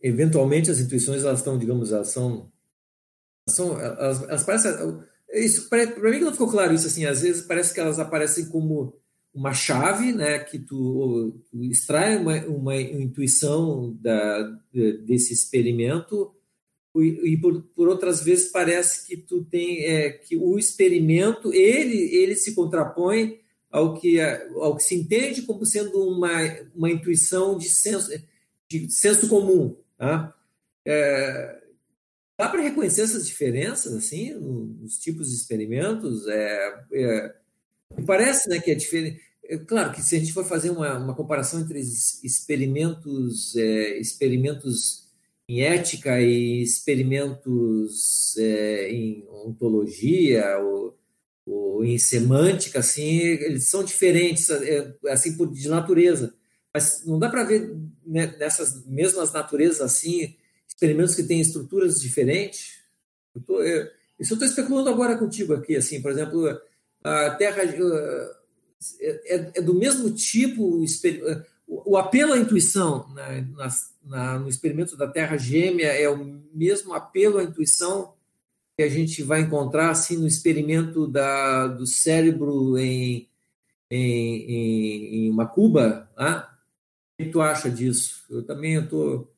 eventualmente 0.00 0.70
as 0.70 0.80
intuições 0.80 1.22
elas 1.22 1.40
estão 1.40 1.58
digamos 1.58 1.92
elas 1.92 2.08
são 2.08 2.50
elas, 3.46 3.56
são, 3.56 3.78
elas, 3.78 4.42
parecem 4.42 4.72
isso 5.34 5.68
para 5.68 5.84
mim 5.84 6.18
que 6.18 6.24
não 6.24 6.32
ficou 6.32 6.50
claro 6.50 6.72
isso 6.72 6.86
assim 6.86 7.04
às 7.04 7.20
vezes 7.20 7.42
parece 7.42 7.74
que 7.74 7.80
elas 7.80 7.98
aparecem 7.98 8.46
como 8.46 8.98
uma 9.36 9.52
chave, 9.52 10.12
né, 10.12 10.38
que 10.38 10.58
tu, 10.58 11.38
tu 11.50 11.62
extrai 11.64 12.16
uma, 12.16 12.38
uma 12.46 12.74
intuição 12.74 13.94
da, 14.00 14.58
desse 14.72 15.34
experimento 15.34 16.34
e, 16.96 17.34
e 17.34 17.36
por, 17.36 17.62
por, 17.74 17.86
outras 17.86 18.22
vezes 18.22 18.50
parece 18.50 19.06
que 19.06 19.14
tu 19.14 19.44
tem 19.44 19.84
é, 19.84 20.08
que 20.08 20.38
o 20.38 20.58
experimento 20.58 21.52
ele 21.52 21.98
ele 22.16 22.34
se 22.34 22.54
contrapõe 22.54 23.38
ao 23.70 24.00
que 24.00 24.18
ao 24.18 24.74
que 24.74 24.82
se 24.82 24.94
entende 24.94 25.42
como 25.42 25.66
sendo 25.66 26.08
uma, 26.08 26.30
uma 26.74 26.90
intuição 26.90 27.58
de 27.58 27.68
senso 27.68 28.10
de 28.66 28.90
senso 28.90 29.28
comum, 29.28 29.76
tá? 29.98 30.34
É, 30.86 31.60
dá 32.38 32.48
para 32.48 32.62
reconhecer 32.62 33.02
essas 33.02 33.26
diferenças 33.26 33.92
assim 33.92 34.32
nos 34.32 34.96
tipos 34.96 35.28
de 35.28 35.36
experimentos 35.36 36.26
é, 36.26 36.84
é 36.94 37.34
parece 38.06 38.48
né, 38.48 38.60
que 38.60 38.70
é 38.70 38.74
diferente. 38.74 39.25
É, 39.48 39.58
claro 39.58 39.92
que 39.92 40.02
se 40.02 40.16
a 40.16 40.18
gente 40.18 40.32
for 40.32 40.44
fazer 40.44 40.70
uma, 40.70 40.98
uma 40.98 41.14
comparação 41.14 41.60
entre 41.60 41.80
experimentos, 41.80 43.56
é, 43.56 43.98
experimentos 43.98 45.06
em 45.48 45.62
ética 45.62 46.20
e 46.20 46.62
experimentos 46.62 48.36
é, 48.36 48.90
em 48.90 49.24
ontologia 49.30 50.58
ou, 50.58 50.98
ou, 51.46 51.84
em 51.84 51.98
semântica, 51.98 52.80
assim, 52.80 53.18
eles 53.18 53.68
são 53.68 53.84
diferentes, 53.84 54.50
é, 54.50 54.92
assim, 55.08 55.36
por, 55.36 55.52
de 55.52 55.68
natureza. 55.68 56.34
Mas 56.74 57.04
não 57.06 57.18
dá 57.18 57.28
para 57.30 57.44
ver 57.44 57.74
né, 58.04 58.34
nessas 58.38 58.84
mesmas 58.86 59.32
naturezas, 59.32 59.80
assim, 59.80 60.36
experimentos 60.68 61.14
que 61.14 61.22
têm 61.22 61.40
estruturas 61.40 62.00
diferentes. 62.00 62.80
Eu 63.34 63.40
tô, 63.42 63.62
eu, 63.62 63.86
isso 64.18 64.32
eu 64.32 64.36
estou 64.36 64.48
especulando 64.48 64.90
agora 64.90 65.16
contigo 65.16 65.54
aqui, 65.54 65.76
assim, 65.76 66.02
por 66.02 66.10
exemplo, 66.10 66.60
a 67.04 67.30
Terra 67.30 67.64
é, 69.00 69.34
é, 69.34 69.52
é 69.56 69.62
do 69.62 69.74
mesmo 69.74 70.10
tipo 70.10 70.84
o, 71.66 71.92
o, 71.92 71.96
apelo 71.96 72.32
à 72.32 72.38
intuição 72.38 73.08
na, 73.14 73.40
na, 73.40 73.68
na, 74.04 74.38
no 74.38 74.48
experimento 74.48 74.96
da 74.96 75.08
Terra 75.08 75.36
Gêmea 75.36 75.88
é 75.88 76.08
o 76.08 76.16
mesmo 76.52 76.94
apelo 76.94 77.38
à 77.38 77.42
intuição 77.42 78.14
que 78.76 78.82
a 78.82 78.88
gente 78.88 79.22
vai 79.22 79.40
encontrar 79.40 79.90
assim 79.90 80.18
no 80.18 80.26
experimento 80.26 81.06
da, 81.06 81.66
do 81.66 81.86
cérebro 81.86 82.78
em, 82.78 83.28
em, 83.90 84.42
em, 84.50 85.14
em 85.14 85.30
uma 85.30 85.46
cuba, 85.46 86.10
ah? 86.16 86.52
O 87.18 87.24
que 87.24 87.30
tu 87.30 87.40
acha 87.40 87.70
disso? 87.70 88.26
Eu 88.28 88.44
também 88.44 88.74
estou. 88.74 89.32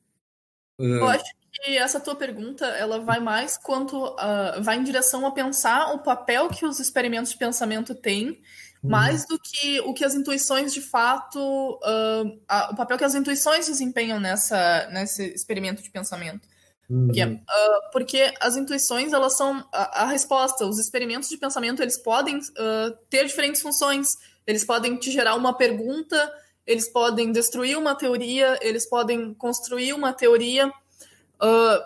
Eu 0.79 1.07
acho 1.07 1.33
que 1.53 1.77
essa 1.77 2.01
tua 2.01 2.17
pergunta 2.17 2.67
ela 2.67 2.99
vai 2.99 3.21
mais 3.21 3.57
quanto 3.57 4.05
uh, 4.05 4.61
vai 4.61 4.77
em 4.77 4.83
direção 4.83 5.25
a 5.25 5.31
pensar 5.31 5.95
o 5.95 6.01
papel 6.01 6.49
que 6.49 6.67
os 6.67 6.81
experimentos 6.81 7.31
de 7.31 7.39
pensamento 7.39 7.95
têm 7.95 8.43
Uhum. 8.83 8.91
mais 8.91 9.27
do 9.27 9.39
que 9.39 9.81
o 9.81 9.93
que 9.93 10.05
as 10.05 10.15
intuições 10.15 10.73
de 10.73 10.81
fato, 10.81 11.39
uh, 11.39 12.41
a, 12.47 12.71
o 12.71 12.77
papel 12.77 12.97
que 12.97 13.05
as 13.05 13.15
intuições 13.15 13.67
desempenham 13.67 14.21
nessa, 14.21 14.89
nesse 14.93 15.25
experimento 15.35 15.83
de 15.83 15.91
pensamento. 15.91 16.47
Uhum. 16.89 17.07
Porque, 17.07 17.25
uh, 17.25 17.91
porque, 17.93 18.35
as 18.41 18.57
intuições 18.57 19.13
elas 19.13 19.37
são 19.37 19.67
a, 19.73 20.05
a, 20.05 20.07
resposta. 20.07 20.65
Os 20.65 20.79
experimentos 20.79 21.29
de 21.29 21.37
pensamento 21.37 21.83
eles 21.83 21.99
podem 21.99 22.39
uh, 22.39 22.97
ter 23.11 23.27
diferentes 23.27 23.61
funções. 23.61 24.07
Eles 24.47 24.65
podem 24.65 24.97
te 24.97 25.11
gerar 25.11 25.35
uma 25.35 25.53
pergunta, 25.53 26.33
eles 26.65 26.89
podem 26.89 27.33
destruir 27.33 27.77
uma 27.77 27.97
teoria, 27.97 28.59
eles 28.63 28.89
podem 28.89 29.35
construir 29.35 29.93
uma 29.93 30.13
teoria. 30.13 30.73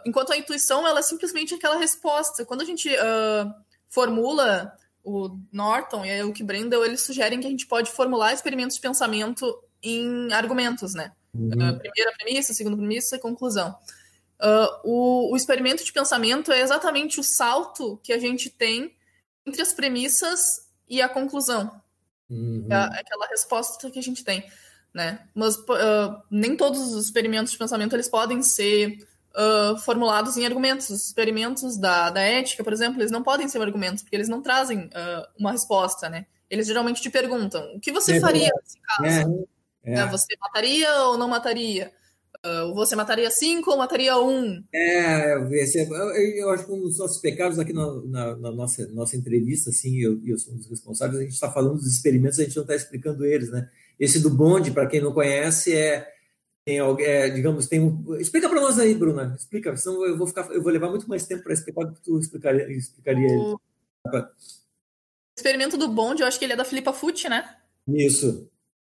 enquanto 0.06 0.32
a 0.32 0.36
intuição 0.36 0.86
ela 0.86 1.00
é 1.00 1.02
simplesmente 1.02 1.54
aquela 1.54 1.76
resposta. 1.78 2.44
Quando 2.44 2.62
a 2.62 2.64
gente 2.64 2.88
formula 3.88 4.72
o 5.04 5.38
Norton 5.52 6.04
e 6.04 6.22
o 6.22 6.32
que 6.32 6.44
Brendel, 6.44 6.84
eles 6.84 7.02
sugerem 7.02 7.40
que 7.40 7.46
a 7.46 7.50
gente 7.50 7.66
pode 7.66 7.90
formular 7.90 8.32
experimentos 8.32 8.76
de 8.76 8.82
pensamento 8.82 9.62
em 9.82 10.32
argumentos, 10.32 10.94
né? 10.94 11.12
Uhum. 11.34 11.48
Uh, 11.48 11.78
primeira 11.78 12.12
premissa, 12.16 12.54
segunda 12.54 12.76
premissa 12.76 13.16
e 13.16 13.18
conclusão. 13.18 13.74
Uh, 14.40 14.68
o, 14.84 15.32
o, 15.32 15.36
experimento 15.36 15.84
de 15.84 15.92
pensamento 15.92 16.52
é 16.52 16.60
exatamente 16.60 17.20
o 17.20 17.22
salto 17.22 17.98
que 18.02 18.12
a 18.12 18.18
gente 18.18 18.50
tem 18.50 18.94
entre 19.46 19.62
as 19.62 19.72
premissas 19.72 20.40
e 20.88 21.00
a 21.00 21.08
conclusão. 21.08 21.80
Uhum. 22.28 22.66
É, 22.70 22.74
é 22.74 23.00
aquela 23.00 23.26
resposta 23.26 23.90
que 23.90 23.98
a 23.98 24.02
gente 24.02 24.24
tem, 24.24 24.44
né? 24.92 25.26
Mas 25.34 25.56
uh, 25.56 26.22
nem 26.30 26.56
todos 26.56 26.80
os 26.92 27.04
experimentos 27.04 27.52
de 27.52 27.58
pensamento 27.58 27.94
eles 27.94 28.08
podem 28.08 28.42
ser 28.42 28.98
uh, 29.36 29.78
formulados 29.78 30.36
em 30.36 30.44
argumentos. 30.44 30.90
Os 30.90 31.06
experimentos 31.06 31.76
da, 31.76 32.10
da 32.10 32.20
ética, 32.20 32.62
por 32.62 32.72
exemplo, 32.72 33.00
eles 33.00 33.10
não 33.10 33.22
podem 33.22 33.48
ser 33.48 33.60
argumentos, 33.60 34.02
porque 34.02 34.16
eles 34.16 34.28
não 34.28 34.42
trazem 34.42 34.86
uh, 34.86 35.26
uma 35.38 35.52
resposta, 35.52 36.08
né? 36.08 36.26
Eles 36.50 36.66
geralmente 36.66 37.00
te 37.00 37.10
perguntam: 37.10 37.74
o 37.74 37.80
que 37.80 37.92
você 37.92 38.16
é, 38.16 38.20
faria 38.20 38.50
nesse 38.62 38.78
caso? 38.80 39.46
É, 39.84 39.94
é. 39.94 40.06
Você 40.06 40.36
mataria 40.40 41.02
ou 41.04 41.18
não 41.18 41.28
mataria? 41.28 41.92
Uh, 42.44 42.74
você 42.74 42.96
mataria 42.96 43.30
cinco 43.30 43.70
ou 43.70 43.78
mataria 43.78 44.18
um? 44.18 44.62
É, 44.74 45.34
eu 45.34 46.50
acho 46.50 46.66
que 46.66 46.72
um 46.72 46.80
dos 46.80 46.98
nossos 46.98 47.18
pecados 47.18 47.56
aqui 47.56 47.72
na, 47.72 47.86
na, 48.04 48.36
na 48.36 48.50
nossa, 48.50 48.84
nossa 48.88 49.16
entrevista, 49.16 49.70
assim, 49.70 50.00
eu, 50.00 50.20
eu 50.26 50.36
sou 50.36 50.52
um 50.52 50.56
dos 50.56 50.66
responsáveis, 50.66 51.20
a 51.20 51.22
gente 51.22 51.34
está 51.34 51.52
falando 51.52 51.76
dos 51.76 51.86
experimentos, 51.86 52.40
a 52.40 52.42
gente 52.42 52.56
não 52.56 52.64
está 52.64 52.74
explicando 52.74 53.24
eles, 53.24 53.48
né? 53.48 53.68
Esse 53.98 54.18
do 54.18 54.28
bonde, 54.28 54.72
para 54.72 54.88
quem 54.88 55.00
não 55.00 55.12
conhece, 55.12 55.72
é 55.72 56.08
tem 56.64 56.78
é, 56.78 57.28
digamos, 57.30 57.66
tem 57.66 57.80
um. 57.80 58.14
Explica 58.16 58.48
para 58.48 58.60
nós 58.60 58.78
aí, 58.78 58.94
Bruna. 58.94 59.34
Explica, 59.36 59.76
senão 59.76 60.04
eu 60.06 60.16
vou 60.16 60.26
ficar, 60.26 60.48
eu 60.52 60.62
vou 60.62 60.70
levar 60.70 60.90
muito 60.90 61.08
mais 61.08 61.26
tempo 61.26 61.42
para 61.42 61.52
explicar 61.52 61.84
do 61.84 61.94
que 61.94 62.02
tu 62.02 62.18
explicaria, 62.18 62.70
explicaria 62.70 63.26
o... 63.26 63.60
ele. 64.06 64.26
experimento 65.36 65.76
do 65.76 65.88
bonde, 65.88 66.22
eu 66.22 66.28
acho 66.28 66.38
que 66.38 66.44
ele 66.44 66.52
é 66.52 66.56
da 66.56 66.64
Filipa 66.64 66.92
Fucci, 66.92 67.28
né? 67.28 67.56
Isso. 67.88 68.48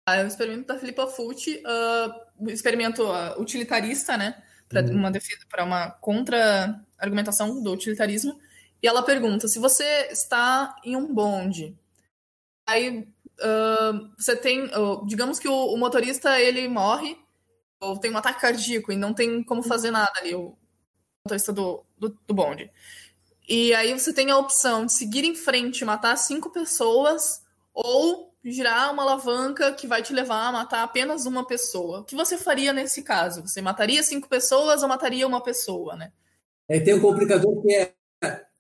Ah, 0.09 0.17
é 0.17 0.25
o 0.25 0.29
experimento 0.29 0.69
da 0.69 0.79
Filipa 0.79 1.09
Fucci, 1.09 1.61
uh, 1.67 2.49
experimento 2.49 3.03
uh, 3.03 3.41
utilitarista, 3.41 4.17
né? 4.17 4.41
Para 4.69 4.83
uhum. 4.83 4.93
uma 4.93 5.11
defesa, 5.11 5.45
para 5.51 5.64
uma 5.64 5.91
contra-argumentação 5.91 7.61
do 7.61 7.73
utilitarismo. 7.73 8.39
E 8.81 8.87
ela 8.87 9.03
pergunta: 9.03 9.49
se 9.49 9.59
você 9.59 10.07
está 10.12 10.77
em 10.85 10.95
um 10.95 11.12
bonde, 11.12 11.77
aí 12.69 13.09
uh, 13.41 14.11
você 14.17 14.37
tem, 14.37 14.71
digamos 15.07 15.41
que 15.41 15.49
o, 15.49 15.75
o 15.75 15.77
motorista 15.77 16.41
ele 16.41 16.69
morre 16.69 17.26
ou 17.87 17.99
tem 17.99 18.11
um 18.11 18.16
ataque 18.16 18.41
cardíaco 18.41 18.93
e 18.93 18.97
não 18.97 19.14
tem 19.14 19.43
como 19.43 19.62
fazer 19.62 19.91
nada 19.91 20.12
ali, 20.16 20.34
o 20.34 20.57
motorista 21.24 21.53
do, 21.53 21.84
do, 21.99 22.16
do 22.26 22.34
bonde. 22.34 22.70
E 23.49 23.74
aí 23.74 23.93
você 23.93 24.12
tem 24.12 24.30
a 24.30 24.39
opção 24.39 24.87
de 24.87 24.93
seguir 24.93 25.24
em 25.24 25.34
frente 25.34 25.80
e 25.80 25.84
matar 25.84 26.16
cinco 26.16 26.51
pessoas 26.51 27.43
ou 27.72 28.34
girar 28.45 28.93
uma 28.93 29.03
alavanca 29.03 29.72
que 29.72 29.87
vai 29.87 30.03
te 30.03 30.12
levar 30.12 30.49
a 30.49 30.53
matar 30.53 30.82
apenas 30.82 31.26
uma 31.26 31.47
pessoa. 31.47 32.01
O 32.01 32.05
que 32.05 32.14
você 32.14 32.37
faria 32.39 32.72
nesse 32.72 33.03
caso? 33.03 33.43
Você 33.43 33.61
mataria 33.61 34.03
cinco 34.03 34.28
pessoas 34.28 34.82
ou 34.82 34.89
mataria 34.89 35.26
uma 35.26 35.43
pessoa, 35.43 35.97
né? 35.97 36.12
É, 36.68 36.80
tem 36.80 36.95
um 36.95 37.01
complicador 37.01 37.62
que 37.62 37.74
é 37.74 37.95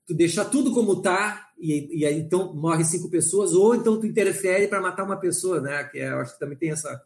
tu 0.06 0.14
deixar 0.14 0.44
tudo 0.44 0.72
como 0.72 1.02
tá 1.02 1.50
e, 1.58 2.00
e 2.00 2.06
aí 2.06 2.18
então 2.18 2.54
morre 2.54 2.84
cinco 2.84 3.10
pessoas 3.10 3.52
ou 3.52 3.74
então 3.74 3.98
tu 3.98 4.06
interfere 4.06 4.68
para 4.68 4.80
matar 4.80 5.04
uma 5.04 5.18
pessoa, 5.18 5.60
né? 5.60 5.84
Que 5.84 5.98
é, 5.98 6.10
eu 6.10 6.20
acho 6.20 6.34
que 6.34 6.40
também 6.40 6.58
tem 6.58 6.70
essa 6.70 7.04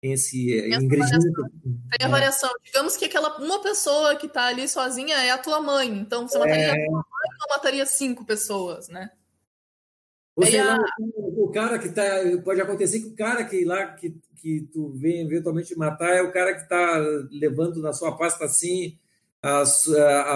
tem 0.00 0.12
esse 0.12 0.46
tem 0.46 0.74
ingrediente. 0.74 1.26
Tem 1.98 2.06
a 2.06 2.08
variação. 2.08 2.50
Digamos 2.64 2.96
que 2.96 3.06
aquela 3.06 3.36
uma 3.38 3.60
pessoa 3.62 4.14
que 4.16 4.26
está 4.26 4.46
ali 4.46 4.68
sozinha 4.68 5.16
é 5.16 5.30
a 5.30 5.38
tua 5.38 5.60
mãe. 5.60 5.88
Então 5.88 6.28
você 6.28 6.38
mataria 6.38 6.66
é... 6.66 6.70
a 6.70 6.74
tua 6.74 6.92
mãe 6.92 7.28
ou 7.42 7.56
mataria 7.56 7.86
cinco 7.86 8.24
pessoas, 8.24 8.88
né? 8.88 9.10
Ou 10.36 10.46
sei 10.46 10.62
lá, 10.62 10.78
o 11.36 11.50
cara 11.50 11.78
que 11.78 11.88
tá. 11.88 12.02
Pode 12.44 12.60
acontecer 12.60 13.00
que 13.00 13.08
o 13.08 13.16
cara 13.16 13.44
que 13.44 13.64
lá 13.64 13.88
que, 13.88 14.14
que 14.36 14.68
tu 14.72 14.90
vem 14.90 15.22
eventualmente 15.22 15.76
matar 15.76 16.14
é 16.14 16.22
o 16.22 16.32
cara 16.32 16.54
que 16.54 16.62
está 16.62 16.98
levando 17.30 17.82
na 17.82 17.92
sua 17.92 18.16
pasta 18.16 18.44
assim 18.44 18.96
a, 19.42 19.62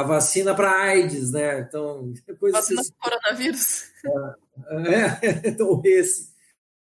a 0.01 0.03
vacina 0.03 0.55
para 0.55 0.83
AIDS, 0.83 1.33
né? 1.33 1.61
Então, 1.61 2.13
coisa 2.39 2.59
vacina 2.59 2.81
assim. 2.81 2.93
coronavírus. 2.99 3.85
É, 4.69 5.27
é, 5.27 5.49
então 5.49 5.81
esse. 5.85 6.32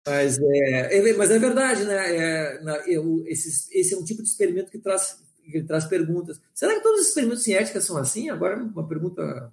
Mas 0.08 0.38
é, 0.40 0.98
é, 0.98 1.14
mas 1.14 1.32
é 1.32 1.40
verdade, 1.40 1.84
né? 1.84 2.16
É, 2.16 2.84
eu, 2.88 3.24
esse, 3.26 3.68
esse 3.78 3.94
é 3.94 3.98
um 3.98 4.04
tipo 4.04 4.22
de 4.22 4.30
experimento 4.30 4.70
que 4.70 4.78
traz, 4.78 5.20
que 5.44 5.64
traz 5.64 5.86
perguntas. 5.86 6.40
Será 6.54 6.76
que 6.76 6.84
todos 6.84 7.02
os 7.02 7.08
experimentos 7.08 7.48
em 7.48 7.54
ética 7.54 7.82
são 7.82 7.98
assim? 7.98 8.30
Agora, 8.30 8.56
uma 8.58 8.88
pergunta 8.88 9.52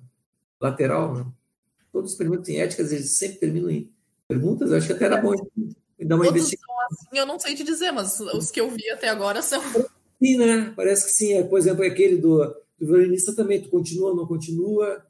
lateral, 0.60 1.14
né? 1.14 1.26
todos 1.92 2.10
os 2.10 2.12
experimentos 2.12 2.48
em 2.48 2.60
ética, 2.60 2.82
eles 2.82 3.16
sempre 3.16 3.38
terminam 3.38 3.70
em 3.70 3.90
perguntas, 4.26 4.70
eu 4.70 4.76
acho 4.78 4.86
que 4.86 4.92
até 4.94 5.04
era 5.04 5.18
bom 5.18 5.34
dar 6.00 6.16
uma 6.16 6.26
investigação. 6.26 6.74
Assim, 6.90 7.18
eu 7.18 7.26
não 7.26 7.38
sei 7.38 7.54
te 7.54 7.62
dizer, 7.62 7.92
mas 7.92 8.18
os 8.18 8.50
que 8.50 8.60
eu 8.60 8.70
vi 8.70 8.88
até 8.90 9.08
agora 9.08 9.42
são. 9.42 9.62
Sim, 10.22 10.36
né? 10.38 10.72
Parece 10.74 11.06
que 11.06 11.12
sim. 11.12 11.42
Por 11.44 11.58
exemplo, 11.58 11.84
aquele 11.84 12.16
do, 12.16 12.44
do 12.78 12.86
violinista 12.86 13.34
também, 13.34 13.62
tu 13.62 13.68
continua 13.68 14.10
ou 14.10 14.16
não 14.16 14.26
continua. 14.26 15.04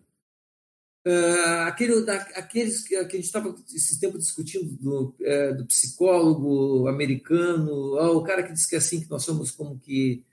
Uh, 1.05 1.67
aquele, 1.67 2.01
da, 2.03 2.15
aqueles 2.15 2.87
que, 2.87 2.95
a 2.95 3.03
gente 3.03 3.21
estava 3.21 3.53
esse 3.75 3.99
tempo 3.99 4.17
discutindo 4.17 4.77
do, 4.77 5.15
é, 5.21 5.53
do 5.53 5.67
psicólogo 5.67 6.87
americano, 6.87 7.73
oh, 7.73 8.19
o 8.19 8.23
cara 8.23 8.45
que 8.45 8.53
diz 8.53 8.67
que 8.67 8.77
é 8.77 8.79
assim 8.79 9.01
que 9.01 9.11
nós 9.11 9.25
somos 9.25 9.51
como 9.51 9.79
que 9.81 10.25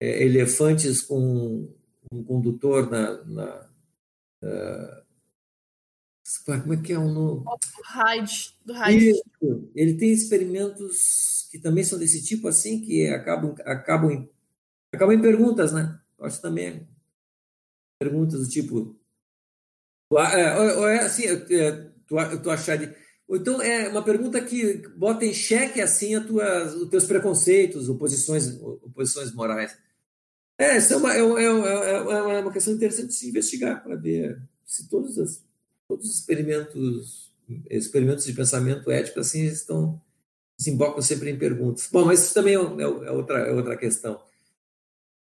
é, 0.00 0.24
elefantes 0.24 1.00
com 1.00 1.72
um 2.10 2.24
condutor 2.24 2.90
na, 2.90 3.24
na 3.24 3.70
uh, 4.42 5.06
como 6.44 6.74
é 6.74 6.76
que 6.76 6.92
é 6.92 6.98
o 6.98 7.08
nome? 7.08 7.44
Do 7.44 7.82
Hyde. 7.84 8.54
Do 8.64 8.72
Hyde. 8.72 9.22
Ele 9.74 9.94
tem 9.94 10.10
experimentos 10.10 11.48
que 11.50 11.58
também 11.58 11.84
são 11.84 11.98
desse 11.98 12.22
tipo, 12.24 12.48
assim, 12.48 12.80
que 12.80 13.06
acabam, 13.08 13.54
acabam, 13.64 14.10
em, 14.10 14.28
acabam 14.92 15.16
em 15.16 15.22
perguntas, 15.22 15.72
né? 15.72 16.00
Eu 16.18 16.26
acho 16.26 16.42
também 16.42 16.86
perguntas 18.00 18.40
do 18.40 18.48
tipo. 18.48 18.96
É, 20.12 20.94
é 20.94 20.98
assim, 21.00 21.24
é, 21.26 21.72
tu, 22.06 22.16
tu 22.42 22.50
achar 22.50 22.76
de. 22.76 22.94
Ou 23.26 23.36
então 23.36 23.60
é 23.60 23.88
uma 23.88 24.04
pergunta 24.04 24.40
que 24.40 24.86
bota 24.96 25.24
em 25.24 25.34
xeque 25.34 25.80
assim 25.80 26.14
a 26.14 26.20
tuas, 26.20 26.74
os 26.74 26.88
teus 26.88 27.04
preconceitos, 27.04 27.88
oposições, 27.88 28.56
oposições 28.60 29.32
morais. 29.32 29.76
É, 30.58 30.78
isso 30.78 30.94
é 30.94 30.96
uma, 30.96 31.12
é, 31.12 31.18
é, 31.18 32.38
é 32.38 32.40
uma 32.40 32.52
questão 32.52 32.72
interessante 32.72 33.08
de 33.08 33.14
se 33.14 33.28
investigar 33.28 33.82
para 33.82 33.96
ver 33.96 34.40
se 34.64 34.88
todas 34.88 35.18
as 35.18 35.44
todos 35.88 36.08
os 36.08 36.18
experimentos, 36.18 37.32
experimentos 37.70 38.24
de 38.24 38.32
pensamento 38.32 38.90
ético 38.90 39.20
assim 39.20 39.44
estão 39.44 40.00
desembocam 40.58 41.02
sempre 41.02 41.30
em 41.30 41.38
perguntas. 41.38 41.88
Bom, 41.92 42.04
mas 42.04 42.24
isso 42.24 42.34
também 42.34 42.54
é, 42.54 42.58
é, 42.58 42.82
é 42.82 43.10
outra, 43.10 43.38
é 43.40 43.52
outra 43.52 43.76
questão. 43.76 44.20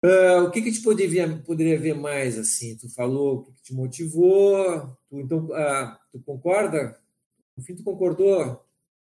Uh, 0.05 0.45
o 0.45 0.51
que, 0.51 0.61
que 0.61 0.71
te 0.71 0.83
poderia, 0.83 1.27
poderia 1.47 1.81
ver 1.81 1.95
mais 1.95 2.39
assim? 2.39 2.77
Tu 2.77 2.91
falou 2.91 3.37
o 3.37 3.43
que, 3.45 3.53
que 3.53 3.63
te 3.63 3.75
motivou, 3.75 4.99
tu, 5.09 5.19
então 5.19 5.47
uh, 5.47 5.97
tu 6.13 6.21
concorda? 6.21 7.01
No 7.57 7.65
fim, 7.65 7.75
tu 7.75 7.83
concordou 7.83 8.63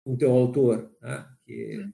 com 0.03 0.13
o 0.13 0.17
teu 0.17 0.31
autor, 0.31 0.89
né? 0.99 1.27
Que 1.45 1.85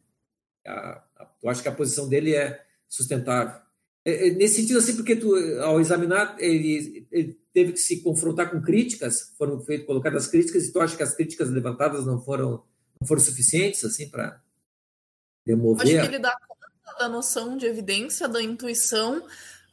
a, 0.65 1.03
a, 1.17 1.25
tu 1.25 1.49
acha 1.49 1.61
que 1.61 1.67
a 1.67 1.75
posição 1.75 2.07
dele 2.07 2.35
é 2.35 2.63
sustentável. 2.87 3.59
É, 4.05 4.29
é, 4.29 4.31
nesse 4.31 4.61
sentido, 4.61 4.79
assim, 4.79 4.95
porque 4.95 5.17
tu, 5.17 5.35
ao 5.61 5.81
examinar, 5.81 6.37
ele, 6.39 7.05
ele 7.11 7.37
teve 7.51 7.73
que 7.73 7.79
se 7.79 8.01
confrontar 8.01 8.49
com 8.49 8.61
críticas, 8.61 9.33
foram 9.37 9.59
feitas, 9.59 9.87
colocadas 9.87 10.27
críticas, 10.27 10.63
e 10.63 10.71
tu 10.71 10.79
acha 10.79 10.95
que 10.95 11.03
as 11.03 11.13
críticas 11.13 11.49
levantadas 11.49 12.05
não 12.05 12.21
foram, 12.21 12.63
não 13.01 13.05
foram 13.05 13.21
suficientes, 13.21 13.83
assim, 13.83 14.07
para 14.07 14.41
demover? 15.45 15.83
Acho 15.83 16.09
que 16.09 16.15
ele 16.15 16.19
dá 16.19 16.37
da 16.97 17.07
noção 17.07 17.57
de 17.57 17.65
evidência, 17.65 18.27
da 18.27 18.41
intuição, 18.41 19.23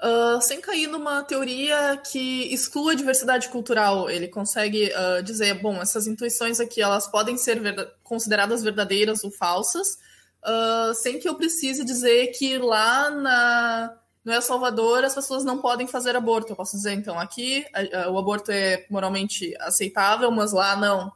uh, 0.03 0.43
sem 0.43 0.61
cair 0.61 0.89
numa 0.89 1.23
teoria 1.23 1.97
que 1.97 2.53
exclua 2.53 2.93
a 2.93 2.95
diversidade 2.95 3.49
cultural. 3.49 4.11
Ele 4.11 4.29
consegue 4.29 4.91
uh, 4.91 5.23
dizer, 5.23 5.55
bom, 5.61 5.81
essas 5.81 6.07
intuições 6.07 6.61
aqui, 6.61 6.83
elas 6.83 7.07
podem 7.07 7.37
ser 7.37 7.61
consideradas 8.03 8.63
verdadeiras 8.63 9.23
ou 9.25 9.31
falsas, 9.31 9.99
uh, 10.45 10.95
sem 10.95 11.19
que 11.19 11.29
eu 11.29 11.37
precise 11.37 11.85
dizer 11.85 12.29
que 12.29 12.59
lá 12.59 13.11
na 13.11 13.99
no 14.25 14.33
El 14.33 14.41
Salvador 14.41 15.03
as 15.03 15.17
pessoas 15.17 15.43
não 15.45 15.59
podem 15.61 15.89
fazer 15.89 16.15
aborto. 16.15 16.53
Eu 16.53 16.57
posso 16.57 16.77
dizer, 16.77 16.93
então, 16.93 17.19
aqui 17.19 17.67
o 18.09 18.17
aborto 18.17 18.53
é 18.53 18.87
moralmente 18.89 19.53
aceitável, 19.59 20.31
mas 20.31 20.53
lá 20.53 20.77
não. 20.77 21.13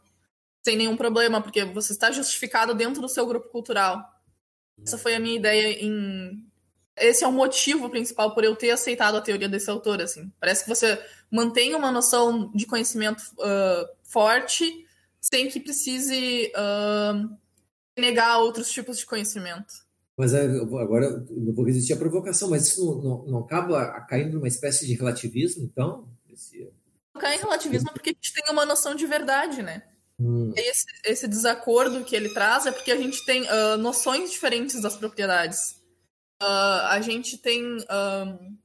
Sem 0.65 0.77
nenhum 0.77 0.97
problema, 0.97 1.41
porque 1.41 1.65
você 1.67 1.93
está 1.93 2.11
justificado 2.11 2.75
dentro 2.75 3.01
do 3.01 3.09
seu 3.09 3.25
grupo 3.25 3.49
cultural. 3.49 4.16
Essa 4.83 4.99
foi 4.99 5.15
a 5.15 5.21
minha 5.21 5.37
ideia 5.37 5.83
em. 5.83 6.45
Esse 6.97 7.25
é 7.25 7.29
o 7.29 7.33
motivo 7.33 7.91
principal 7.91 8.35
por 8.35 8.43
eu 8.43 8.57
ter 8.57 8.71
aceitado 8.71 9.17
a 9.17 9.21
teoria 9.21 9.49
desse 9.49 9.69
autor. 9.69 10.01
Assim. 10.01 10.33
Parece 10.41 10.65
que 10.65 10.69
você 10.69 10.99
mantém 11.31 11.75
uma 11.75 11.93
noção 11.93 12.51
de 12.55 12.67
conhecimento 12.67 13.21
uh, 13.39 13.87
forte 14.03 14.87
sem 15.21 15.49
que 15.49 15.61
precise 15.61 16.53
uh, 16.57 17.37
negar 17.99 18.39
outros 18.39 18.71
tipos 18.71 18.99
de 18.99 19.07
conhecimento. 19.07 19.87
Mas 20.17 20.33
é, 20.33 20.45
agora 20.45 21.07
eu 21.07 21.27
não 21.31 21.53
vou 21.53 21.67
resistir 21.67 21.93
à 21.93 21.97
provocação, 21.97 22.49
mas 22.49 22.69
isso 22.69 22.85
não, 22.85 23.03
não, 23.03 23.27
não 23.27 23.39
acaba 23.41 24.01
caindo 24.03 24.35
numa 24.35 24.49
espécie 24.49 24.87
de 24.87 24.95
relativismo, 24.95 25.65
então? 25.65 26.09
Esse... 26.33 26.73
Não 27.15 27.21
cai 27.21 27.37
em 27.37 27.41
relativismo 27.41 27.93
porque 27.93 28.11
a 28.11 28.13
gente 28.13 28.33
tem 28.33 28.45
uma 28.51 28.65
noção 28.65 28.95
de 28.95 29.05
verdade, 29.07 29.63
né? 29.63 29.83
Hum. 30.19 30.53
Esse, 30.57 30.87
esse, 31.05 31.29
desacordo 31.29 32.05
que 32.05 32.17
ele 32.17 32.31
traz 32.31 32.65
é 32.67 32.73
porque 32.73 32.91
a 32.91 32.97
gente 32.97 33.25
tem 33.25 33.43
uh, 33.43 33.77
noções 33.79 34.31
diferentes 34.31 34.81
das 34.81 34.97
propriedades. 34.97 35.73
Uh, 36.43 36.87
a 36.91 37.01
gente 37.01 37.37
tem. 37.39 37.77
Uh... 37.77 38.57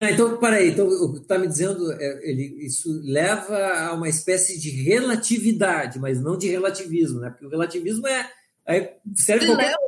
Ah, 0.00 0.10
então, 0.10 0.38
peraí, 0.38 0.70
então 0.70 0.86
o 0.86 1.14
que 1.14 1.20
está 1.20 1.38
me 1.38 1.48
dizendo, 1.48 1.92
é, 1.92 2.30
ele, 2.30 2.64
isso 2.64 2.88
leva 3.02 3.56
a 3.56 3.94
uma 3.94 4.08
espécie 4.08 4.58
de 4.58 4.70
relatividade, 4.70 5.98
mas 5.98 6.22
não 6.22 6.38
de 6.38 6.48
relativismo, 6.48 7.20
né? 7.20 7.30
Porque 7.30 7.46
o 7.46 7.50
relativismo 7.50 8.06
é 8.06 8.30
Aí 8.68 8.90
serve 9.16 9.46
Ele 9.46 9.54
leva 9.54 9.78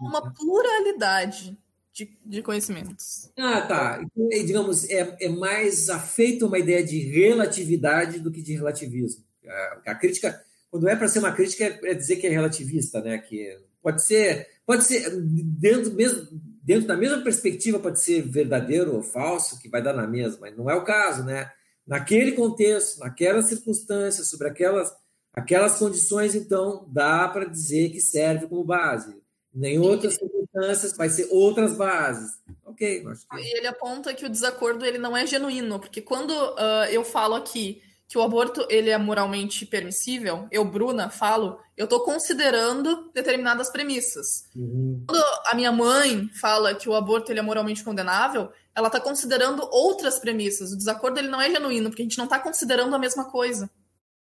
uma 0.00 0.32
pluralidade 0.32 1.58
de, 1.92 2.16
de 2.24 2.42
conhecimentos. 2.42 3.28
Ah, 3.36 3.60
tá. 3.62 4.00
Então, 4.00 4.28
digamos, 4.46 4.88
é, 4.88 5.16
é 5.20 5.28
mais 5.28 5.90
afeito 5.90 6.44
a 6.44 6.48
uma 6.48 6.58
ideia 6.60 6.84
de 6.84 7.00
relatividade 7.00 8.20
do 8.20 8.30
que 8.30 8.40
de 8.40 8.52
relativismo. 8.54 9.24
A, 9.46 9.80
a 9.92 9.94
crítica, 9.94 10.40
quando 10.70 10.88
é 10.88 10.96
para 10.96 11.08
ser 11.08 11.20
uma 11.20 11.32
crítica, 11.32 11.64
é, 11.64 11.90
é, 11.90 11.94
dizer 11.94 12.16
que 12.16 12.26
é 12.26 12.30
relativista, 12.30 13.00
né? 13.00 13.18
Que 13.18 13.58
pode 13.82 14.04
ser, 14.04 14.48
pode 14.66 14.84
ser 14.84 15.10
dentro 15.12 15.92
mesmo 15.92 16.28
dentro 16.62 16.86
da 16.86 16.96
mesma 16.96 17.22
perspectiva 17.22 17.80
pode 17.80 18.00
ser 18.00 18.22
verdadeiro 18.22 18.94
ou 18.94 19.02
falso, 19.02 19.58
que 19.58 19.68
vai 19.68 19.82
dar 19.82 19.94
na 19.94 20.06
mesma, 20.06 20.42
mas 20.42 20.56
não 20.56 20.70
é 20.70 20.74
o 20.74 20.84
caso, 20.84 21.24
né? 21.24 21.50
Naquele 21.86 22.32
contexto, 22.32 23.00
naquelas 23.00 23.46
circunstâncias, 23.46 24.28
sobre 24.28 24.46
aquelas 24.46 24.94
Aquelas 25.32 25.78
condições, 25.78 26.34
então, 26.34 26.84
dá 26.88 27.28
para 27.28 27.44
dizer 27.44 27.90
que 27.90 28.00
serve 28.00 28.48
como 28.48 28.64
base. 28.64 29.16
Nem 29.54 29.78
outras 29.78 30.14
circunstâncias, 30.14 30.96
vai 30.96 31.08
ser 31.08 31.28
outras 31.30 31.76
bases. 31.76 32.32
Ok, 32.64 33.06
acho 33.06 33.28
que... 33.28 33.36
E 33.36 33.58
ele 33.58 33.66
aponta 33.68 34.12
que 34.12 34.26
o 34.26 34.28
desacordo 34.28 34.84
ele 34.84 34.98
não 34.98 35.16
é 35.16 35.26
genuíno, 35.26 35.78
porque 35.78 36.02
quando 36.02 36.30
uh, 36.30 36.84
eu 36.90 37.04
falo 37.04 37.36
aqui 37.36 37.80
que 38.10 38.18
o 38.18 38.22
aborto 38.22 38.66
ele 38.68 38.90
é 38.90 38.98
moralmente 38.98 39.64
permissível, 39.64 40.48
eu, 40.50 40.64
Bruna, 40.64 41.08
falo, 41.08 41.60
eu 41.76 41.84
estou 41.84 42.00
considerando 42.00 43.08
determinadas 43.12 43.70
premissas. 43.70 44.48
Uhum. 44.52 45.04
Quando 45.06 45.22
a 45.46 45.54
minha 45.54 45.70
mãe 45.70 46.28
fala 46.30 46.74
que 46.74 46.88
o 46.88 46.96
aborto 46.96 47.30
ele 47.30 47.38
é 47.38 47.42
moralmente 47.42 47.84
condenável, 47.84 48.50
ela 48.74 48.88
está 48.88 49.00
considerando 49.00 49.62
outras 49.70 50.18
premissas. 50.18 50.72
O 50.72 50.76
desacordo 50.76 51.20
ele 51.20 51.28
não 51.28 51.40
é 51.40 51.52
genuíno, 51.52 51.88
porque 51.88 52.02
a 52.02 52.04
gente 52.04 52.18
não 52.18 52.24
está 52.24 52.40
considerando 52.40 52.92
a 52.96 52.98
mesma 52.98 53.30
coisa. 53.30 53.70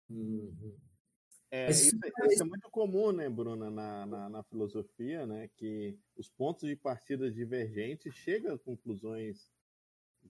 Uhum. 0.09 0.75
É, 1.51 1.71
isso, 1.71 1.95
é, 2.03 2.33
isso, 2.33 2.43
é 2.43 2.47
muito 2.47 2.71
comum, 2.71 3.13
né, 3.13 3.29
Bruna, 3.29 3.71
na, 3.71 4.07
na, 4.07 4.29
na, 4.31 4.43
filosofia, 4.45 5.27
né, 5.27 5.51
que 5.55 5.99
os 6.17 6.31
pontos 6.31 6.67
de 6.67 6.77
partida 6.77 7.31
divergentes 7.31 8.15
chegam 8.15 8.55
a 8.55 8.59
conclusões 8.59 9.51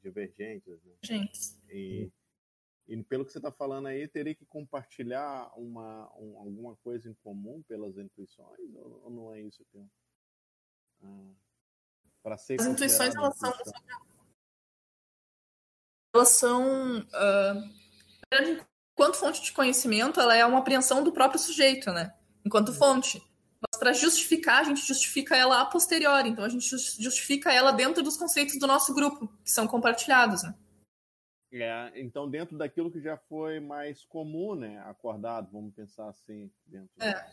divergentes. 0.03 0.83
Né? 0.85 0.93
Gente. 1.01 1.57
E, 1.71 2.11
e 2.89 3.03
pelo 3.03 3.25
que 3.25 3.33
você 3.33 3.39
está 3.39 3.51
falando 3.51 3.87
aí, 3.87 4.07
teria 4.07 4.35
que 4.35 4.47
compartilhar 4.47 5.51
uma, 5.57 6.09
um, 6.17 6.39
alguma 6.39 6.77
coisa 6.77 7.09
em 7.09 7.15
comum 7.15 7.63
pelas 7.67 7.97
intuições? 7.99 8.75
Ou, 8.77 9.01
ou 9.05 9.11
não 9.11 9.33
é 9.33 9.41
isso 9.41 9.65
que 9.71 9.77
eu... 9.77 9.89
Ah, 11.03 11.33
para 12.23 12.39
ser 12.39 12.61
As 12.61 12.67
intuições, 12.67 13.15
elas 13.15 13.37
são... 13.37 13.53
Elas 16.15 16.29
são... 16.29 17.01
Uh, 17.01 17.87
enquanto 18.93 19.17
fonte 19.17 19.43
de 19.43 19.53
conhecimento, 19.53 20.21
ela 20.21 20.37
é 20.37 20.47
uma 20.47 20.59
apreensão 20.59 21.03
do 21.03 21.13
próprio 21.13 21.41
sujeito, 21.41 21.91
né? 21.93 22.17
Enquanto 22.45 22.73
fonte. 22.73 23.21
Mas 23.61 23.79
para 23.81 23.93
justificar, 23.93 24.61
a 24.61 24.65
gente 24.65 24.87
justifica 24.87 25.37
ela 25.37 25.61
a 25.61 25.67
posteriori. 25.67 26.29
Então, 26.29 26.45
a 26.45 26.49
gente 26.49 26.69
justifica 27.01 27.53
ela 27.53 27.73
dentro 27.73 28.03
dos 28.03 28.17
conceitos 28.17 28.59
do 28.61 28.67
nosso 28.67 28.95
grupo, 28.95 29.27
que 29.45 29.51
são 29.51 29.67
compartilhados, 29.67 30.45
né? 30.45 30.55
É, 31.53 31.93
então, 31.95 32.29
dentro 32.29 32.59
daquilo 32.59 32.91
que 32.91 33.01
já 33.01 33.17
foi 33.17 33.61
mais 33.61 34.05
comum, 34.05 34.55
né? 34.55 34.83
Acordado, 34.87 35.49
vamos 35.53 35.75
pensar 35.75 36.09
assim. 36.09 36.51
Dentro 36.67 36.91
é. 37.01 37.27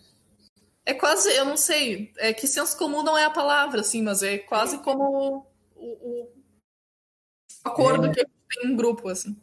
é 0.86 0.94
quase, 0.94 1.30
eu 1.36 1.46
não 1.46 1.58
sei, 1.58 2.12
é 2.18 2.34
que 2.34 2.48
senso 2.48 2.78
comum 2.78 3.04
não 3.04 3.18
é 3.18 3.26
a 3.26 3.32
palavra, 3.32 3.82
assim, 3.82 4.02
mas 4.02 4.22
é 4.22 4.38
quase 4.38 4.82
como 4.84 5.48
o, 5.76 5.86
o 5.86 6.34
acordo 7.64 8.08
é. 8.08 8.12
que 8.12 8.20
a 8.22 8.24
gente 8.24 8.62
tem 8.62 8.72
em 8.72 8.76
grupo, 8.76 9.10
assim. 9.10 9.36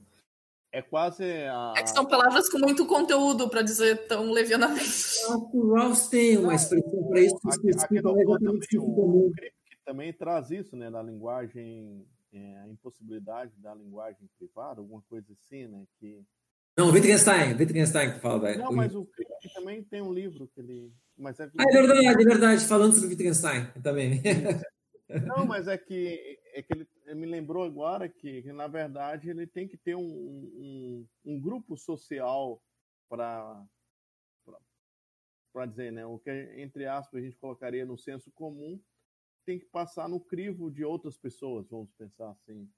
É 0.72 0.80
quase 0.80 1.24
a... 1.24 1.74
É 1.76 1.82
que 1.82 1.90
são 1.90 2.06
palavras 2.06 2.48
com 2.48 2.58
muito 2.58 2.86
conteúdo, 2.86 3.50
para 3.50 3.62
dizer 3.62 4.06
tão 4.06 4.30
levianamente. 4.30 5.18
O 5.52 5.74
Rawls 5.74 6.06
tem 6.06 6.38
uma 6.38 6.54
expressão 6.54 7.08
para 7.08 7.20
isso. 7.20 7.36
Aqui, 7.48 7.70
aqui 7.76 7.94
no 8.00 8.38
também, 8.38 8.78
o, 8.78 9.32
que 9.32 9.76
também 9.84 10.12
traz 10.12 10.52
isso, 10.52 10.76
né, 10.76 10.88
da 10.88 11.02
linguagem 11.02 12.06
é, 12.32 12.58
a 12.58 12.68
impossibilidade 12.68 13.52
da 13.58 13.74
linguagem 13.74 14.28
privada, 14.38 14.80
alguma 14.80 15.02
coisa 15.02 15.32
assim, 15.32 15.66
né? 15.66 15.86
Que... 15.98 16.24
Não, 16.76 16.90
Wittgenstein, 16.90 17.54
Wittgenstein 17.56 18.12
que 18.12 18.20
fala. 18.20 18.56
Não, 18.56 18.72
mas 18.72 18.94
o 18.94 19.04
Kripke 19.04 19.52
também 19.52 19.82
tem 19.82 20.00
um 20.00 20.12
livro 20.12 20.48
que 20.48 20.60
ele. 20.60 20.92
Mas 21.16 21.38
é, 21.40 21.44
ah, 21.44 21.64
é 21.68 21.72
verdade, 21.72 22.06
é 22.06 22.14
verdade, 22.14 22.64
falando 22.66 22.94
sobre 22.94 23.08
Wittgenstein 23.08 23.66
também. 23.82 24.22
Não, 25.26 25.44
mas 25.44 25.66
é 25.66 25.76
que, 25.76 26.38
é 26.54 26.62
que 26.62 26.72
ele, 26.72 26.88
ele 27.04 27.14
me 27.16 27.26
lembrou 27.26 27.64
agora 27.64 28.08
que, 28.08 28.42
que, 28.42 28.52
na 28.52 28.68
verdade, 28.68 29.28
ele 29.28 29.44
tem 29.44 29.66
que 29.66 29.76
ter 29.76 29.96
um, 29.96 30.02
um, 30.04 31.06
um 31.24 31.40
grupo 31.40 31.76
social 31.76 32.62
para 33.08 33.60
para 35.52 35.66
dizer, 35.66 35.90
né, 35.90 36.06
o 36.06 36.16
que 36.16 36.30
entre 36.58 36.86
aspas 36.86 37.20
a 37.20 37.24
gente 37.24 37.36
colocaria 37.36 37.84
no 37.84 37.98
senso 37.98 38.30
comum, 38.32 38.80
tem 39.50 39.58
que 39.58 39.66
passar 39.66 40.08
no 40.08 40.20
crivo 40.20 40.70
de 40.70 40.84
outras 40.84 41.16
pessoas, 41.16 41.66
vamos 41.68 41.90
pensar 41.98 42.30
assim. 42.30 42.68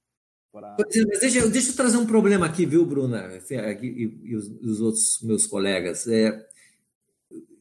Para... 0.50 0.74
Deixa, 1.20 1.46
deixa 1.48 1.70
eu 1.70 1.76
trazer 1.76 1.98
um 1.98 2.06
problema 2.06 2.46
aqui, 2.46 2.64
viu, 2.64 2.86
Bruna, 2.86 3.28
e, 3.50 4.18
e, 4.24 4.34
os, 4.34 4.48
os, 4.48 4.80
outros 4.80 5.20
meus 5.22 5.46
colegas. 5.46 6.06
É, 6.06 6.46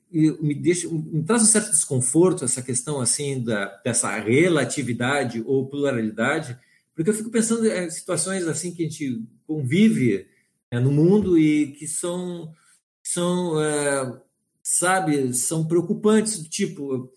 me, 0.10 0.56
deixa, 0.56 0.88
me 0.90 1.24
traz 1.24 1.42
um 1.42 1.46
certo 1.46 1.72
desconforto 1.72 2.46
essa 2.46 2.62
questão 2.62 3.02
assim 3.02 3.44
da, 3.44 3.66
dessa 3.84 4.18
relatividade 4.18 5.44
ou 5.46 5.68
pluralidade, 5.68 6.58
porque 6.96 7.10
eu 7.10 7.14
fico 7.14 7.30
pensando 7.30 7.68
em 7.68 7.90
situações 7.90 8.48
assim 8.48 8.74
que 8.74 8.86
a 8.86 8.90
gente 8.90 9.26
convive 9.46 10.26
é, 10.70 10.80
no 10.80 10.92
mundo 10.92 11.38
e 11.38 11.74
que 11.74 11.86
são, 11.86 12.54
são 13.04 13.62
é, 13.62 14.22
sabe, 14.64 15.34
são 15.34 15.68
preocupantes, 15.68 16.42
do 16.42 16.50
tipo 16.50 17.12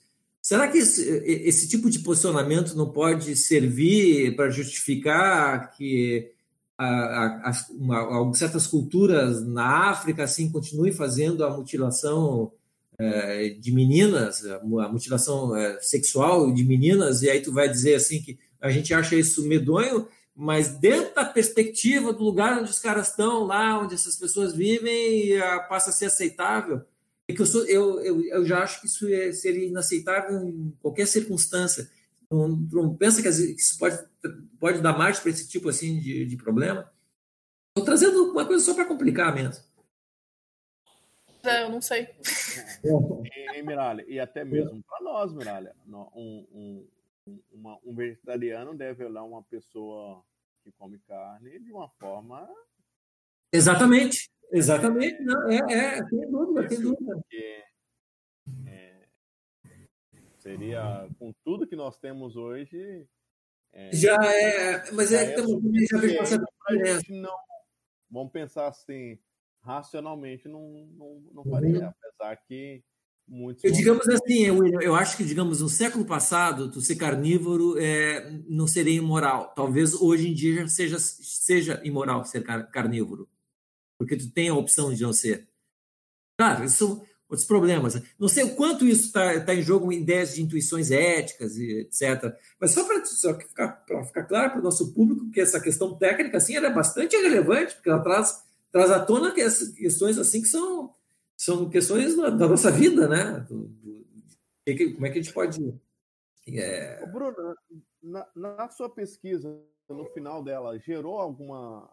Será 0.45 0.69
que 0.69 0.77
esse, 0.77 1.09
esse, 1.25 1.67
tipo 1.67 1.89
de 1.89 2.01
posicionamento 2.01 2.77
não 2.77 2.93
pode 2.93 3.35
servir 3.35 4.37
para 4.37 4.51
justificar 4.51 5.71
que 5.71 6.31
a, 6.77 6.87
a, 6.87 7.51
a, 7.51 8.35
certas 8.35 8.67
culturas 8.67 9.43
na 9.43 9.89
África 9.89 10.23
assim 10.23 10.53
continuem 10.53 10.93
fazendo 10.93 11.47
a 11.47 11.57
mutilação 11.57 12.53
é, 12.99 13.57
de 13.59 13.73
meninas, 13.73 14.45
a 14.45 14.61
mutilação 14.87 15.57
é, 15.57 15.81
sexual 15.81 16.53
de 16.53 16.63
meninas, 16.63 17.23
e 17.23 17.31
aí 17.31 17.41
tu 17.41 17.51
vai 17.51 17.67
dizer 17.67 17.95
assim 17.95 18.21
que 18.21 18.39
a 18.61 18.71
gente 18.71 18.93
acha 18.93 19.17
isso 19.17 19.49
medonho, 19.49 20.07
mas 20.37 20.77
dentro 20.77 21.15
da 21.15 21.25
perspectiva 21.25 22.13
do 22.13 22.23
lugar 22.23 22.59
onde 22.59 22.71
os 22.71 22.79
caras 22.79 23.09
estão, 23.09 23.45
lá 23.45 23.81
onde 23.81 23.95
essas 23.95 24.17
pessoas 24.17 24.55
vivem, 24.55 25.39
passa 25.71 25.89
a 25.89 25.93
ser 25.95 26.05
aceitável. 26.05 26.83
É 27.29 27.35
que 27.35 27.41
eu, 27.41 27.47
sou, 27.47 27.66
eu, 27.66 28.01
eu, 28.01 28.22
eu 28.22 28.45
já 28.45 28.62
acho 28.62 28.81
que 28.81 28.87
isso 28.87 29.09
é, 29.09 29.33
seria 29.33 29.66
inaceitável 29.66 30.47
em 30.47 30.70
qualquer 30.81 31.07
circunstância. 31.07 31.91
Não, 32.31 32.49
não 32.49 32.97
pensa 32.97 33.22
que 33.22 33.29
isso 33.29 33.79
pode, 33.79 33.99
pode 34.59 34.83
dar 34.83 34.97
margem 34.97 35.22
para 35.22 35.31
esse 35.31 35.49
tipo 35.49 35.68
assim 35.68 35.99
de, 35.99 36.27
de 36.27 36.37
problema? 36.37 36.93
Estou 37.70 37.85
trazendo 37.85 38.31
uma 38.31 38.47
coisa 38.47 38.64
só 38.64 38.75
para 38.75 38.85
complicar 38.85 39.35
mesmo. 39.35 39.64
É, 41.43 41.64
eu 41.64 41.70
não 41.70 41.81
sei. 41.81 42.09
e, 43.55 43.62
Miralha, 43.62 44.05
e 44.09 44.18
até 44.18 44.45
mesmo 44.45 44.83
para 44.83 45.01
nós, 45.01 45.33
Miralha, 45.33 45.75
um, 45.87 46.47
um, 46.55 46.89
uma, 47.53 47.79
um 47.85 47.95
vegetariano 47.95 48.75
deve 48.75 49.05
olhar 49.05 49.25
uma 49.25 49.43
pessoa 49.43 50.22
que 50.62 50.72
come 50.72 50.99
carne 51.01 51.59
de 51.59 51.72
uma 51.72 51.89
forma. 51.89 52.49
Exatamente. 53.55 54.29
Exatamente, 54.55 55.21
não, 55.25 55.51
é, 55.51 55.57
é, 55.69 56.07
sem 56.07 56.31
dúvida, 56.31 56.69
sem 56.69 56.81
dúvida. 56.81 57.17
Porque, 57.17 57.65
é, 58.69 59.03
seria, 60.39 61.09
com 61.19 61.35
tudo 61.45 61.67
que 61.67 61.75
nós 61.75 61.99
temos 61.99 62.37
hoje. 62.37 63.05
É, 63.73 63.91
já 63.93 64.15
é, 64.15 64.93
mas 64.93 65.13
é, 65.13 65.33
é 65.33 65.35
também 65.35 65.85
já 65.87 65.99
vejo 65.99 66.19
essa 66.21 66.41
não 67.09 67.37
Vamos 68.09 68.31
pensar 68.31 68.69
assim, 68.69 69.19
racionalmente 69.61 70.47
não, 70.47 70.87
não, 70.97 71.23
não 71.33 71.45
faria, 71.45 71.81
uhum. 71.81 71.87
apesar 71.89 72.37
que 72.47 72.81
muitos. 73.27 73.65
Eu, 73.65 73.73
digamos 73.73 74.09
assim, 74.09 74.45
eu, 74.45 74.81
eu 74.81 74.95
acho 74.95 75.17
que, 75.17 75.25
digamos, 75.25 75.61
no 75.61 75.69
século 75.69 76.05
passado, 76.05 76.71
tu 76.71 76.81
ser 76.81 76.95
carnívoro 76.95 77.77
é, 77.77 78.31
não 78.47 78.69
seria 78.69 78.95
imoral. 78.95 79.53
Talvez 79.53 79.95
hoje 79.95 80.29
em 80.29 80.33
dia 80.33 80.69
seja, 80.69 81.01
seja 81.01 81.81
imoral 81.83 82.25
ser 82.25 82.45
carnívoro 82.71 83.29
porque 83.99 84.17
tu 84.17 84.31
tem 84.31 84.49
a 84.49 84.55
opção 84.55 84.93
de 84.93 85.03
não 85.03 85.13
ser. 85.13 85.49
Claro, 86.37 86.69
são 86.69 87.05
outros 87.29 87.47
problemas. 87.47 88.01
Não 88.19 88.29
sei 88.29 88.45
o 88.45 88.55
quanto 88.55 88.87
isso 88.87 89.07
está 89.07 89.41
tá 89.41 89.55
em 89.55 89.63
jogo 89.63 89.93
em 89.93 90.01
ideias 90.01 90.35
de 90.35 90.43
intuições 90.43 90.91
éticas 90.91 91.57
e 91.57 91.81
etc. 91.81 92.35
Mas 92.61 92.73
só 92.73 92.85
para 92.85 93.05
ficar, 93.05 93.85
ficar 94.07 94.25
claro 94.25 94.51
para 94.51 94.61
o 94.61 94.65
nosso 94.65 94.93
público 94.93 95.31
que 95.31 95.41
essa 95.41 95.61
questão 95.61 95.97
técnica 95.97 96.37
assim, 96.37 96.57
ela 96.57 96.69
é 96.69 96.75
bastante 96.75 97.17
relevante, 97.17 97.75
porque 97.75 97.91
ela 97.91 98.03
traz, 98.03 98.43
traz 98.71 98.91
à 98.91 99.05
tona 99.05 99.33
que 99.33 99.43
questões 99.75 100.19
assim 100.19 100.43
que 100.43 100.49
são, 100.49 100.93
são 101.37 101.69
questões 101.69 102.17
da, 102.17 102.31
da 102.31 102.49
nossa 102.49 102.71
vida, 102.71 103.09
né? 103.09 103.45
Do, 103.49 103.69
do, 103.69 104.05
como 104.95 105.07
é 105.07 105.11
que 105.11 105.19
a 105.19 105.23
gente 105.23 105.33
pode. 105.33 105.75
É... 106.49 107.05
Bruno, 107.07 107.55
na, 108.03 108.27
na 108.35 108.69
sua 108.71 108.89
pesquisa, 108.89 109.61
no 109.89 110.07
final 110.07 110.43
dela, 110.43 110.79
gerou 110.79 111.19
alguma 111.19 111.91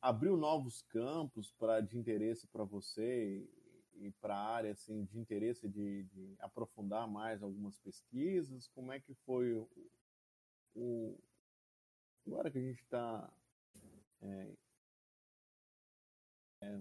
abriu 0.00 0.36
novos 0.36 0.82
campos 0.82 1.52
para 1.52 1.80
de 1.80 1.98
interesse 1.98 2.46
para 2.46 2.64
você 2.64 3.46
e, 3.94 4.10
para 4.20 4.34
a 4.34 4.54
área 4.54 4.72
assim 4.72 5.04
de 5.04 5.18
interesse 5.18 5.68
de, 5.68 6.04
de, 6.04 6.34
aprofundar 6.40 7.06
mais 7.06 7.42
algumas 7.42 7.78
pesquisas? 7.78 8.68
Como 8.68 8.90
é 8.92 8.98
que 8.98 9.14
foi 9.26 9.52
o, 9.54 9.68
o 10.74 11.18
agora 12.26 12.50
que 12.50 12.58
a 12.58 12.62
gente 12.62 12.82
está 12.82 13.32
é, 14.22 14.52
é, 16.62 16.78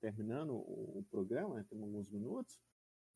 terminando 0.00 0.54
o, 0.54 0.98
o 0.98 1.06
programa 1.10 1.56
né, 1.56 1.66
tem 1.68 1.80
alguns 1.80 2.08
minutos 2.08 2.58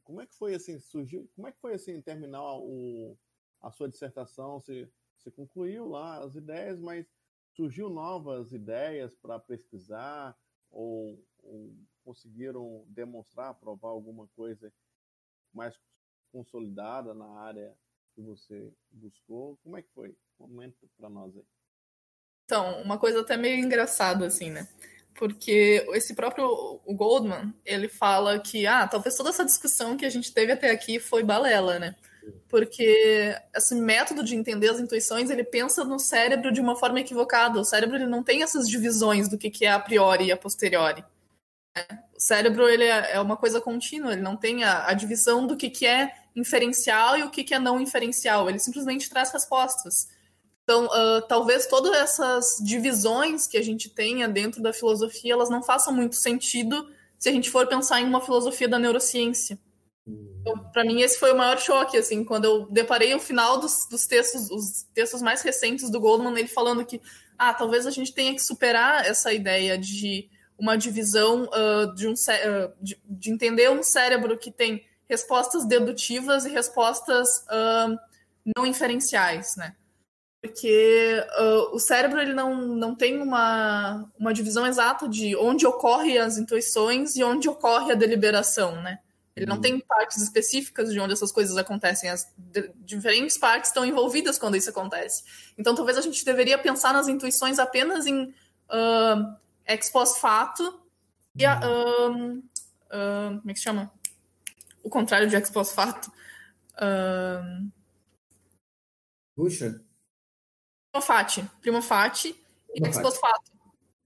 como 0.04 0.20
é 0.20 0.26
que 0.26 0.34
foi 0.34 0.54
assim 0.54 0.78
surgiu 0.78 1.28
como 1.36 1.46
é 1.46 1.52
que 1.52 1.60
foi 1.60 1.74
assim 1.74 2.02
terminar 2.02 2.42
o, 2.42 3.16
a 3.60 3.70
sua 3.70 3.88
dissertação? 3.88 4.58
Você, 4.58 4.90
você 5.16 5.30
concluiu 5.30 5.86
lá 5.88 6.24
as 6.24 6.34
ideias 6.34 6.80
mas 6.80 7.06
surgiu 7.54 7.88
novas 7.88 8.52
ideias 8.52 9.14
para 9.16 9.38
pesquisar 9.38 10.36
ou, 10.70 11.22
ou, 11.42 11.74
conseguiram 12.04 12.84
demonstrar, 12.88 13.54
provar 13.54 13.90
alguma 13.90 14.26
coisa 14.28 14.72
mais 15.52 15.78
consolidada 16.32 17.12
na 17.12 17.26
área 17.40 17.76
que 18.14 18.22
você 18.22 18.72
buscou? 18.90 19.58
Como 19.62 19.76
é 19.76 19.82
que 19.82 19.90
foi? 19.90 20.16
Comenta 20.38 20.86
para 20.96 21.08
nós 21.08 21.36
aí. 21.36 21.44
Então, 22.44 22.82
uma 22.82 22.98
coisa 22.98 23.20
até 23.20 23.36
meio 23.36 23.58
engraçada 23.58 24.26
assim, 24.26 24.50
né? 24.50 24.68
Porque 25.14 25.86
esse 25.90 26.14
próprio 26.14 26.80
o 26.84 26.94
Goldman, 26.94 27.54
ele 27.64 27.88
fala 27.88 28.40
que 28.40 28.66
ah, 28.66 28.88
talvez 28.88 29.16
toda 29.16 29.30
essa 29.30 29.44
discussão 29.44 29.96
que 29.96 30.06
a 30.06 30.10
gente 30.10 30.32
teve 30.32 30.52
até 30.52 30.70
aqui 30.70 30.98
foi 30.98 31.22
balela, 31.22 31.78
né? 31.78 31.96
Porque 32.48 33.36
esse 33.54 33.74
método 33.74 34.24
de 34.24 34.34
entender 34.34 34.68
as 34.68 34.80
intuições 34.80 35.30
ele 35.30 35.44
pensa 35.44 35.84
no 35.84 35.98
cérebro 35.98 36.52
de 36.52 36.60
uma 36.60 36.76
forma 36.76 37.00
equivocada. 37.00 37.60
O 37.60 37.64
cérebro 37.64 37.96
ele 37.96 38.06
não 38.06 38.22
tem 38.22 38.42
essas 38.42 38.68
divisões 38.68 39.28
do 39.28 39.38
que, 39.38 39.50
que 39.50 39.64
é 39.64 39.70
a 39.70 39.78
priori 39.78 40.26
e 40.26 40.32
a 40.32 40.36
posteriori. 40.36 41.04
O 42.16 42.20
cérebro 42.20 42.68
ele 42.68 42.84
é, 42.84 43.12
é 43.12 43.20
uma 43.20 43.36
coisa 43.36 43.60
contínua, 43.60 44.12
ele 44.12 44.22
não 44.22 44.36
tem 44.36 44.64
a, 44.64 44.88
a 44.88 44.94
divisão 44.94 45.46
do 45.46 45.56
que, 45.56 45.70
que 45.70 45.86
é 45.86 46.12
inferencial 46.34 47.16
e 47.16 47.22
o 47.22 47.30
que, 47.30 47.44
que 47.44 47.54
é 47.54 47.58
não 47.58 47.80
inferencial. 47.80 48.48
Ele 48.48 48.58
simplesmente 48.58 49.08
traz 49.08 49.30
respostas. 49.30 50.08
Então, 50.64 50.86
uh, 50.86 51.22
talvez 51.26 51.66
todas 51.66 51.92
essas 51.96 52.58
divisões 52.62 53.46
que 53.46 53.56
a 53.56 53.62
gente 53.62 53.88
tenha 53.88 54.28
dentro 54.28 54.62
da 54.62 54.72
filosofia, 54.72 55.32
elas 55.32 55.50
não 55.50 55.62
façam 55.62 55.92
muito 55.92 56.16
sentido 56.16 56.88
se 57.18 57.28
a 57.28 57.32
gente 57.32 57.50
for 57.50 57.66
pensar 57.66 58.00
em 58.00 58.04
uma 58.04 58.20
filosofia 58.20 58.68
da 58.68 58.78
neurociência. 58.78 59.58
Então, 60.40 60.58
para 60.72 60.84
mim, 60.84 61.00
esse 61.02 61.18
foi 61.18 61.32
o 61.32 61.36
maior 61.36 61.58
choque, 61.58 61.98
assim, 61.98 62.24
quando 62.24 62.44
eu 62.46 62.66
deparei 62.70 63.14
o 63.14 63.20
final 63.20 63.58
dos, 63.58 63.86
dos, 63.90 64.06
textos, 64.06 64.50
os 64.50 64.84
textos 64.94 65.20
mais 65.20 65.42
recentes 65.42 65.90
do 65.90 66.00
Goldman, 66.00 66.38
ele 66.38 66.48
falando 66.48 66.84
que, 66.84 67.00
ah, 67.38 67.52
talvez 67.52 67.86
a 67.86 67.90
gente 67.90 68.14
tenha 68.14 68.34
que 68.34 68.42
superar 68.42 69.04
essa 69.06 69.32
ideia 69.32 69.76
de 69.76 70.30
uma 70.58 70.76
divisão 70.76 71.44
uh, 71.44 71.94
de, 71.94 72.06
um, 72.06 72.12
uh, 72.12 72.72
de, 72.80 73.00
de, 73.04 73.30
entender 73.30 73.70
um 73.70 73.82
cérebro 73.82 74.38
que 74.38 74.50
tem 74.50 74.84
respostas 75.08 75.66
dedutivas 75.66 76.44
e 76.44 76.50
respostas 76.50 77.44
não 78.56 78.64
inferenciais, 78.64 79.56
né? 79.56 79.74
porque 80.42 81.22
uh, 81.38 81.74
o 81.74 81.78
cérebro 81.78 82.20
ele 82.20 82.32
não, 82.32 82.66
não 82.66 82.94
tem 82.94 83.20
uma, 83.20 84.10
uma 84.18 84.32
divisão 84.32 84.66
exata 84.66 85.06
de 85.06 85.36
onde 85.36 85.66
ocorrem 85.66 86.18
as 86.18 86.38
intuições 86.38 87.14
e 87.16 87.22
onde 87.22 87.48
ocorre 87.48 87.92
a 87.92 87.96
deliberação, 87.96 88.80
né? 88.80 88.98
Ele 89.36 89.46
não 89.46 89.56
uhum. 89.56 89.62
tem 89.62 89.80
partes 89.80 90.18
específicas 90.18 90.92
de 90.92 90.98
onde 90.98 91.12
essas 91.12 91.30
coisas 91.30 91.56
acontecem. 91.56 92.10
As 92.10 92.32
diferentes 92.80 93.38
partes 93.38 93.70
estão 93.70 93.84
envolvidas 93.84 94.38
quando 94.38 94.56
isso 94.56 94.70
acontece. 94.70 95.24
Então, 95.56 95.74
talvez 95.74 95.96
a 95.96 96.00
gente 96.02 96.24
deveria 96.24 96.58
pensar 96.58 96.92
nas 96.92 97.08
intuições 97.08 97.58
apenas 97.58 98.06
em 98.06 98.24
uh, 98.24 99.36
ex 99.66 99.88
post 99.90 100.20
fato 100.20 100.80
e 101.36 101.46
a, 101.46 101.60
uh, 101.60 102.38
uh, 102.38 103.38
como 103.38 103.50
é 103.50 103.54
que 103.54 103.60
chama? 103.60 103.90
O 104.82 104.90
contrário 104.90 105.28
de 105.28 105.36
ex 105.36 105.48
post 105.48 105.74
fato. 105.74 106.12
Puxa. 109.36 109.80
Primo 110.92 111.06
Fati. 111.06 111.50
Primo 111.60 111.82
Fati 111.82 112.36
e 112.74 112.84
ex 112.84 112.98
post 112.98 113.20
fato. 113.20 113.52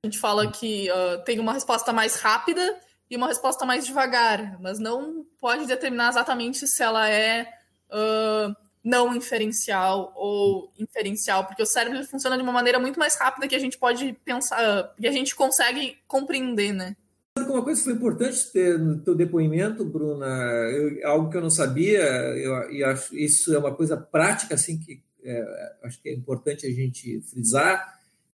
A 0.03 0.07
gente 0.07 0.19
fala 0.19 0.51
que 0.53 0.91
uh, 0.91 1.25
tem 1.25 1.41
uma 1.41 1.55
resposta 1.55 1.93
mais 1.93 2.17
rápida 2.17 2.79
e 3.11 3.17
uma 3.17 3.29
resposta 3.29 3.65
mais 3.65 3.87
devagar, 3.87 4.61
mas 4.61 4.79
não 4.79 5.25
pode 5.41 5.67
determinar 5.67 6.09
exatamente 6.09 6.67
se 6.67 6.83
ela 6.83 7.09
é 7.09 7.47
uh, 7.91 8.55
não 8.83 9.15
inferencial 9.15 10.13
ou 10.17 10.73
inferencial, 10.79 11.47
porque 11.47 11.63
o 11.63 11.67
cérebro 11.67 12.05
funciona 12.05 12.37
de 12.37 12.43
uma 12.43 12.53
maneira 12.53 12.79
muito 12.79 12.99
mais 12.99 13.17
rápida 13.17 13.49
que 13.49 13.55
a 13.55 13.59
gente 13.59 13.79
pode 13.79 14.13
pensar, 14.25 14.95
que 14.99 15.07
a 15.07 15.13
gente 15.13 15.35
consegue 15.35 15.99
compreender, 16.07 16.73
né? 16.73 16.97
Uma 17.37 17.65
coisa 17.65 17.81
que 17.81 17.85
foi 17.87 17.95
importante 17.95 18.53
ter 18.53 18.79
no 18.79 19.01
teu 19.01 19.15
depoimento, 19.15 19.85
Bruna, 19.85 20.27
eu, 20.71 21.09
algo 21.09 21.31
que 21.31 21.37
eu 21.37 21.41
não 21.41 21.51
sabia, 21.51 22.03
eu, 22.03 22.71
e 22.71 22.85
acho 22.85 23.17
isso 23.17 23.53
é 23.55 23.59
uma 23.59 23.75
coisa 23.75 23.97
prática 23.97 24.55
assim 24.55 24.79
que 24.79 25.03
é, 25.25 25.73
acho 25.83 26.01
que 26.01 26.11
é 26.11 26.15
importante 26.15 26.67
a 26.67 26.71
gente 26.71 27.21
frisar, 27.23 27.94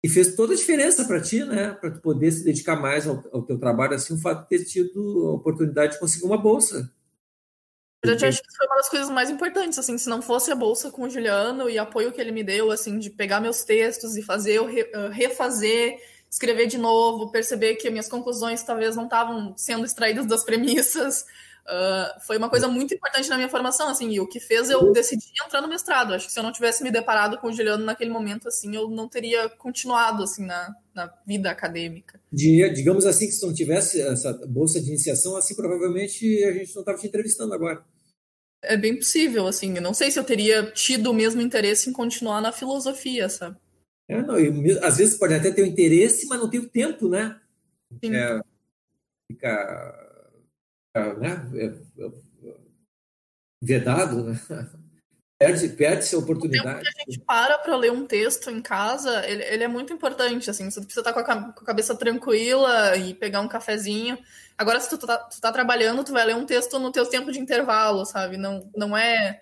e 0.07 0.09
fez 0.09 0.37
toda 0.37 0.53
a 0.53 0.55
diferença 0.55 1.03
para 1.03 1.19
ti, 1.19 1.43
né? 1.43 1.73
Para 1.73 1.91
tu 1.91 1.99
poder 1.99 2.31
se 2.31 2.41
dedicar 2.41 2.77
mais 2.77 3.05
ao, 3.05 3.21
ao 3.29 3.41
teu 3.41 3.59
trabalho, 3.59 3.93
assim, 3.93 4.13
o 4.13 4.17
fato 4.17 4.43
de 4.43 4.47
ter 4.47 4.63
tido 4.63 5.27
a 5.27 5.33
oportunidade 5.33 5.93
de 5.93 5.99
conseguir 5.99 6.25
uma 6.25 6.37
bolsa. 6.37 6.89
Eu 8.01 8.13
acho 8.13 8.41
que 8.41 8.55
foi 8.55 8.67
uma 8.67 8.77
das 8.77 8.87
coisas 8.87 9.09
mais 9.09 9.29
importantes, 9.29 9.77
assim, 9.77 9.97
se 9.97 10.07
não 10.07 10.21
fosse 10.21 10.49
a 10.49 10.55
bolsa 10.55 10.89
com 10.91 11.03
o 11.03 11.09
Juliano 11.09 11.69
e 11.69 11.77
apoio 11.77 12.13
que 12.13 12.21
ele 12.21 12.31
me 12.31 12.41
deu, 12.41 12.71
assim, 12.71 12.97
de 12.99 13.09
pegar 13.09 13.41
meus 13.41 13.65
textos 13.65 14.15
e 14.15 14.21
fazer 14.21 14.53
eu 14.53 14.65
refazer, 15.09 15.99
escrever 16.31 16.67
de 16.67 16.77
novo, 16.77 17.29
perceber 17.29 17.75
que 17.75 17.89
minhas 17.89 18.07
conclusões 18.07 18.63
talvez 18.63 18.95
não 18.95 19.05
estavam 19.05 19.57
sendo 19.57 19.83
extraídas 19.83 20.25
das 20.25 20.45
premissas, 20.45 21.25
Uh, 21.67 22.21
foi 22.21 22.37
uma 22.37 22.49
coisa 22.49 22.65
muito 22.69 22.93
importante 22.93 23.27
na 23.27 23.35
minha 23.35 23.49
formação, 23.49 23.89
assim, 23.89 24.09
e 24.09 24.21
o 24.21 24.27
que 24.27 24.39
fez 24.39 24.69
eu 24.69 24.93
decidir 24.93 25.27
entrar 25.45 25.59
no 25.59 25.67
mestrado. 25.67 26.13
Acho 26.13 26.25
que 26.25 26.31
se 26.31 26.39
eu 26.39 26.43
não 26.43 26.53
tivesse 26.53 26.81
me 26.81 26.89
deparado 26.89 27.37
com 27.37 27.47
o 27.47 27.51
Juliano 27.51 27.83
naquele 27.83 28.09
momento, 28.09 28.47
assim, 28.47 28.73
eu 28.73 28.89
não 28.89 29.09
teria 29.09 29.49
continuado, 29.49 30.23
assim, 30.23 30.45
na, 30.45 30.73
na 30.95 31.13
vida 31.25 31.51
acadêmica. 31.51 32.21
De, 32.31 32.69
digamos 32.69 33.05
assim, 33.05 33.25
que 33.25 33.33
se 33.33 33.45
não 33.45 33.53
tivesse 33.53 34.01
essa 34.01 34.31
bolsa 34.47 34.79
de 34.79 34.87
iniciação, 34.87 35.35
assim, 35.35 35.55
provavelmente 35.55 36.41
a 36.45 36.53
gente 36.53 36.73
não 36.73 36.83
estava 36.83 36.97
te 36.97 37.07
entrevistando 37.07 37.53
agora. 37.53 37.83
É 38.63 38.77
bem 38.77 38.95
possível, 38.95 39.45
assim, 39.45 39.75
eu 39.75 39.81
não 39.81 39.93
sei 39.93 40.09
se 40.09 40.17
eu 40.17 40.23
teria 40.23 40.71
tido 40.71 41.11
o 41.11 41.13
mesmo 41.13 41.41
interesse 41.41 41.89
em 41.89 41.93
continuar 41.93 42.39
na 42.39 42.53
filosofia, 42.53 43.27
sabe? 43.27 43.57
É, 44.07 44.21
não, 44.21 44.39
eu, 44.39 44.53
às 44.85 44.97
vezes 44.97 45.17
pode 45.17 45.33
até 45.33 45.51
ter 45.51 45.63
o 45.63 45.65
interesse, 45.65 46.27
mas 46.27 46.39
não 46.39 46.49
tem 46.49 46.61
o 46.61 46.69
tempo, 46.69 47.09
né? 47.09 47.37
Sim. 48.01 48.15
É, 48.15 48.41
fica 49.29 50.06
né, 51.15 51.49
é, 51.55 51.65
é, 51.65 52.57
vedado, 53.61 54.23
né? 54.23 54.39
perde, 55.37 55.69
perde 55.69 56.15
a 56.15 56.19
oportunidade. 56.19 56.79
O 56.79 56.83
tempo 56.83 56.95
que 56.95 57.01
a 57.01 57.11
gente 57.11 57.19
para 57.23 57.57
para 57.59 57.75
ler 57.75 57.91
um 57.91 58.05
texto 58.05 58.49
em 58.49 58.61
casa, 58.61 59.25
ele, 59.27 59.43
ele, 59.43 59.63
é 59.63 59.67
muito 59.67 59.93
importante, 59.93 60.49
assim, 60.49 60.69
você 60.69 60.81
precisa 60.81 61.01
estar 61.01 61.13
com 61.13 61.19
a, 61.19 61.23
com 61.23 61.61
a, 61.61 61.65
cabeça 61.65 61.95
tranquila 61.95 62.97
e 62.97 63.13
pegar 63.13 63.41
um 63.41 63.47
cafezinho. 63.47 64.17
Agora, 64.57 64.79
se 64.79 64.89
tu 64.89 65.05
tá, 65.05 65.17
tu 65.17 65.39
tá 65.39 65.51
trabalhando, 65.51 66.03
tu 66.03 66.11
vai 66.11 66.25
ler 66.25 66.35
um 66.35 66.45
texto 66.45 66.79
no 66.79 66.91
teu 66.91 67.05
tempo 67.07 67.31
de 67.31 67.39
intervalo, 67.39 68.05
sabe? 68.05 68.37
Não, 68.37 68.69
não 68.75 68.97
é... 68.97 69.41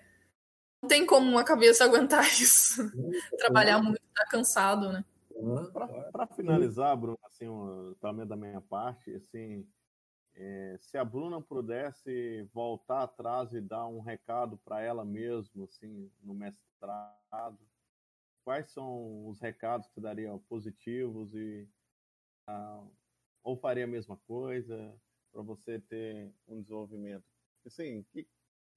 Não 0.82 0.88
tem 0.88 1.06
como 1.06 1.28
uma 1.28 1.42
cabeça 1.42 1.84
aguentar 1.84 2.26
isso. 2.26 2.90
Trabalhar 3.38 3.82
muito, 3.82 4.00
tá 4.14 4.26
cansado, 4.26 4.92
né? 4.92 5.04
Para 6.12 6.26
finalizar, 6.28 6.96
Bruno, 6.96 7.18
assim, 7.24 7.46
também 8.00 8.26
da 8.26 8.36
minha 8.36 8.60
parte, 8.60 9.14
assim, 9.14 9.66
é, 10.36 10.76
se 10.78 10.98
a 10.98 11.04
Bruna 11.04 11.40
pudesse 11.40 12.42
voltar 12.52 13.04
atrás 13.04 13.52
e 13.54 13.60
dar 13.60 13.86
um 13.86 14.00
recado 14.00 14.58
para 14.58 14.82
ela 14.82 15.04
mesma, 15.04 15.64
assim, 15.64 16.10
no 16.22 16.34
mestrado, 16.34 17.58
quais 18.44 18.70
são 18.70 19.26
os 19.28 19.40
recados 19.40 19.88
que 19.88 20.00
daria 20.00 20.36
positivos 20.48 21.34
e 21.34 21.66
ah, 22.46 22.86
ou 23.42 23.56
faria 23.56 23.84
a 23.84 23.88
mesma 23.88 24.16
coisa 24.26 24.94
para 25.32 25.40
você 25.40 25.80
ter 25.80 26.30
um 26.46 26.60
desenvolvimento? 26.60 27.24
Assim, 27.64 28.00
o 28.00 28.04
que, 28.04 28.28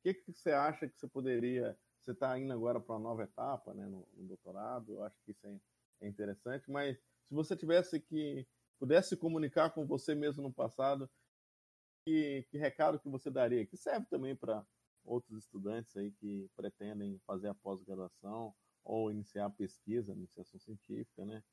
que, 0.01 0.13
que 0.13 0.31
você 0.31 0.51
acha 0.51 0.87
que 0.87 0.97
você 0.97 1.07
poderia? 1.07 1.77
Você 1.99 2.11
está 2.11 2.39
indo 2.39 2.53
agora 2.53 2.79
para 2.79 2.95
uma 2.95 3.01
nova 3.01 3.23
etapa, 3.23 3.73
né, 3.73 3.85
no, 3.85 4.07
no, 4.13 4.27
doutorado. 4.29 4.93
Eu 4.93 5.03
acho 5.03 5.21
que 5.25 5.31
isso 5.31 5.45
é, 5.45 5.59
é 6.01 6.07
interessante. 6.07 6.71
Mas 6.71 6.97
se 6.97 7.35
você 7.35 7.55
tivesse 7.55 7.99
que 7.99 8.47
pudesse 8.79 9.17
comunicar 9.17 9.71
com 9.71 9.85
você 9.85 10.15
mesmo 10.15 10.41
no 10.41 10.53
passado, 10.53 11.09
que, 12.09 12.45
que 12.49 12.57
recado 12.57 12.99
que 12.99 13.07
você 13.07 13.29
daria? 13.29 13.65
Que 13.65 13.77
serve 13.77 14.07
também 14.09 14.35
para 14.35 14.65
outros 15.05 15.37
estudantes 15.37 15.95
aí 15.95 16.11
que 16.11 16.49
pretendem 16.55 17.19
fazer 17.25 17.49
a 17.49 17.53
pós-graduação 17.53 18.53
ou 18.83 19.11
iniciar 19.11 19.49
pesquisa, 19.51 20.13
iniciação 20.13 20.59
científica, 20.59 21.23
né? 21.23 21.43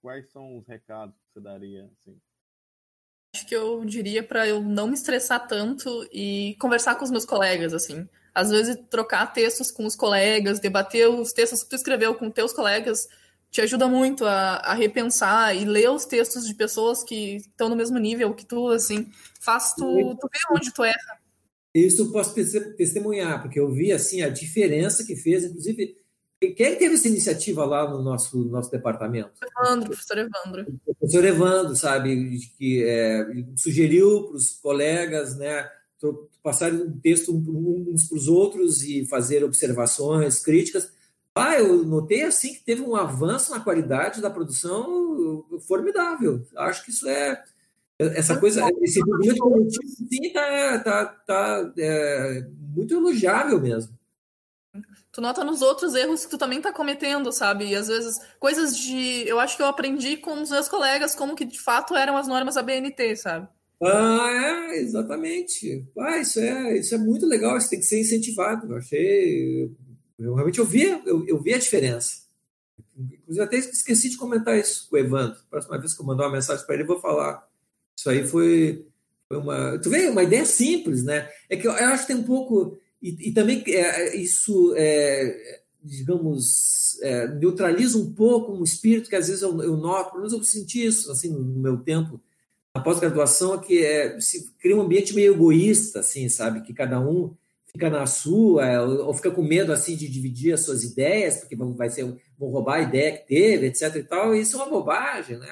Quais 0.00 0.30
são 0.30 0.56
os 0.56 0.66
recados 0.66 1.14
que 1.16 1.32
você 1.32 1.40
daria, 1.40 1.90
assim? 1.92 2.18
Acho 3.34 3.46
que 3.46 3.54
eu 3.54 3.84
diria 3.84 4.22
para 4.22 4.48
eu 4.48 4.62
não 4.62 4.86
me 4.86 4.94
estressar 4.94 5.46
tanto 5.46 6.08
e 6.10 6.56
conversar 6.58 6.94
com 6.94 7.04
os 7.04 7.10
meus 7.10 7.26
colegas, 7.26 7.74
assim. 7.74 8.08
Às 8.34 8.50
vezes 8.50 8.76
trocar 8.88 9.32
textos 9.32 9.70
com 9.70 9.84
os 9.84 9.96
colegas, 9.96 10.60
debater 10.60 11.08
os 11.08 11.32
textos 11.32 11.62
que 11.62 11.70
tu 11.70 11.76
escreveu 11.76 12.14
com 12.14 12.30
teus 12.30 12.52
colegas, 12.52 13.08
te 13.50 13.60
ajuda 13.60 13.88
muito 13.88 14.24
a, 14.24 14.56
a, 14.56 14.74
repensar 14.74 15.54
e 15.56 15.64
ler 15.64 15.90
os 15.90 16.04
textos 16.04 16.46
de 16.46 16.54
pessoas 16.54 17.02
que 17.02 17.36
estão 17.36 17.68
no 17.68 17.76
mesmo 17.76 17.98
nível 17.98 18.34
que 18.34 18.44
tu, 18.44 18.68
assim, 18.68 19.10
faz 19.40 19.74
tu, 19.74 20.16
tu 20.20 20.28
ver 20.30 20.56
onde 20.56 20.72
tu 20.72 20.84
erra. 20.84 21.18
Isso 21.74 22.02
eu 22.02 22.12
posso 22.12 22.34
testemunhar, 22.76 23.42
porque 23.42 23.60
eu 23.60 23.70
vi, 23.70 23.92
assim, 23.92 24.22
a 24.22 24.28
diferença 24.28 25.04
que 25.04 25.14
fez, 25.14 25.44
inclusive, 25.44 25.96
quem 26.40 26.76
teve 26.76 26.94
essa 26.94 27.08
iniciativa 27.08 27.64
lá 27.64 27.90
no 27.90 28.02
nosso, 28.02 28.38
nosso 28.44 28.70
departamento? 28.70 29.32
Evandro, 29.42 29.90
professor 29.90 30.18
Evandro. 30.18 30.80
O 30.86 30.94
professor 30.94 31.24
Evandro, 31.24 31.76
sabe, 31.76 32.38
que 32.58 32.84
é, 32.84 33.26
sugeriu 33.56 34.24
para 34.24 34.36
os 34.36 34.50
colegas, 34.50 35.36
né, 35.36 35.68
passar 36.42 36.72
um 36.72 36.98
texto 37.00 37.34
uns 37.34 38.08
para 38.08 38.18
os 38.18 38.28
outros 38.28 38.82
e 38.82 39.06
fazer 39.06 39.42
observações, 39.44 40.38
críticas, 40.40 40.90
ah, 41.36 41.58
eu 41.58 41.84
notei 41.84 42.22
assim 42.22 42.54
que 42.54 42.64
teve 42.64 42.80
um 42.80 42.96
avanço 42.96 43.50
na 43.50 43.60
qualidade 43.60 44.22
da 44.22 44.30
produção 44.30 45.44
formidável. 45.68 46.42
Acho 46.56 46.82
que 46.82 46.90
isso 46.90 47.06
é 47.06 47.44
essa 47.98 48.38
coisa, 48.38 48.62
esse 48.82 49.00
movimento 49.04 49.38
coletivo 49.38 49.86
sim 49.86 50.32
tá, 50.32 50.78
tá, 50.78 51.04
tá 51.26 51.72
é, 51.78 52.46
muito 52.74 52.94
elogiável 52.94 53.60
mesmo. 53.60 53.94
Tu 55.12 55.20
nota 55.20 55.44
nos 55.44 55.60
outros 55.60 55.94
erros 55.94 56.24
que 56.24 56.30
tu 56.30 56.38
também 56.38 56.60
tá 56.60 56.72
cometendo, 56.72 57.30
sabe? 57.32 57.66
E 57.66 57.74
às 57.74 57.88
vezes 57.88 58.18
coisas 58.38 58.76
de, 58.76 59.26
eu 59.26 59.38
acho 59.38 59.56
que 59.56 59.62
eu 59.62 59.66
aprendi 59.66 60.16
com 60.16 60.40
os 60.42 60.50
meus 60.50 60.68
colegas 60.68 61.14
como 61.14 61.34
que 61.34 61.44
de 61.44 61.60
fato 61.60 61.94
eram 61.94 62.16
as 62.16 62.28
normas 62.28 62.54
da 62.54 62.62
BNT, 62.62 63.16
sabe? 63.16 63.46
Ah, 63.82 64.28
é, 64.30 64.78
exatamente. 64.78 65.86
Ah, 65.98 66.18
isso 66.18 66.40
é, 66.40 66.78
isso 66.78 66.94
é 66.94 66.98
muito 66.98 67.26
legal, 67.26 67.58
isso 67.58 67.68
tem 67.68 67.78
que 67.78 67.84
ser 67.84 68.00
incentivado. 68.00 68.70
Eu 68.70 68.76
achei 68.78 69.70
eu 70.18 70.34
realmente 70.34 70.58
eu 70.58 70.64
vi, 70.64 70.84
eu, 71.04 71.26
eu 71.26 71.40
vi 71.40 71.54
a 71.54 71.58
diferença. 71.58 72.26
Inclusive, 72.96 73.44
até 73.44 73.56
esqueci 73.56 74.10
de 74.10 74.16
comentar 74.16 74.58
isso 74.58 74.88
com 74.88 74.96
o 74.96 74.98
Evandro. 74.98 75.38
Próxima 75.50 75.78
vez 75.78 75.94
que 75.94 76.00
eu 76.00 76.06
mandar 76.06 76.24
uma 76.24 76.36
mensagem 76.36 76.64
para 76.64 76.74
ele, 76.74 76.84
eu 76.84 76.88
vou 76.88 77.00
falar. 77.00 77.46
Isso 77.96 78.08
aí 78.08 78.26
foi, 78.26 78.86
foi 79.28 79.38
uma. 79.38 79.78
Tu 79.78 79.90
vê, 79.90 80.08
uma 80.08 80.22
ideia 80.22 80.44
simples, 80.44 81.02
né? 81.04 81.30
É 81.48 81.56
que 81.56 81.66
eu, 81.66 81.72
eu 81.72 81.88
acho 81.88 82.06
que 82.06 82.12
tem 82.12 82.22
um 82.22 82.26
pouco. 82.26 82.78
E, 83.02 83.28
e 83.28 83.32
também 83.32 83.62
é, 83.66 84.16
isso 84.16 84.74
é, 84.76 85.60
digamos, 85.82 86.98
é, 87.02 87.28
neutraliza 87.28 87.98
um 87.98 88.12
pouco 88.12 88.52
um 88.52 88.64
espírito 88.64 89.08
que 89.08 89.16
às 89.16 89.28
vezes 89.28 89.42
eu, 89.42 89.62
eu 89.62 89.76
noto, 89.76 90.10
pelo 90.10 90.22
menos 90.22 90.32
eu 90.32 90.42
senti 90.42 90.84
isso 90.84 91.12
assim, 91.12 91.30
no 91.30 91.60
meu 91.60 91.78
tempo 91.78 92.20
na 92.74 92.82
pós-graduação, 92.82 93.58
que 93.58 93.82
é, 93.82 94.20
se 94.20 94.52
cria 94.58 94.76
um 94.76 94.82
ambiente 94.82 95.14
meio 95.14 95.32
egoísta, 95.32 96.00
assim, 96.00 96.28
sabe? 96.28 96.60
Que 96.60 96.74
cada 96.74 97.00
um 97.00 97.34
fica 97.76 97.90
na 97.90 98.06
sua, 98.06 98.82
ou 98.82 99.12
fica 99.12 99.30
com 99.30 99.42
medo 99.42 99.70
assim 99.70 99.94
de 99.94 100.08
dividir 100.08 100.54
as 100.54 100.60
suas 100.60 100.82
ideias, 100.82 101.36
porque 101.36 101.54
vai 101.54 101.90
ser, 101.90 102.04
vão 102.38 102.48
roubar 102.48 102.76
a 102.76 102.82
ideia 102.82 103.18
que 103.18 103.28
teve, 103.28 103.66
etc. 103.66 103.94
e 103.96 104.02
tal. 104.02 104.34
Isso 104.34 104.56
é 104.56 104.62
uma 104.62 104.70
bobagem, 104.70 105.38
né? 105.38 105.46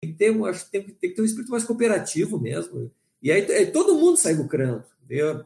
Tem 0.00 0.12
que 0.12 0.16
ter 0.16 0.30
um, 0.30 0.46
acho, 0.46 0.70
tem, 0.70 0.82
tem 0.82 1.10
que 1.10 1.16
ter 1.16 1.22
um 1.22 1.24
espírito 1.24 1.50
mais 1.50 1.64
cooperativo 1.64 2.40
mesmo. 2.40 2.90
E 3.20 3.32
aí, 3.32 3.44
aí 3.52 3.66
todo 3.66 3.96
mundo 3.96 4.16
sai 4.16 4.34
lucrando, 4.34 4.84
entendeu? 5.04 5.44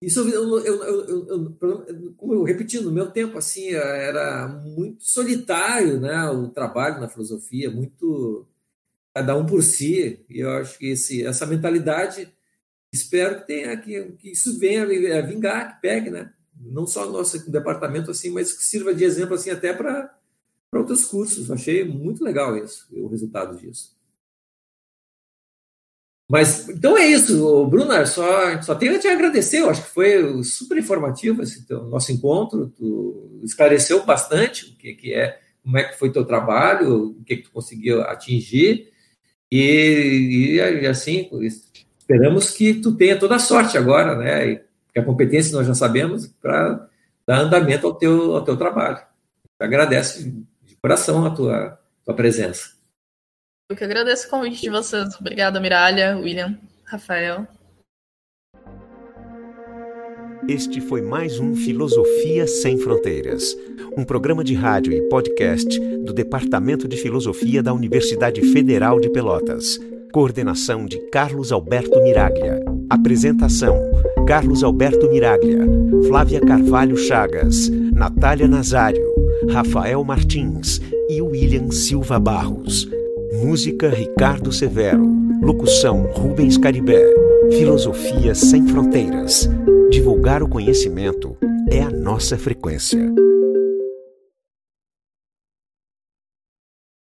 Isso 0.00 0.20
eu, 0.20 0.58
eu, 0.60 0.84
eu, 0.84 1.26
eu, 1.26 2.14
como 2.16 2.34
eu 2.34 2.44
repetindo, 2.44 2.84
no 2.84 2.92
meu 2.92 3.10
tempo 3.10 3.36
assim 3.36 3.70
era 3.70 4.46
muito 4.46 5.02
solitário, 5.02 5.98
né? 5.98 6.28
O 6.30 6.48
trabalho 6.48 7.00
na 7.00 7.08
filosofia, 7.08 7.70
muito 7.70 8.46
cada 9.12 9.34
um 9.36 9.44
por 9.44 9.62
si. 9.62 10.24
E 10.28 10.40
eu 10.40 10.50
acho 10.50 10.78
que 10.78 10.90
esse, 10.90 11.26
essa 11.26 11.46
mentalidade 11.46 12.32
espero 12.92 13.40
que 13.40 13.46
tenha 13.46 13.76
que, 13.76 14.12
que 14.12 14.30
isso 14.32 14.58
venha 14.58 14.82
a 14.82 15.20
vingar, 15.22 15.74
que 15.74 15.82
pegue, 15.82 16.10
né? 16.10 16.32
Não 16.60 16.86
só 16.86 17.06
no 17.06 17.12
nosso 17.12 17.50
departamento 17.50 18.10
assim, 18.10 18.30
mas 18.30 18.52
que 18.52 18.64
sirva 18.64 18.94
de 18.94 19.04
exemplo 19.04 19.34
assim 19.34 19.50
até 19.50 19.72
para 19.72 20.12
outros 20.72 21.04
cursos. 21.04 21.50
Achei 21.50 21.84
muito 21.84 22.24
legal 22.24 22.56
isso, 22.56 22.86
o 22.92 23.06
resultado 23.08 23.56
disso. 23.56 23.96
Mas 26.30 26.68
então 26.68 26.96
é 26.96 27.06
isso, 27.06 27.66
Bruna, 27.66 28.04
só, 28.04 28.60
só 28.60 28.74
tenho 28.74 28.94
a 28.94 28.98
te 28.98 29.08
agradecer, 29.08 29.60
eu 29.60 29.70
acho 29.70 29.82
que 29.82 29.94
foi 29.94 30.44
super 30.44 30.76
informativo 30.76 31.42
esse 31.42 31.66
teu, 31.66 31.84
nosso 31.84 32.12
encontro, 32.12 32.68
tu 32.76 33.40
esclareceu 33.42 34.04
bastante 34.04 34.66
o 34.66 34.76
que, 34.76 34.92
que 34.92 35.14
é, 35.14 35.40
como 35.62 35.78
é 35.78 35.84
que 35.84 35.98
foi 35.98 36.12
teu 36.12 36.26
trabalho, 36.26 37.16
o 37.18 37.24
que, 37.24 37.38
que 37.38 37.44
tu 37.44 37.50
conseguiu 37.50 38.02
atingir, 38.02 38.92
e, 39.50 40.56
e 40.60 40.86
assim, 40.86 41.30
esperamos 42.08 42.50
que 42.50 42.72
tu 42.72 42.96
tenha 42.96 43.18
toda 43.18 43.36
a 43.36 43.38
sorte 43.38 43.76
agora, 43.76 44.16
né, 44.16 44.62
que 44.92 44.98
a 44.98 45.04
competência 45.04 45.54
nós 45.54 45.66
já 45.66 45.74
sabemos, 45.74 46.26
para 46.26 46.88
dar 47.26 47.40
andamento 47.40 47.86
ao 47.86 47.94
teu, 47.94 48.34
ao 48.34 48.42
teu 48.42 48.56
trabalho. 48.56 48.98
Eu 49.60 49.66
agradeço 49.66 50.24
de 50.24 50.74
coração 50.80 51.26
a 51.26 51.30
tua, 51.30 51.78
tua 52.06 52.14
presença. 52.14 52.70
Eu 53.70 53.76
que 53.76 53.84
agradeço 53.84 54.26
o 54.26 54.30
convite 54.30 54.62
de 54.62 54.70
vocês. 54.70 55.14
Obrigada, 55.20 55.60
Miralha, 55.60 56.16
William, 56.16 56.58
Rafael. 56.84 57.46
Este 60.48 60.80
foi 60.80 61.02
mais 61.02 61.38
um 61.38 61.54
Filosofia 61.54 62.46
Sem 62.46 62.78
Fronteiras, 62.78 63.54
um 63.98 64.02
programa 64.02 64.42
de 64.42 64.54
rádio 64.54 64.94
e 64.94 65.06
podcast 65.10 65.78
do 65.78 66.14
Departamento 66.14 66.88
de 66.88 66.96
Filosofia 66.96 67.62
da 67.62 67.74
Universidade 67.74 68.40
Federal 68.50 68.98
de 68.98 69.10
Pelotas. 69.10 69.78
Coordenação 70.12 70.86
de 70.86 70.98
Carlos 71.10 71.52
Alberto 71.52 72.00
Miraglia. 72.02 72.64
Apresentação: 72.88 73.76
Carlos 74.26 74.64
Alberto 74.64 75.08
Miraglia, 75.10 75.60
Flávia 76.06 76.40
Carvalho 76.40 76.96
Chagas, 76.96 77.68
Natália 77.92 78.48
Nazário, 78.48 79.04
Rafael 79.50 80.02
Martins 80.02 80.80
e 81.10 81.20
William 81.20 81.70
Silva 81.70 82.18
Barros. 82.18 82.88
Música 83.42 83.90
Ricardo 83.90 84.50
Severo. 84.50 85.06
Locução 85.42 86.04
Rubens 86.12 86.56
Caribé. 86.56 87.04
Filosofia 87.50 88.34
sem 88.34 88.66
fronteiras. 88.66 89.48
Divulgar 89.90 90.42
o 90.42 90.48
conhecimento 90.48 91.36
é 91.70 91.82
a 91.82 91.90
nossa 91.90 92.38
frequência. 92.38 93.12